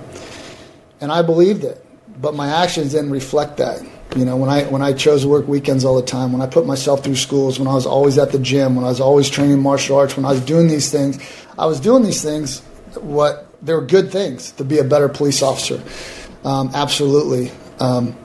And 1.01 1.13
I 1.13 1.23
believed 1.23 1.65
it, 1.65 1.85
but 2.21 2.35
my 2.35 2.63
actions 2.63 2.93
didn't 2.93 3.11
reflect 3.11 3.59
that. 3.59 3.83
You 4.17 4.25
know, 4.25 4.37
when 4.37 4.49
I 4.49 4.65
when 4.65 4.81
I 4.81 4.93
chose 4.93 5.23
to 5.23 5.29
work 5.29 5.47
weekends 5.49 5.85
all 5.85 5.97
the 5.97 6.07
time, 6.07 6.33
when 6.33 6.41
I 6.41 6.47
put 6.47 6.67
myself 6.67 7.03
through 7.03 7.17
schools, 7.17 7.59
when 7.59 7.69
I 7.69 7.75
was 7.75 7.85
always 7.85 8.17
at 8.17 8.33
the 8.33 8.39
gym, 8.39 8.77
when 8.77 8.85
I 8.85 8.89
was 8.89 9.01
always 9.01 9.29
training 9.29 9.61
martial 9.61 9.99
arts, 9.99 10.17
when 10.17 10.25
I 10.25 10.31
was 10.31 10.41
doing 10.41 10.69
these 10.69 10.91
things, 10.91 11.19
I 11.59 11.67
was 11.67 11.81
doing 11.81 12.03
these 12.03 12.23
things. 12.23 12.61
What 13.01 13.49
they 13.61 13.75
were 13.75 13.85
good 13.85 14.13
things 14.13 14.53
to 14.53 14.65
be 14.65 14.79
a 14.79 14.85
better 14.85 15.09
police 15.09 15.43
officer. 15.43 15.83
Um, 16.45 16.71
absolutely. 16.75 17.51
Um, 17.81 18.17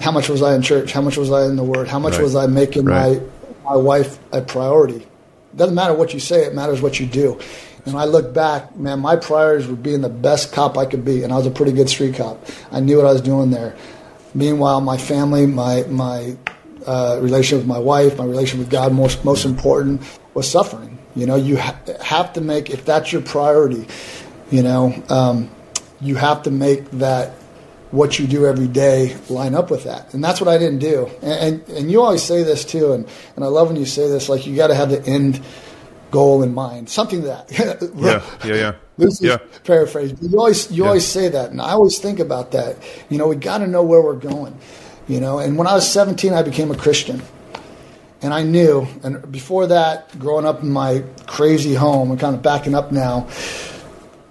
how 0.00 0.12
much 0.12 0.28
was 0.28 0.42
I 0.42 0.54
in 0.54 0.62
church? 0.62 0.92
How 0.92 1.02
much 1.02 1.16
was 1.16 1.30
I 1.30 1.44
in 1.44 1.56
the 1.56 1.64
Word? 1.64 1.88
How 1.88 1.98
much 1.98 2.14
right. 2.14 2.22
was 2.22 2.34
I 2.34 2.46
making 2.46 2.86
right. 2.86 3.20
my 3.64 3.72
my 3.72 3.76
wife 3.76 4.18
a 4.32 4.40
priority. 4.40 5.06
It 5.54 5.58
doesn't 5.58 5.76
matter 5.76 5.94
what 5.94 6.12
you 6.12 6.18
say, 6.18 6.44
it 6.44 6.52
matters 6.52 6.82
what 6.82 6.98
you 6.98 7.06
do. 7.06 7.38
And 7.86 7.96
I 7.96 8.06
look 8.06 8.34
back, 8.34 8.74
man, 8.76 8.98
my 8.98 9.14
priorities 9.14 9.68
were 9.68 9.76
being 9.76 10.00
the 10.00 10.08
best 10.08 10.52
cop 10.52 10.76
I 10.76 10.84
could 10.84 11.04
be, 11.04 11.22
and 11.22 11.32
I 11.32 11.36
was 11.36 11.46
a 11.46 11.50
pretty 11.52 11.70
good 11.70 11.88
street 11.88 12.16
cop. 12.16 12.44
I 12.72 12.80
knew 12.80 12.96
what 12.96 13.06
I 13.06 13.12
was 13.12 13.20
doing 13.20 13.52
there. 13.52 13.76
Meanwhile, 14.34 14.80
my 14.80 14.96
family, 14.96 15.46
my 15.46 15.84
my 15.84 16.36
uh, 16.86 17.20
relationship 17.22 17.58
with 17.58 17.68
my 17.68 17.78
wife, 17.78 18.18
my 18.18 18.24
relationship 18.24 18.66
with 18.66 18.70
God, 18.70 18.92
most 18.92 19.24
most 19.24 19.44
important 19.44 20.02
was 20.34 20.50
suffering. 20.50 20.98
You 21.14 21.26
know, 21.26 21.36
you 21.36 21.56
ha- 21.56 21.78
have 22.02 22.32
to 22.32 22.40
make 22.40 22.70
if 22.70 22.84
that's 22.84 23.12
your 23.12 23.22
priority. 23.22 23.86
You 24.50 24.64
know, 24.64 25.04
um, 25.08 25.50
you 26.00 26.16
have 26.16 26.42
to 26.44 26.50
make 26.50 26.90
that 26.92 27.34
what 27.94 28.18
you 28.18 28.26
do 28.26 28.44
every 28.44 28.66
day 28.66 29.16
line 29.30 29.54
up 29.54 29.70
with 29.70 29.84
that. 29.84 30.12
And 30.12 30.22
that's 30.22 30.40
what 30.40 30.48
I 30.48 30.58
didn't 30.58 30.80
do. 30.80 31.06
And, 31.22 31.62
and, 31.62 31.68
and 31.68 31.90
you 31.90 32.02
always 32.02 32.24
say 32.24 32.42
this 32.42 32.64
too, 32.64 32.92
and, 32.92 33.08
and 33.36 33.44
I 33.44 33.48
love 33.48 33.68
when 33.68 33.76
you 33.76 33.86
say 33.86 34.08
this, 34.08 34.28
like 34.28 34.46
you 34.46 34.56
got 34.56 34.66
to 34.66 34.74
have 34.74 34.90
the 34.90 35.00
end 35.06 35.40
goal 36.10 36.42
in 36.42 36.52
mind, 36.54 36.90
something 36.90 37.22
that. 37.22 37.50
yeah, 37.96 38.22
yeah, 38.44 38.54
yeah. 38.54 38.74
This 38.98 39.14
is 39.14 39.22
yeah. 39.22 39.38
paraphrase. 39.64 40.12
But 40.12 40.30
you 40.30 40.38
always 40.38 40.70
you 40.70 40.82
yeah. 40.82 40.88
always 40.88 41.06
say 41.06 41.28
that, 41.28 41.50
and 41.50 41.60
I 41.60 41.70
always 41.70 41.98
think 41.98 42.18
about 42.18 42.52
that. 42.52 42.76
You 43.08 43.18
know, 43.18 43.28
we 43.28 43.36
got 43.36 43.58
to 43.58 43.66
know 43.66 43.82
where 43.82 44.02
we're 44.02 44.14
going. 44.14 44.58
You 45.06 45.20
know, 45.20 45.38
and 45.38 45.58
when 45.58 45.66
I 45.66 45.74
was 45.74 45.90
17, 45.90 46.32
I 46.32 46.42
became 46.42 46.70
a 46.70 46.76
Christian. 46.76 47.22
And 48.22 48.32
I 48.32 48.42
knew, 48.42 48.86
and 49.02 49.30
before 49.30 49.66
that, 49.66 50.18
growing 50.18 50.46
up 50.46 50.62
in 50.62 50.70
my 50.70 51.04
crazy 51.26 51.74
home, 51.74 52.10
and 52.10 52.18
kind 52.18 52.34
of 52.34 52.42
backing 52.42 52.74
up 52.74 52.90
now, 52.90 53.28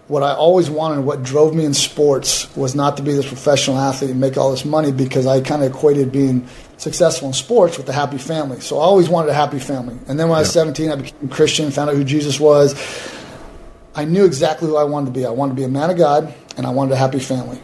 what 0.08 0.22
I 0.22 0.34
always 0.34 0.70
wanted, 0.70 1.06
what 1.06 1.24
drove 1.24 1.56
me 1.56 1.64
in 1.64 1.74
sports, 1.74 2.54
was 2.56 2.76
not 2.76 2.98
to 2.98 3.04
be 3.04 3.14
this 3.14 3.28
professional 3.28 3.78
athlete 3.78 4.12
and 4.12 4.20
make 4.20 4.38
all 4.38 4.52
this 4.52 4.66
money 4.66 4.92
because 4.92 5.26
I 5.26 5.42
kind 5.42 5.64
of 5.64 5.72
equated 5.72 6.12
being 6.12 6.48
successful 6.78 7.30
in 7.30 7.34
sports 7.34 7.78
with 7.78 7.88
a 7.88 7.94
happy 7.94 8.18
family. 8.18 8.60
So 8.60 8.78
I 8.78 8.82
always 8.82 9.08
wanted 9.08 9.30
a 9.30 9.34
happy 9.34 9.60
family. 9.60 9.98
And 10.08 10.20
then 10.20 10.28
when 10.28 10.38
I 10.38 10.42
was 10.42 10.52
17, 10.52 10.92
I 10.92 10.96
became 10.98 11.30
Christian, 11.30 11.72
found 11.72 11.90
out 11.90 11.96
who 11.96 12.04
Jesus 12.04 12.40
was. 12.40 12.76
I 13.96 14.06
knew 14.06 14.26
exactly 14.26 14.68
who 14.68 14.76
I 14.76 14.84
wanted 14.84 15.08
to 15.08 15.12
be. 15.12 15.26
I 15.26 15.30
wanted 15.30 15.52
to 15.52 15.56
be 15.56 15.64
a 15.64 15.70
man 15.70 15.90
of 15.90 15.98
God, 15.98 16.34
and 16.58 16.66
I 16.66 16.72
wanted 16.72 16.94
a 16.94 16.98
happy 16.98 17.20
family. 17.20 17.62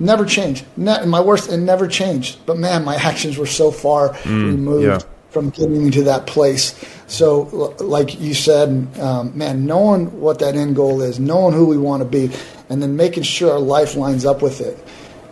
Never 0.00 0.24
changed. 0.24 0.64
Ne- 0.76 1.06
my 1.06 1.20
worst, 1.20 1.50
it 1.50 1.58
never 1.58 1.86
changed. 1.86 2.44
But 2.46 2.58
man, 2.58 2.84
my 2.84 2.96
actions 3.10 3.38
were 3.38 3.46
so 3.46 3.70
far 3.70 4.10
mm, 4.10 4.46
removed. 4.46 4.84
Yeah 4.84 5.15
from 5.36 5.50
getting 5.50 5.90
to 5.90 6.02
that 6.04 6.26
place. 6.26 6.74
So, 7.08 7.74
like 7.78 8.18
you 8.18 8.32
said, 8.32 8.88
um, 8.98 9.36
man, 9.36 9.66
knowing 9.66 10.18
what 10.18 10.38
that 10.38 10.54
end 10.54 10.76
goal 10.76 11.02
is, 11.02 11.20
knowing 11.20 11.52
who 11.52 11.66
we 11.66 11.76
want 11.76 12.00
to 12.00 12.08
be, 12.08 12.34
and 12.70 12.82
then 12.82 12.96
making 12.96 13.24
sure 13.24 13.52
our 13.52 13.60
life 13.60 13.96
lines 13.96 14.24
up 14.24 14.40
with 14.40 14.62
it 14.62 14.82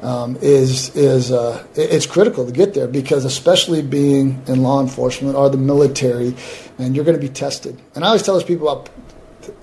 um, 0.05 0.37
is 0.43 0.95
is 0.95 1.33
uh, 1.33 1.64
it's 1.74 2.05
critical 2.05 2.45
to 2.45 2.53
get 2.53 2.74
there 2.74 2.87
because 2.87 3.24
especially 3.24 3.81
being 3.81 4.43
in 4.47 4.62
law 4.62 4.83
enforcement 4.83 5.37
or 5.37 5.49
the 5.49 5.57
military, 5.57 6.35
and 6.76 6.95
you're 6.95 7.05
going 7.07 7.18
to 7.18 7.26
be 7.26 7.33
tested. 7.33 7.81
And 7.95 8.05
I 8.05 8.09
always 8.09 8.22
tell 8.22 8.35
those 8.35 8.45
people 8.45 8.68
about. 8.68 8.91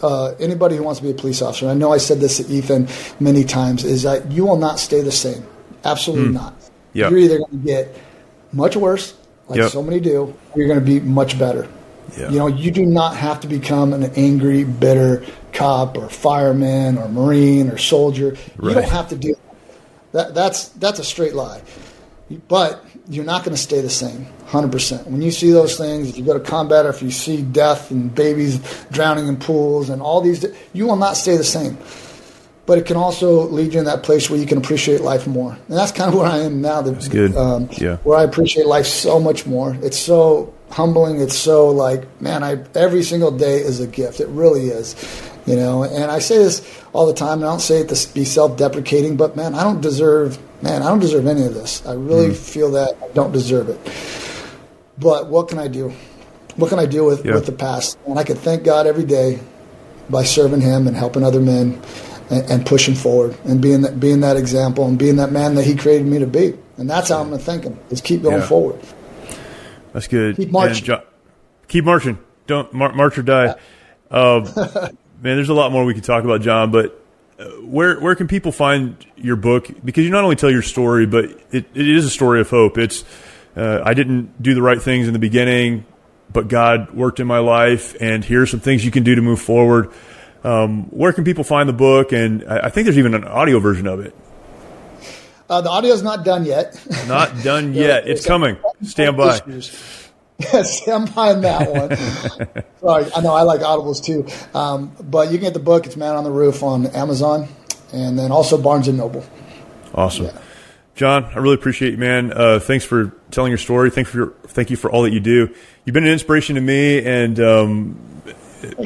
Uh, 0.04 0.36
anybody 0.40 0.76
who 0.76 0.84
wants 0.84 1.00
to 1.00 1.04
be 1.04 1.10
a 1.10 1.14
police 1.16 1.42
officer, 1.42 1.68
I 1.68 1.74
know 1.74 1.92
I 1.92 1.98
said 1.98 2.20
this 2.20 2.38
to 2.38 2.46
Ethan 2.54 2.88
many 3.20 3.44
times, 3.44 3.84
is 3.84 4.04
that 4.04 4.32
you 4.32 4.46
will 4.46 4.58
not 4.58 4.78
stay 4.78 5.02
the 5.02 5.12
same. 5.12 5.44
Absolutely 5.84 6.30
mm. 6.30 6.34
not. 6.34 6.54
Yep. 6.94 7.10
You're 7.10 7.20
either 7.20 7.38
going 7.40 7.52
to 7.52 7.66
get 7.66 7.98
much 8.52 8.76
worse 8.76 9.16
like 9.48 9.60
Yep. 9.60 9.72
so 9.72 9.84
many 9.84 10.00
do, 10.00 10.34
you're 10.56 10.68
going 10.68 10.80
to 10.80 10.86
be 10.86 11.00
much 11.00 11.38
better. 11.38 11.68
Yeah. 12.18 12.30
You 12.30 12.40
know, 12.40 12.48
you 12.48 12.72
do 12.72 12.86
not 12.86 13.16
have 13.16 13.40
to 13.42 13.48
become 13.48 13.94
an 13.94 14.04
angry, 14.16 14.64
bitter 14.64 15.24
cop 15.54 15.98
or 15.98 16.10
fireman 16.10 16.98
or 16.98 17.08
marine 17.10 17.70
or 17.70 17.78
soldier. 17.78 18.36
You 18.62 18.74
don't 18.74 18.84
have 18.84 19.10
to 19.10 19.16
do 19.16 19.36
that. 20.12 20.34
That's 20.34 20.70
that's 20.70 21.00
a 21.00 21.04
straight 21.04 21.36
lie. 21.36 21.62
But 22.48 22.84
you're 23.10 23.26
not 23.26 23.44
going 23.44 23.56
to 23.56 23.62
stay 23.62 23.82
the 23.82 23.90
same, 23.90 24.26
hundred 24.48 24.72
percent. 24.72 25.06
When 25.08 25.22
you 25.22 25.32
see 25.32 25.52
those 25.52 25.78
things, 25.78 26.10
if 26.10 26.18
you 26.18 26.24
go 26.24 26.34
to 26.34 26.40
combat 26.40 26.86
or 26.86 26.90
if 26.90 27.02
you 27.02 27.12
see 27.12 27.42
death 27.42 27.92
and 27.92 28.14
babies 28.14 28.60
drowning 28.92 29.28
in 29.28 29.38
pools 29.38 29.90
and 29.90 30.02
all 30.02 30.22
these, 30.22 30.46
you 30.74 30.88
will 30.88 30.96
not 30.96 31.18
stay 31.18 31.36
the 31.36 31.44
same. 31.44 31.78
But 32.68 32.78
it 32.78 32.86
can 32.86 32.96
also 32.96 33.48
lead 33.48 33.74
you 33.74 33.80
in 33.80 33.86
that 33.86 34.04
place 34.04 34.30
where 34.30 34.40
you 34.40 34.46
can 34.46 34.58
appreciate 34.60 35.02
life 35.02 35.26
more, 35.28 35.52
and 35.68 35.78
that's 35.78 35.92
kind 35.92 36.10
of 36.14 36.18
where 36.20 36.28
I 36.28 36.38
am 36.40 36.62
now. 36.62 36.82
That's 36.82 37.08
good. 37.08 37.36
Um, 37.36 37.70
Yeah. 37.78 37.98
Where 38.04 38.18
I 38.18 38.24
appreciate 38.24 38.66
life 38.68 38.86
so 38.86 39.20
much 39.20 39.46
more. 39.48 39.76
It's 39.82 39.98
so 39.98 40.54
humbling. 40.70 41.20
It's 41.20 41.36
so 41.36 41.70
like, 41.70 42.06
man, 42.22 42.44
I 42.44 42.60
every 42.76 43.04
single 43.04 43.32
day 43.32 43.58
is 43.58 43.80
a 43.80 43.88
gift. 43.88 44.20
It 44.20 44.28
really 44.30 44.68
is, 44.68 44.96
you 45.48 45.56
know. 45.56 45.84
And 45.84 46.12
I 46.12 46.20
say 46.20 46.38
this 46.38 46.62
all 46.94 47.08
the 47.08 47.14
time. 47.16 47.40
And 47.40 47.46
I 47.46 47.50
don't 47.50 47.60
say 47.62 47.80
it 47.80 47.90
to 47.90 48.14
be 48.14 48.24
self-deprecating, 48.24 49.18
but 49.18 49.36
man, 49.36 49.56
I 49.56 49.64
don't 49.64 49.82
deserve. 49.82 50.38
Man, 50.62 50.84
I 50.84 50.88
don't 50.90 51.00
deserve 51.00 51.26
any 51.26 51.44
of 51.44 51.56
this. 51.56 51.82
I 51.88 51.94
really 51.94 52.30
Mm. 52.30 52.36
feel 52.36 52.72
that 52.72 52.96
I 53.04 53.08
don't 53.16 53.32
deserve 53.34 53.70
it. 53.70 53.80
But 55.00 55.28
what 55.30 55.48
can 55.48 55.58
I 55.58 55.68
do? 55.68 55.92
What 56.58 56.70
can 56.70 56.78
I 56.80 56.86
do 56.86 57.04
with, 57.06 57.26
Yeah. 57.26 57.34
with 57.34 57.48
the 57.48 57.52
past? 57.54 57.98
And 58.08 58.20
I 58.20 58.24
can 58.24 58.36
thank 58.36 58.64
God 58.64 58.86
every 58.86 59.04
day 59.04 59.40
by 60.12 60.24
serving 60.24 60.62
Him 60.62 60.88
and 60.88 60.96
helping 60.96 61.24
other 61.24 61.40
men 61.40 61.80
and, 62.32 62.50
and 62.50 62.66
pushing 62.66 62.96
forward 62.96 63.38
and 63.46 63.62
being 63.62 63.82
that 63.82 64.00
being 64.00 64.22
that 64.22 64.38
example 64.38 64.88
and 64.88 64.98
being 64.98 65.18
that 65.18 65.32
man 65.32 65.54
that 65.56 65.66
He 65.66 65.76
created 65.76 66.08
me 66.08 66.18
to 66.20 66.26
be. 66.28 66.58
And 66.78 66.90
that's 66.90 67.10
how 67.10 67.22
I'm 67.22 67.28
going 67.28 67.38
to 67.40 67.46
thank 67.46 67.64
Him. 67.66 67.78
Is 67.92 68.02
keep 68.02 68.24
going 68.24 68.40
Yeah. 68.40 68.48
forward. 68.48 68.80
That's 69.94 70.08
good. 70.08 70.38
Keep 70.38 70.52
marching. 70.52 70.84
Jo- 70.86 71.04
keep 71.68 71.84
marching. 71.86 72.18
Don't 72.48 72.74
mar- 72.74 72.94
march 72.94 73.18
or 73.18 73.24
die. 73.24 73.56
Um, 74.10 74.44
man, 74.56 74.92
there's 75.22 75.50
a 75.50 75.54
lot 75.54 75.72
more 75.72 75.86
we 75.86 75.94
could 75.94 76.04
talk 76.04 76.24
about, 76.24 76.42
John. 76.42 76.72
But 76.72 77.00
uh, 77.38 77.46
where 77.62 78.00
where 78.00 78.16
can 78.16 78.28
people 78.28 78.52
find 78.52 78.96
your 79.18 79.36
book? 79.36 79.68
Because 79.84 80.06
you 80.06 80.10
not 80.12 80.24
only 80.24 80.36
tell 80.38 80.50
your 80.52 80.62
story, 80.62 81.06
but 81.06 81.26
it, 81.52 81.66
it 81.74 81.88
is 81.88 82.06
a 82.06 82.10
story 82.10 82.40
of 82.42 82.50
hope. 82.50 82.78
It's 82.78 83.04
uh, 83.56 83.82
I 83.84 83.94
didn't 83.94 84.42
do 84.42 84.54
the 84.54 84.62
right 84.62 84.82
things 84.82 85.08
in 85.08 85.14
the 85.14 85.20
beginning, 85.20 85.86
but 86.32 86.48
God 86.48 86.92
worked 86.94 87.20
in 87.20 87.28
my 87.28 87.40
life, 87.40 87.96
and 88.00 88.24
here 88.24 88.42
are 88.42 88.48
some 88.48 88.62
things 88.62 88.86
you 88.86 88.92
can 88.92 89.04
do 89.04 89.16
to 89.16 89.22
move 89.22 89.42
forward. 89.42 89.92
Um, 90.44 90.86
where 90.86 91.14
can 91.14 91.24
people 91.24 91.44
find 91.44 91.70
the 91.70 91.74
book? 91.74 92.12
And 92.12 92.44
I, 92.48 92.68
I 92.68 92.70
think 92.70 92.86
there's 92.86 92.98
even 92.98 93.14
an 93.14 93.24
audio 93.26 93.60
version 93.60 93.88
of 93.88 94.00
it. 94.00 94.16
Uh, 95.50 95.60
the 95.60 95.70
audio's 95.70 96.02
not 96.02 96.24
done 96.24 96.46
yet. 96.46 96.82
Not 97.08 97.44
done 97.44 97.74
yet. 97.74 98.08
It's 98.08 98.26
coming. 98.26 98.56
Stand 98.84 99.18
by. 99.18 99.38
Yes, 100.40 100.82
stand 100.82 101.14
by 101.14 101.32
on 101.34 101.42
that 101.42 101.70
one. 101.70 102.64
Sorry, 102.80 103.12
I 103.14 103.20
know 103.20 103.34
I 103.34 103.42
like 103.42 103.60
audibles 103.60 104.02
too. 104.02 104.26
Um, 104.58 104.96
but 105.04 105.30
you 105.30 105.38
can 105.38 105.48
get 105.48 105.54
the 105.54 105.60
book. 105.60 105.86
It's 105.86 105.98
Man 105.98 106.16
on 106.16 106.24
the 106.24 106.32
Roof 106.32 106.64
on 106.64 106.88
Amazon, 106.88 107.50
and 107.92 108.18
then 108.18 108.32
also 108.32 108.58
Barnes 108.58 108.88
and 108.88 108.98
Noble. 108.98 109.26
Awesome. 109.94 110.30
John, 110.96 111.26
I 111.26 111.40
really 111.40 111.56
appreciate 111.56 111.92
you, 111.92 111.98
man. 111.98 112.32
Uh, 112.32 112.60
thanks 112.60 112.86
for 112.86 113.12
telling 113.32 113.52
your 113.52 113.58
story. 113.58 113.90
Thank 113.90 114.08
for 114.08 114.18
your, 114.18 114.34
thank 114.44 114.70
you 114.70 114.78
for 114.78 114.90
all 114.90 115.04
that 115.04 115.12
you 115.12 115.20
do. 115.20 115.54
You've 115.84 115.94
been 115.94 116.06
an 116.06 116.12
inspiration 116.12 116.56
to 116.56 116.62
me, 116.62 117.04
and 117.04 117.40
um, 117.40 118.00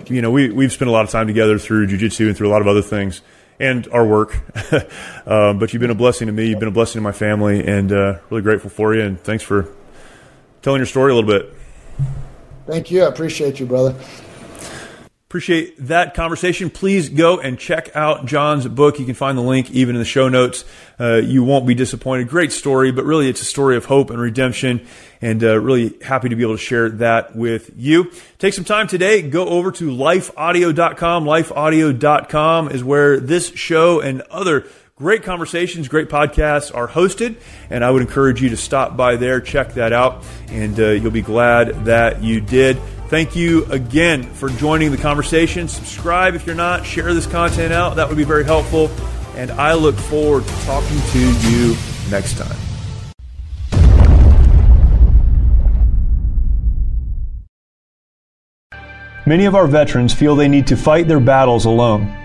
you 0.07 0.21
know 0.21 0.32
we 0.32 0.49
we've 0.49 0.71
spent 0.71 0.89
a 0.89 0.91
lot 0.91 1.03
of 1.03 1.11
time 1.11 1.28
together 1.28 1.57
through 1.57 1.88
jujitsu 1.88 2.28
and 2.28 2.38
through 2.38 2.47
a 2.47 2.51
lot 2.51 2.61
of 2.61 2.67
other 2.67 2.82
things 2.82 3.21
and 3.59 3.88
our 3.89 4.05
work. 4.05 4.36
um, 5.26 5.59
but 5.59 5.73
you've 5.73 5.80
been 5.80 5.89
a 5.89 5.95
blessing 5.95 6.28
to 6.28 6.34
me. 6.34 6.47
You've 6.47 6.59
been 6.59 6.67
a 6.67 6.71
blessing 6.71 6.99
to 6.99 7.03
my 7.03 7.11
family, 7.11 7.65
and 7.65 7.91
uh, 7.91 8.19
really 8.30 8.41
grateful 8.41 8.69
for 8.69 8.95
you. 8.95 9.01
And 9.01 9.19
thanks 9.19 9.43
for 9.43 9.69
telling 10.61 10.80
your 10.80 10.88
story 10.88 11.11
a 11.11 11.15
little 11.15 11.30
bit. 11.30 11.53
Thank 12.65 12.91
you. 12.91 13.03
I 13.03 13.07
appreciate 13.07 13.59
you, 13.59 13.65
brother. 13.65 13.95
Appreciate 15.28 15.76
that 15.88 16.13
conversation. 16.13 16.69
Please 16.69 17.09
go 17.09 17.39
and 17.39 17.57
check 17.57 17.89
out 17.95 18.28
John's 18.28 18.67
book. 18.67 18.99
You 18.99 19.05
can 19.05 19.15
find 19.15 19.36
the 19.36 19.41
link 19.41 19.71
even 19.71 19.95
in 19.95 19.99
the 19.99 20.05
show 20.05 20.30
notes. 20.30 20.63
Uh, 20.99 21.15
you 21.15 21.43
won't 21.43 21.65
be 21.65 21.73
disappointed. 21.73 22.30
Great 22.30 22.51
story, 22.51 22.91
but 22.91 23.05
really 23.05 23.28
it's 23.28 23.41
a 23.41 23.45
story 23.45 23.76
of 23.76 23.86
hope 23.86 24.11
and 24.11 24.21
redemption. 24.21 24.86
And 25.21 25.43
uh, 25.43 25.59
really 25.59 25.95
happy 26.03 26.30
to 26.30 26.36
be 26.36 26.43
able 26.43 26.53
to 26.53 26.61
share 26.61 26.89
that 26.89 27.36
with 27.36 27.71
you. 27.76 28.11
Take 28.38 28.53
some 28.53 28.65
time 28.65 28.86
today. 28.86 29.23
Go 29.23 29.47
over 29.47 29.71
to 29.71 29.89
lifeaudio.com. 29.89 31.26
Lifeaudio.com 31.26 32.69
is 32.69 32.84
where 32.84 33.19
this 33.19 33.49
show 33.55 33.99
and 33.99 34.21
other 34.30 34.67
great 34.97 35.23
conversations, 35.23 35.89
great 35.89 36.07
podcasts 36.07 36.73
are 36.73 36.87
hosted. 36.87 37.35
And 37.69 37.83
I 37.83 37.91
would 37.91 38.01
encourage 38.01 38.41
you 38.41 38.49
to 38.49 38.57
stop 38.57 38.95
by 38.95 39.17
there, 39.17 39.41
check 39.41 39.73
that 39.73 39.91
out, 39.91 40.23
and 40.47 40.79
uh, 40.79 40.91
you'll 40.91 41.11
be 41.11 41.21
glad 41.21 41.85
that 41.85 42.23
you 42.23 42.39
did. 42.39 42.79
Thank 43.09 43.35
you 43.35 43.65
again 43.65 44.23
for 44.23 44.47
joining 44.47 44.91
the 44.91 44.97
conversation. 44.97 45.67
Subscribe 45.67 46.33
if 46.33 46.47
you're 46.47 46.55
not, 46.55 46.85
share 46.85 47.13
this 47.13 47.27
content 47.27 47.73
out. 47.73 47.97
That 47.97 48.07
would 48.07 48.17
be 48.17 48.23
very 48.23 48.45
helpful. 48.45 48.89
And 49.35 49.51
I 49.51 49.73
look 49.73 49.95
forward 49.95 50.45
to 50.45 50.53
talking 50.65 50.97
to 50.97 51.19
you 51.19 51.75
next 52.09 52.37
time. 52.37 52.57
Many 59.27 59.45
of 59.45 59.55
our 59.55 59.67
veterans 59.67 60.13
feel 60.13 60.37
they 60.37 60.47
need 60.47 60.67
to 60.67 60.77
fight 60.77 61.09
their 61.09 61.19
battles 61.19 61.65
alone. 61.65 62.24